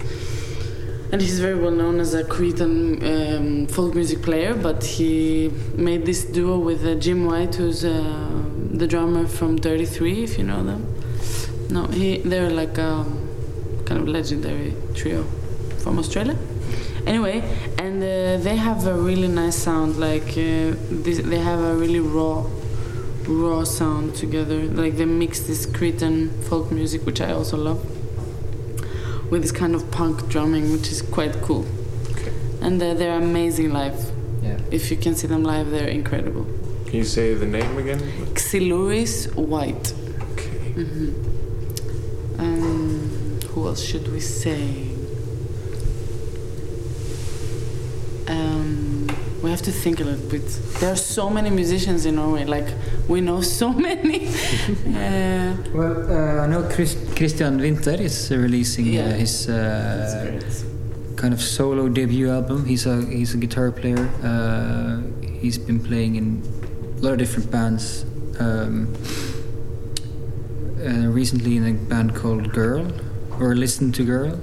and 1.11 1.21
he's 1.21 1.39
very 1.39 1.55
well 1.55 1.71
known 1.71 1.99
as 1.99 2.13
a 2.13 2.23
Cretan 2.23 3.03
um, 3.03 3.67
folk 3.67 3.95
music 3.95 4.21
player. 4.21 4.53
But 4.53 4.83
he 4.83 5.51
made 5.75 6.05
this 6.05 6.23
duo 6.23 6.59
with 6.59 6.85
uh, 6.85 6.95
Jim 6.95 7.25
White, 7.25 7.55
who's 7.55 7.83
uh, 7.83 8.43
the 8.71 8.87
drummer 8.87 9.27
from 9.27 9.57
Dirty 9.57 9.85
Three, 9.85 10.23
if 10.23 10.37
you 10.37 10.43
know 10.43 10.63
them. 10.63 10.85
No, 11.69 11.85
he 11.85 12.17
they're 12.17 12.49
like 12.49 12.77
a 12.77 13.05
kind 13.85 14.01
of 14.01 14.07
legendary 14.07 14.73
trio 14.93 15.23
from 15.79 15.97
Australia. 15.99 16.37
Anyway, 17.07 17.41
and 17.79 18.03
uh, 18.03 18.37
they 18.43 18.55
have 18.55 18.85
a 18.85 18.93
really 18.93 19.27
nice 19.27 19.55
sound. 19.55 19.97
Like 19.97 20.29
uh, 20.29 20.75
this, 20.91 21.19
they 21.19 21.39
have 21.39 21.59
a 21.59 21.75
really 21.75 21.99
raw, 21.99 22.45
raw 23.27 23.63
sound 23.63 24.15
together. 24.15 24.61
Like 24.63 24.95
they 24.97 25.05
mix 25.05 25.39
this 25.39 25.65
Cretan 25.65 26.29
folk 26.43 26.71
music, 26.71 27.05
which 27.05 27.21
I 27.21 27.31
also 27.31 27.57
love, 27.57 27.79
with 29.29 29.41
this 29.41 29.51
kind 29.51 29.75
of 29.75 29.89
punk 29.91 30.27
drumming, 30.29 30.71
which 30.71 30.91
is 30.91 31.01
quite 31.01 31.33
cool. 31.41 31.65
Okay. 32.11 32.31
And 32.61 32.81
uh, 32.81 32.93
they're 32.95 33.17
amazing 33.17 33.71
live. 33.71 33.99
Yeah. 34.41 34.59
If 34.71 34.89
you 34.91 34.97
can 34.97 35.15
see 35.15 35.27
them 35.27 35.43
live, 35.43 35.69
they're 35.69 35.87
incredible. 35.87 36.45
Can 36.85 36.95
you 36.95 37.03
say 37.03 37.33
the 37.35 37.45
name 37.45 37.77
again? 37.77 37.99
Xylouris 38.33 39.33
White. 39.35 39.93
Okay. 40.31 40.83
hmm 40.83 41.11
Um, 42.39 43.39
who 43.49 43.67
else 43.67 43.83
should 43.83 44.11
we 44.11 44.19
say? 44.19 44.88
We 49.49 49.53
have 49.53 49.63
to 49.63 49.71
think 49.71 49.99
a 49.99 50.03
little 50.03 50.29
bit. 50.29 50.45
There 50.79 50.91
are 50.91 50.95
so 50.95 51.27
many 51.27 51.49
musicians 51.49 52.05
in 52.05 52.15
Norway. 52.17 52.45
Like 52.45 52.67
we 53.07 53.19
know 53.19 53.41
so 53.41 53.73
many. 53.87 54.27
uh, 54.27 55.55
Well, 55.73 55.95
uh, 56.07 56.43
I 56.43 56.47
know 56.47 56.61
Chris, 56.69 56.95
Christian 57.15 57.57
Winter 57.57 57.95
is 57.99 58.31
uh, 58.31 58.37
releasing 58.37 58.85
Yeah. 58.85 59.05
uh, 59.05 59.13
his 59.13 59.49
uh, 59.49 60.39
kind 61.15 61.33
of 61.33 61.41
solo 61.41 61.89
debut 61.89 62.29
album. 62.29 62.65
He's 62.65 62.85
a 62.85 63.01
he's 63.05 63.33
a 63.33 63.37
guitar 63.37 63.71
player. 63.71 64.07
Uh, 64.23 65.01
he's 65.41 65.57
been 65.57 65.79
playing 65.79 66.15
in 66.15 66.43
a 66.99 67.01
lot 67.01 67.13
of 67.13 67.17
different 67.17 67.49
bands. 67.49 68.05
Um, 68.39 68.93
uh, 70.85 71.07
recently 71.09 71.57
in 71.57 71.65
a 71.65 71.73
band 71.73 72.13
called 72.15 72.53
Girl, 72.53 72.85
or 73.39 73.55
Listen 73.55 73.91
to 73.93 74.03
Girl. 74.05 74.39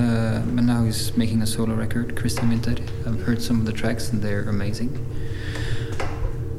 Uh, 0.00 0.40
and 0.56 0.66
now 0.66 0.82
he's 0.82 1.14
making 1.14 1.42
a 1.42 1.46
solo 1.46 1.74
record, 1.74 2.16
Christian 2.16 2.48
Winter. 2.48 2.74
I've 3.06 3.20
heard 3.20 3.42
some 3.42 3.60
of 3.60 3.66
the 3.66 3.72
tracks 3.72 4.10
and 4.10 4.22
they're 4.22 4.48
amazing. 4.48 4.96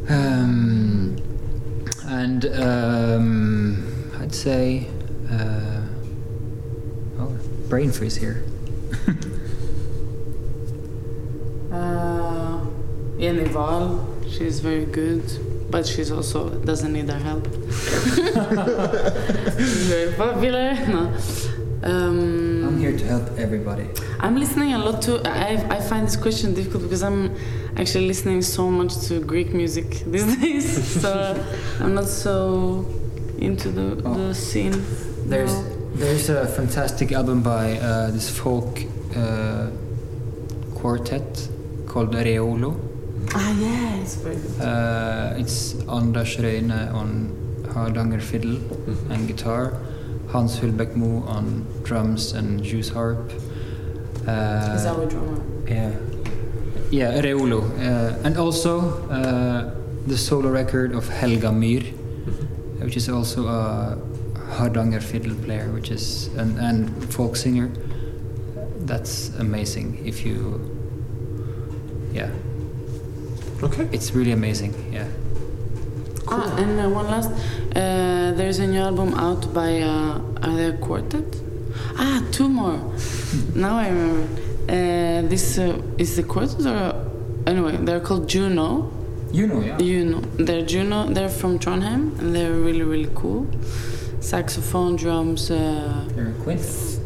Um, 0.08 1.18
and 2.06 2.46
um, 2.46 4.12
I'd 4.20 4.36
say, 4.36 4.88
uh, 5.32 5.82
oh, 7.18 7.36
brain 7.68 7.92
freeze 7.92 8.18
here. 8.18 8.44
Uh, 11.72 12.60
Jenny 13.18 13.46
Hval, 13.46 14.30
she's 14.30 14.60
very 14.60 14.84
good, 14.84 15.24
but 15.72 15.88
she's 15.88 16.12
also 16.12 16.50
doesn't 16.50 16.92
need 16.92 17.10
our 17.10 17.18
help. 17.18 17.48
very 19.88 20.12
popular. 20.16 20.74
No. 20.86 21.18
Um, 21.84 22.64
I'm 22.68 22.78
here 22.80 22.96
to 22.98 23.06
help 23.06 23.28
everybody. 23.40 23.88
I'm 24.20 24.36
listening 24.38 24.74
a 24.74 24.78
lot 24.78 25.02
to. 25.04 25.22
I, 25.28 25.66
I 25.78 25.80
find 25.82 26.06
this 26.08 26.16
question 26.16 26.54
difficult 26.54 26.84
because 26.84 27.02
I'm 27.02 27.36
actually 27.76 28.08
listening 28.08 28.42
so 28.44 28.70
much 28.70 28.98
to 29.08 29.20
Greek 29.20 29.54
music 29.54 30.04
these 30.06 30.36
days. 30.42 31.02
so 31.02 31.44
I'm 31.80 31.96
not 31.96 32.08
so 32.08 32.86
into 33.40 33.70
the, 33.72 34.02
Oh. 34.06 34.14
the 34.28 34.36
scene. 34.36 34.76
There's 35.26 35.54
now. 35.54 35.64
there's 35.96 36.30
a 36.30 36.46
fantastic 36.46 37.12
album 37.14 37.42
by 37.42 37.78
uh, 37.80 38.12
this 38.12 38.30
folk 38.30 38.80
uh, 39.16 39.68
quartet 40.76 41.50
called 41.88 42.14
Reolo. 42.14 42.76
Ah, 43.34 43.52
yeah, 43.60 43.96
it's 44.02 44.16
very 44.16 44.36
good. 44.36 44.62
Uh, 44.62 45.34
it's 45.38 45.74
Anders 45.90 46.38
Røine 46.38 46.94
on 46.94 47.32
Hardanger 47.74 48.20
fiddle 48.20 48.58
Mhm. 48.58 49.12
and 49.12 49.28
guitar, 49.28 49.74
Hans 50.32 50.60
Hulbækmo 50.60 51.28
on 51.28 51.66
drums 51.84 52.34
and 52.34 52.64
Juice 52.64 52.90
harp. 52.90 53.32
Uh, 54.28 54.72
He's 54.74 54.86
our 54.86 55.06
drummer. 55.06 55.42
Yeah. 55.68 55.92
Yeah, 56.90 57.22
Reolo. 57.22 57.62
Uh, 57.80 58.18
and 58.24 58.38
also 58.38 58.80
uh, 59.10 59.74
the 60.08 60.18
solo 60.18 60.50
record 60.50 60.94
of 60.94 61.08
Helga 61.10 61.50
Myhr, 61.50 61.84
which 62.84 62.98
is 62.98 63.10
also 63.10 63.48
a 63.48 63.98
Hardanger 64.58 65.02
fiddle 65.02 65.36
player, 65.46 65.70
which 65.72 65.92
is 65.92 66.28
an 66.38 66.58
and 66.60 66.90
folk 67.14 67.36
singer. 67.36 67.70
That's 68.80 69.30
amazing. 69.40 70.02
If 70.06 70.26
you, 70.26 70.60
yeah, 72.14 72.30
Okay. 73.64 73.88
it's 73.92 74.12
really 74.14 74.32
amazing. 74.32 74.74
Yeah. 74.92 75.08
Ah, 76.32 76.56
and 76.58 76.80
uh, 76.80 76.90
one 76.90 77.08
last. 77.08 77.30
Uh, 77.76 78.32
there's 78.38 78.60
a 78.60 78.68
new 78.68 78.80
album 78.80 79.14
out 79.16 79.54
by. 79.54 79.82
Uh, 79.82 80.22
are 80.44 80.56
they 80.56 80.66
a 80.68 80.78
quartet? 80.78 81.26
Ah, 81.98 82.24
two 82.32 82.48
more. 82.48 82.80
now 83.56 83.78
I 83.78 83.90
remember. 83.90 84.28
Uh, 84.70 85.28
this 85.28 85.58
uh, 85.58 85.82
is 85.98 86.16
the 86.16 86.24
quartet 86.24 86.66
or. 86.66 87.12
Anyway, 87.48 87.76
they're 87.78 88.00
called 88.00 88.30
Juno. 88.30 88.92
You 89.34 89.48
know, 89.48 89.62
yeah. 89.62 89.78
Juno. 89.78 90.22
They're 90.38 90.66
Juno. 90.66 91.08
They're 91.08 91.30
from 91.30 91.58
Trondheim 91.60 92.20
and 92.20 92.36
they're 92.36 92.54
really, 92.54 92.84
really 92.84 93.10
cool. 93.16 93.48
Saxophone, 94.20 94.96
drums. 94.96 95.50
Uh, 95.50 96.06
They're 96.16 96.30
a 96.30 96.44
quintet. 96.44 97.00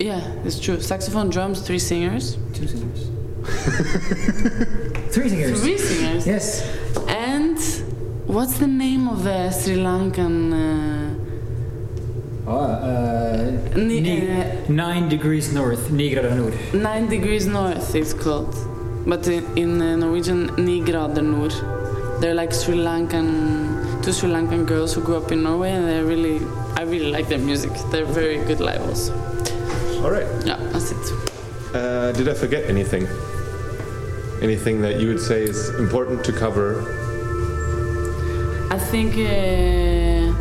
yeah, 0.00 0.20
it's 0.44 0.58
true. 0.58 0.80
Saxophone, 0.80 1.28
drums, 1.30 1.60
three 1.60 1.78
singers. 1.78 2.38
Two 2.54 2.66
singers. 2.66 3.10
Three 5.10 5.28
singers. 5.28 5.62
Three 5.62 5.78
singers. 5.78 6.26
Yes. 6.26 6.62
And 7.08 7.17
what's 8.28 8.58
the 8.58 8.66
name 8.66 9.08
of 9.08 9.24
the 9.24 9.50
Sri 9.50 9.76
Lankan? 9.76 10.52
Uh, 10.52 11.24
Oh, 12.50 12.60
uh, 12.60 13.76
Ni- 13.76 14.00
ni- 14.00 14.30
uh, 14.30 14.44
nine 14.70 15.06
degrees 15.10 15.52
north, 15.52 15.90
nio 15.90 16.14
grader 16.14 16.34
nord. 16.34 16.54
Nine 16.72 17.06
degrees 17.06 17.46
north, 17.46 17.94
it's 17.94 18.14
called. 18.14 18.54
But 19.06 19.26
in, 19.28 19.44
in 19.58 19.82
uh, 19.82 19.96
Norwegian, 19.96 20.46
Ni 20.56 20.80
grader. 20.80 21.52
They're 22.20 22.32
like 22.34 22.54
Sri 22.54 22.74
Lankan, 22.76 24.02
two 24.02 24.12
Sri 24.12 24.30
Lankan 24.30 24.66
girls 24.66 24.94
who 24.94 25.02
grew 25.02 25.16
up 25.18 25.30
in 25.30 25.42
Norway, 25.42 25.72
and 25.72 25.86
they're 25.86 26.06
really, 26.06 26.40
I 26.74 26.84
really 26.84 27.10
like 27.12 27.28
their 27.28 27.38
music. 27.38 27.70
They're 27.90 28.06
very 28.06 28.38
good 28.46 28.60
live 28.60 28.80
also. 28.88 29.12
All 30.02 30.10
right. 30.10 30.26
Yeah, 30.46 30.56
that's 30.72 30.90
it. 30.90 31.12
Uh, 31.74 32.12
did 32.12 32.30
I 32.30 32.34
forget 32.34 32.64
anything? 32.64 33.06
Anything 34.40 34.80
that 34.80 34.98
you 35.00 35.08
would 35.08 35.20
say 35.20 35.42
is 35.42 35.68
important 35.78 36.24
to 36.24 36.32
cover? 36.32 36.97
I 38.70 38.78
think, 38.78 39.14
uh, 39.16 40.34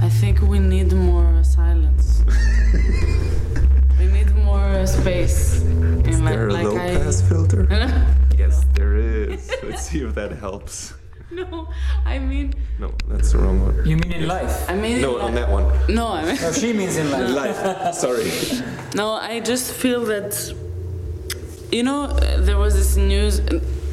I 0.00 0.08
think 0.08 0.40
we 0.42 0.58
need 0.58 0.92
more 0.92 1.42
silence. 1.42 2.22
we 3.98 4.06
need 4.06 4.32
more 4.36 4.86
space. 4.86 5.60
in 5.62 6.06
Is 6.06 6.20
my- 6.20 6.30
there 6.30 6.48
a 6.48 6.52
like 6.52 6.64
low 6.64 6.76
I- 6.76 6.96
pass 6.96 7.20
filter? 7.22 7.66
yes, 8.38 8.64
there 8.74 8.96
is. 8.96 9.50
Let's 9.64 9.82
see 9.82 10.00
if 10.04 10.14
that 10.14 10.32
helps. 10.32 10.94
no, 11.32 11.68
I 12.04 12.18
mean, 12.20 12.54
No, 12.78 12.92
that's 13.08 13.32
the 13.32 13.38
wrong 13.38 13.60
one. 13.62 13.84
You 13.84 13.96
mean 13.96 14.12
in 14.12 14.28
life? 14.28 14.70
I 14.70 14.74
mean. 14.76 15.00
No, 15.02 15.18
on 15.18 15.34
that 15.34 15.48
one. 15.50 15.66
No, 15.92 16.06
I 16.08 16.24
mean. 16.24 16.36
No, 16.40 16.52
she 16.52 16.72
means 16.72 16.96
in 16.96 17.10
life. 17.10 17.34
Life. 17.34 17.94
Sorry. 17.94 18.30
No, 18.94 19.14
I 19.14 19.40
just 19.40 19.72
feel 19.72 20.04
that, 20.06 20.30
you 21.72 21.82
know, 21.82 22.04
uh, 22.04 22.40
there 22.40 22.58
was 22.58 22.74
this 22.74 22.96
news. 22.96 23.40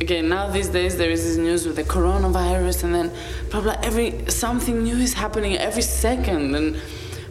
Okay, 0.03 0.21
now 0.21 0.49
these 0.49 0.67
days 0.67 0.97
there 0.97 1.09
is 1.09 1.23
this 1.23 1.37
news 1.37 1.65
with 1.65 1.77
the 1.77 1.83
coronavirus, 1.85 2.83
and 2.83 2.93
then 2.93 3.11
blah 3.49 3.61
blah. 3.61 3.77
Every 3.83 4.29
something 4.29 4.83
new 4.83 4.97
is 4.97 5.13
happening 5.13 5.55
every 5.55 5.81
second. 5.81 6.55
And 6.55 6.75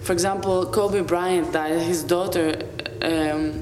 for 0.01 0.15
example, 0.15 0.65
Kobe 0.65 1.03
Bryant 1.03 1.53
died. 1.53 1.79
His 1.83 2.03
daughter, 2.03 2.63
um, 3.03 3.61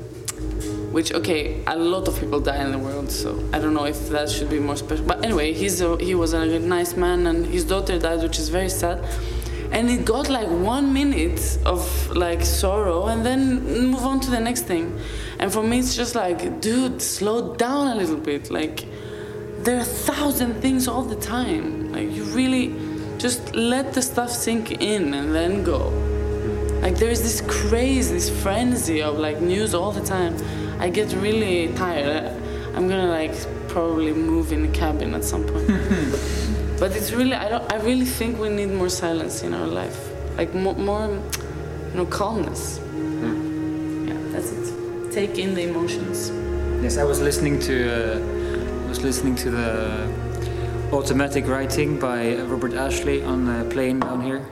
which 0.92 1.12
okay, 1.12 1.60
a 1.66 1.76
lot 1.76 2.06
of 2.06 2.20
people 2.20 2.38
die 2.38 2.62
in 2.64 2.70
the 2.70 2.78
world, 2.78 3.10
so 3.10 3.36
I 3.52 3.58
don't 3.58 3.74
know 3.74 3.86
if 3.86 4.10
that 4.10 4.30
should 4.30 4.48
be 4.48 4.60
more 4.60 4.76
special. 4.76 5.04
But 5.04 5.24
anyway, 5.24 5.54
he's 5.54 5.80
a, 5.80 5.96
he 5.96 6.14
was 6.14 6.32
a 6.32 6.60
nice 6.60 6.94
man, 6.96 7.26
and 7.26 7.44
his 7.46 7.64
daughter 7.64 7.98
died, 7.98 8.22
which 8.22 8.38
is 8.38 8.48
very 8.48 8.68
sad. 8.68 9.04
And 9.72 9.90
it 9.90 10.04
got 10.04 10.28
like 10.28 10.48
one 10.48 10.92
minute 10.92 11.58
of 11.66 11.82
like 12.14 12.44
sorrow, 12.44 13.06
and 13.06 13.26
then 13.26 13.90
move 13.90 14.04
on 14.04 14.20
to 14.20 14.30
the 14.30 14.38
next 14.38 14.66
thing. 14.66 15.00
And 15.40 15.52
for 15.52 15.62
me, 15.64 15.80
it's 15.80 15.96
just 15.96 16.14
like, 16.14 16.60
dude, 16.60 17.02
slow 17.02 17.56
down 17.56 17.88
a 17.88 17.94
little 17.96 18.16
bit. 18.16 18.50
Like, 18.50 18.84
there 19.64 19.78
are 19.78 19.80
a 19.80 19.94
thousand 20.08 20.60
things 20.60 20.86
all 20.86 21.02
the 21.02 21.16
time. 21.16 21.92
Like, 21.92 22.12
you 22.12 22.22
really 22.24 22.68
just 23.18 23.54
let 23.54 23.92
the 23.92 24.00
stuff 24.02 24.30
sink 24.30 24.80
in 24.80 25.12
and 25.14 25.34
then 25.34 25.64
go. 25.64 25.90
Like 26.80 26.96
there 26.96 27.10
is 27.10 27.22
this 27.22 27.42
craze, 27.42 28.10
this 28.10 28.30
frenzy 28.42 29.02
of 29.02 29.18
like 29.18 29.42
news 29.42 29.74
all 29.74 29.92
the 29.92 30.04
time. 30.04 30.34
I 30.80 30.88
get 30.88 31.12
really 31.12 31.68
tired. 31.74 32.32
I'm 32.74 32.88
gonna 32.88 33.08
like 33.08 33.34
probably 33.68 34.14
move 34.14 34.50
in 34.52 34.64
a 34.64 34.68
cabin 34.68 35.14
at 35.14 35.22
some 35.22 35.44
point. 35.44 35.66
but 36.80 36.96
it's 36.96 37.12
really, 37.12 37.34
I 37.34 37.50
don't, 37.50 37.70
I 37.70 37.76
really 37.76 38.06
think 38.06 38.38
we 38.38 38.48
need 38.48 38.70
more 38.70 38.88
silence 38.88 39.42
in 39.42 39.52
our 39.52 39.66
life, 39.66 40.10
like 40.38 40.54
more, 40.54 40.74
more 40.74 41.08
you 41.08 41.96
know, 41.96 42.06
calmness. 42.06 42.79
Take 45.10 45.40
in 45.40 45.54
the 45.54 45.62
emotions. 45.62 46.30
Yes, 46.84 46.96
I 46.96 47.02
was 47.02 47.20
listening 47.20 47.58
to 47.60 47.74
uh, 48.14 48.88
was 48.88 49.02
listening 49.02 49.34
to 49.36 49.50
the 49.50 50.08
automatic 50.92 51.48
writing 51.48 51.98
by 51.98 52.36
Robert 52.36 52.74
Ashley 52.74 53.20
on 53.24 53.44
the 53.44 53.68
plane 53.70 53.98
down 53.98 54.20
here, 54.20 54.46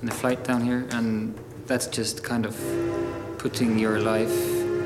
on 0.00 0.06
the 0.06 0.14
flight 0.14 0.42
down 0.42 0.62
here, 0.62 0.88
and 0.90 1.38
that's 1.68 1.86
just 1.86 2.24
kind 2.24 2.44
of 2.44 2.56
putting 3.38 3.78
your 3.78 4.00
life 4.00 4.36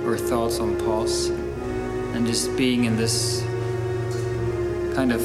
or 0.04 0.18
thoughts 0.18 0.60
on 0.60 0.76
pause 0.84 1.30
and 2.12 2.26
just 2.26 2.54
being 2.54 2.84
in 2.84 2.98
this 2.98 3.40
kind 4.94 5.10
of 5.10 5.22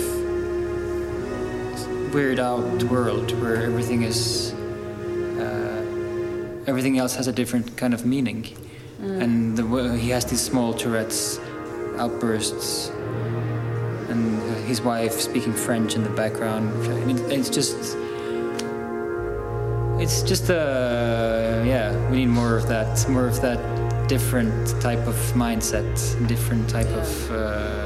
weird 2.14 2.40
out 2.40 2.84
world 2.84 3.34
where 3.42 3.58
everything 3.58 4.04
is 4.04 4.54
uh, 5.40 6.64
everything 6.68 6.98
else 6.98 7.16
has 7.16 7.28
a 7.28 7.34
different 7.34 7.76
kind 7.76 7.94
of 7.94 8.06
meaning 8.06 8.48
and 9.02 9.58
the, 9.58 9.98
he 9.98 10.10
has 10.10 10.26
these 10.26 10.42
small 10.42 10.74
Tourette's 10.74 11.40
outbursts, 11.98 12.90
and 14.10 14.42
his 14.66 14.82
wife 14.82 15.20
speaking 15.20 15.54
French 15.54 15.96
in 15.96 16.04
the 16.04 16.10
background. 16.10 16.70
I 16.92 17.06
mean, 17.06 17.18
it's 17.32 17.50
just, 17.50 17.98
it's 20.00 20.22
just 20.24 20.50
uh, 20.50 21.64
yeah. 21.66 21.92
We 22.10 22.18
need 22.18 22.28
more 22.30 22.56
of 22.58 22.68
that, 22.68 23.08
more 23.10 23.28
of 23.28 23.42
that 23.42 23.60
different 24.08 24.82
type 24.82 25.08
of 25.08 25.16
mindset, 25.34 25.88
different 26.28 26.70
type 26.70 26.88
of. 26.88 27.32
Uh, 27.32 27.78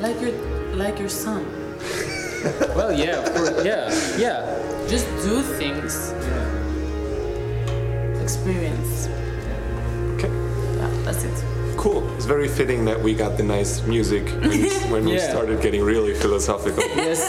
Like 0.00 0.18
your, 0.22 0.32
like 0.76 0.98
your 0.98 1.10
son. 1.10 1.44
well, 2.74 2.90
yeah, 2.90 3.20
of 3.20 3.34
course, 3.34 3.64
yeah, 3.66 3.92
yeah. 4.16 4.40
Just 4.88 5.06
do 5.22 5.42
things. 5.60 6.14
Experience. 8.22 9.08
Cool. 11.80 12.06
It's 12.14 12.26
very 12.26 12.46
fitting 12.46 12.84
that 12.84 13.00
we 13.00 13.14
got 13.14 13.38
the 13.38 13.42
nice 13.42 13.80
music 13.86 14.28
when, 14.28 14.50
we, 14.50 14.68
when 14.92 15.04
we 15.06 15.18
started 15.18 15.62
getting 15.62 15.82
really 15.82 16.14
philosophical. 16.14 16.84
Yes. 16.96 17.20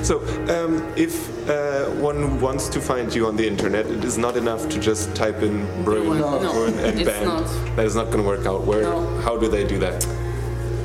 So, 0.06 0.20
um, 0.54 0.72
if 0.96 1.14
uh, 1.48 1.86
one 2.00 2.40
wants 2.40 2.68
to 2.68 2.80
find 2.80 3.12
you 3.12 3.26
on 3.26 3.34
the 3.36 3.44
internet, 3.46 3.86
it 3.86 4.04
is 4.04 4.16
not 4.18 4.36
enough 4.36 4.68
to 4.68 4.78
just 4.78 5.14
type 5.16 5.42
in 5.42 5.66
Bruin, 5.84 6.20
No, 6.20 6.38
Bruin 6.38 6.78
and 6.78 7.00
it's 7.00 7.08
band. 7.08 7.26
not. 7.26 7.46
That 7.76 7.86
is 7.86 7.96
not 7.96 8.06
going 8.12 8.18
to 8.18 8.22
work 8.22 8.46
out. 8.46 8.64
Where? 8.66 8.82
No. 8.82 9.20
How 9.22 9.36
do 9.36 9.48
they 9.48 9.64
do 9.66 9.78
that? 9.80 10.06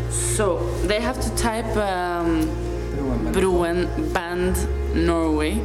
So 0.09 0.57
they 0.87 0.99
have 0.99 1.19
to 1.21 1.29
type 1.35 1.71
um, 1.77 2.47
Bruen 3.31 3.87
Band 4.11 4.55
Norway, 4.95 5.61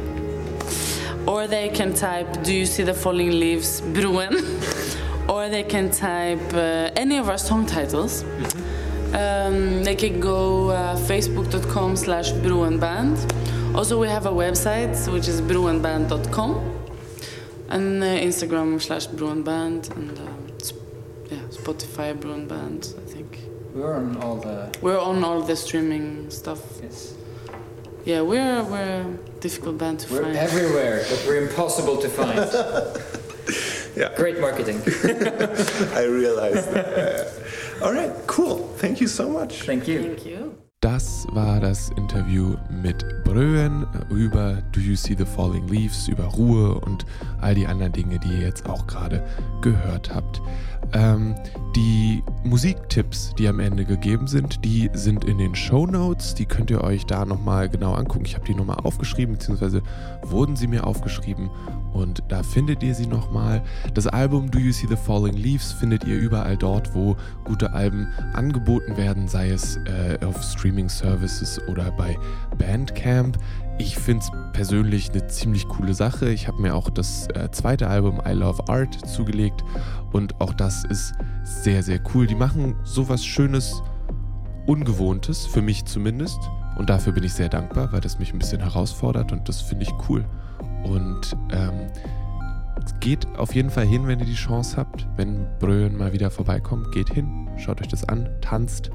or 1.25 1.47
they 1.47 1.69
can 1.69 1.93
type 1.95 2.43
Do 2.43 2.53
you 2.53 2.65
see 2.67 2.83
the 2.83 2.93
falling 2.93 3.31
leaves 3.39 3.81
Bruen, 3.81 4.33
or 5.27 5.49
they 5.49 5.63
can 5.63 5.89
type 5.91 6.53
uh, 6.53 6.91
any 6.95 7.17
of 7.17 7.29
our 7.29 7.37
song 7.37 7.65
titles. 7.65 8.23
Um, 9.13 9.83
they 9.83 9.95
can 9.95 10.19
go 10.19 10.69
uh, 10.69 10.97
facebook.com 10.97 11.95
slash 11.95 12.31
bruenband. 12.31 13.15
Also, 13.75 13.99
we 13.99 14.07
have 14.07 14.25
a 14.25 14.31
website 14.31 14.95
which 15.11 15.27
is 15.27 15.41
bruenband.com 15.41 16.73
and 17.69 18.03
uh, 18.03 18.07
Instagram 18.07 18.81
slash 18.81 19.07
bruenband 19.07 19.95
and 19.95 20.17
uh, 20.19 20.23
sp- 20.63 20.83
yeah, 21.31 21.37
Spotify 21.49 22.13
bruenband, 22.17 22.97
I 22.97 23.05
think. 23.05 23.39
We're 23.73 23.95
on 23.95 24.17
all 24.21 24.37
the. 24.37 24.75
We're 24.81 24.99
on 24.99 25.23
all 25.23 25.41
the 25.41 25.55
streaming 25.55 26.29
stuff. 26.29 26.61
Yes. 26.81 27.13
Yeah, 28.05 28.21
we're 28.21 28.63
we're 28.63 29.01
a 29.01 29.39
difficult 29.41 29.77
band 29.77 29.99
to 30.01 30.13
We're 30.13 30.23
find. 30.23 30.35
everywhere, 30.37 31.03
but 31.09 31.23
we're 31.27 31.43
impossible 31.47 31.97
to 31.97 32.09
find. 32.09 32.39
Yeah. 33.97 34.15
Great 34.15 34.39
marketing. 34.39 34.79
I 35.95 36.03
realized 36.03 36.71
that. 36.71 37.33
All 37.81 37.91
right, 37.91 38.13
cool. 38.27 38.67
Thank 38.77 39.01
you 39.01 39.07
so 39.07 39.27
much. 39.27 39.63
Thank 39.63 39.87
you. 39.87 40.03
Thank 40.03 40.25
you. 40.25 40.55
Das 40.81 41.25
war 41.31 41.59
das 41.59 41.89
Interview 41.97 42.55
mit 42.69 43.03
Bröen 43.23 43.87
über 44.11 44.61
Do 44.71 44.79
You 44.79 44.95
See 44.95 45.15
the 45.17 45.25
Falling 45.25 45.67
Leaves, 45.67 46.07
über 46.07 46.25
Ruhe 46.25 46.79
und 46.79 47.03
all 47.41 47.55
die 47.55 47.65
anderen 47.65 47.93
Dinge, 47.93 48.19
die 48.19 48.33
ihr 48.33 48.41
jetzt 48.41 48.69
auch 48.69 48.85
gerade 48.85 49.23
gehört 49.61 50.13
habt. 50.13 50.39
Ähm, 50.93 51.33
die 51.75 52.23
Musiktipps, 52.43 53.33
die 53.39 53.47
am 53.47 53.59
Ende 53.59 53.85
gegeben 53.85 54.27
sind, 54.27 54.63
die 54.63 54.91
sind 54.93 55.25
in 55.25 55.39
den 55.39 55.55
Show 55.55 55.87
Notes. 55.87 56.35
Die 56.35 56.45
könnt 56.45 56.69
ihr 56.69 56.83
euch 56.83 57.07
da 57.07 57.25
nochmal 57.25 57.69
genau 57.69 57.93
angucken. 57.93 58.25
Ich 58.25 58.35
habe 58.35 58.45
die 58.45 58.53
nochmal 58.53 58.77
aufgeschrieben, 58.83 59.33
beziehungsweise 59.33 59.81
wurden 60.21 60.55
sie 60.55 60.67
mir 60.67 60.85
aufgeschrieben 60.85 61.49
und 61.97 62.23
da 62.27 62.43
findet 62.43 62.83
ihr 62.83 62.93
sie 62.93 63.07
nochmal. 63.07 63.61
Das 63.93 64.07
Album 64.07 64.51
Do 64.51 64.59
You 64.59 64.71
See 64.71 64.87
the 64.87 64.95
Falling 64.95 65.35
Leaves 65.35 65.73
findet 65.73 66.03
ihr 66.03 66.17
überall 66.17 66.55
dort, 66.55 66.93
wo 66.93 67.17
gute 67.43 67.73
Alben 67.73 68.07
angeboten 68.33 68.95
werden, 68.97 69.27
sei 69.27 69.49
es 69.49 69.77
äh, 69.77 70.17
auf 70.25 70.41
Streaming 70.43 70.89
Services 70.89 71.59
oder 71.67 71.91
bei 71.91 72.17
Bandcamp. 72.57 73.37
Ich 73.79 73.97
finde 73.97 74.23
es 74.23 74.31
persönlich 74.53 75.11
eine 75.11 75.27
ziemlich 75.27 75.67
coole 75.67 75.93
Sache. 75.93 76.29
Ich 76.29 76.47
habe 76.47 76.61
mir 76.61 76.75
auch 76.75 76.89
das 76.89 77.27
äh, 77.29 77.49
zweite 77.51 77.87
Album 77.87 78.21
I 78.27 78.33
Love 78.33 78.67
Art 78.69 78.93
zugelegt 79.07 79.63
und 80.11 80.39
auch 80.39 80.53
das 80.53 80.83
ist 80.85 81.13
sehr, 81.43 81.83
sehr 81.83 81.99
cool. 82.13 82.27
Die 82.27 82.35
machen 82.35 82.75
sowas 82.83 83.25
Schönes, 83.25 83.81
Ungewohntes, 84.65 85.45
für 85.45 85.61
mich 85.61 85.85
zumindest. 85.85 86.39
Und 86.77 86.89
dafür 86.89 87.13
bin 87.13 87.23
ich 87.23 87.33
sehr 87.33 87.49
dankbar, 87.49 87.91
weil 87.91 88.01
das 88.01 88.19
mich 88.19 88.33
ein 88.33 88.39
bisschen 88.39 88.61
herausfordert 88.61 89.31
und 89.31 89.49
das 89.49 89.61
finde 89.61 89.83
ich 89.83 89.93
cool. 90.09 90.25
Und 90.89 91.35
ähm, 91.51 91.87
geht 92.99 93.27
auf 93.37 93.53
jeden 93.55 93.69
Fall 93.69 93.85
hin, 93.85 94.07
wenn 94.07 94.19
ihr 94.19 94.25
die 94.25 94.33
Chance 94.33 94.77
habt. 94.77 95.07
Wenn 95.15 95.45
Bröen 95.59 95.97
mal 95.97 96.13
wieder 96.13 96.29
vorbeikommt, 96.29 96.91
geht 96.91 97.09
hin, 97.09 97.47
schaut 97.57 97.81
euch 97.81 97.87
das 97.87 98.07
an, 98.07 98.29
tanzt 98.41 98.89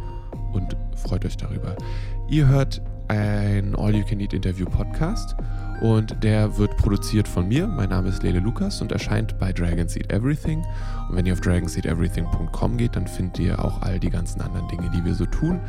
und 0.52 0.76
freut 0.96 1.24
euch 1.24 1.36
darüber. 1.36 1.76
Ihr 2.28 2.46
hört 2.46 2.82
ein 3.08 3.74
All 3.76 3.94
You 3.94 4.04
Can 4.04 4.20
Eat 4.20 4.32
Interview 4.32 4.66
Podcast 4.66 5.36
und 5.80 6.22
der 6.22 6.56
wird 6.58 6.76
produziert 6.76 7.26
von 7.26 7.48
mir. 7.48 7.66
Mein 7.66 7.90
Name 7.90 8.08
ist 8.08 8.22
Lele 8.22 8.38
Lukas 8.38 8.80
und 8.80 8.92
erscheint 8.92 9.38
bei 9.38 9.52
Dragons 9.52 9.96
Eat 9.96 10.12
Everything. 10.12 10.64
Und 11.08 11.16
wenn 11.16 11.26
ihr 11.26 11.32
auf 11.32 11.40
dragonseateverything.com 11.40 12.76
geht, 12.76 12.96
dann 12.96 13.06
findet 13.06 13.38
ihr 13.40 13.64
auch 13.64 13.82
all 13.82 13.98
die 13.98 14.10
ganzen 14.10 14.40
anderen 14.40 14.68
Dinge, 14.68 14.90
die 14.90 15.04
wir 15.04 15.14
so 15.14 15.26
tun. 15.26 15.60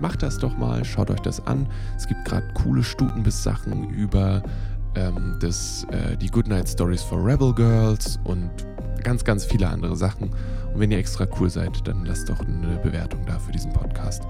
Macht 0.00 0.22
das 0.22 0.38
doch 0.38 0.56
mal, 0.56 0.84
schaut 0.84 1.10
euch 1.10 1.20
das 1.20 1.44
an. 1.46 1.66
Es 1.96 2.06
gibt 2.06 2.24
gerade 2.24 2.46
coole 2.54 2.82
Stutenbiss-Sachen 2.82 3.90
über 3.90 4.42
ähm, 4.94 5.36
das, 5.40 5.86
äh, 5.90 6.16
die 6.16 6.28
Goodnight 6.28 6.68
Stories 6.68 7.02
for 7.02 7.24
Rebel 7.24 7.54
Girls 7.54 8.18
und 8.24 8.50
ganz, 9.02 9.24
ganz 9.24 9.44
viele 9.44 9.68
andere 9.68 9.96
Sachen. 9.96 10.30
Und 10.72 10.80
wenn 10.80 10.90
ihr 10.90 10.98
extra 10.98 11.26
cool 11.38 11.48
seid, 11.48 11.86
dann 11.86 12.04
lasst 12.04 12.28
doch 12.28 12.40
eine 12.40 12.78
Bewertung 12.82 13.24
da 13.26 13.38
für 13.38 13.52
diesen 13.52 13.72
Podcast. 13.72 14.22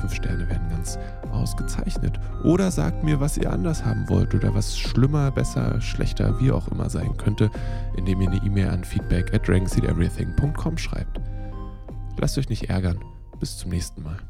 Fünf 0.00 0.14
Sterne 0.14 0.48
werden 0.48 0.68
ganz 0.70 0.98
ausgezeichnet. 1.32 2.18
Oder 2.44 2.70
sagt 2.70 3.02
mir, 3.04 3.20
was 3.20 3.36
ihr 3.36 3.52
anders 3.52 3.84
haben 3.84 4.08
wollt 4.08 4.34
oder 4.34 4.54
was 4.54 4.78
schlimmer, 4.78 5.30
besser, 5.30 5.80
schlechter, 5.80 6.38
wie 6.40 6.52
auch 6.52 6.68
immer 6.68 6.88
sein 6.88 7.16
könnte, 7.16 7.50
indem 7.96 8.22
ihr 8.22 8.30
eine 8.30 8.42
E-Mail 8.42 8.68
an 8.68 8.84
feedback 8.84 9.34
at 9.34 9.46
dragonseateverything.com 9.46 10.78
schreibt. 10.78 11.20
Lasst 12.18 12.38
euch 12.38 12.48
nicht 12.48 12.70
ärgern. 12.70 12.98
Bis 13.38 13.56
zum 13.56 13.70
nächsten 13.70 14.02
Mal. 14.02 14.29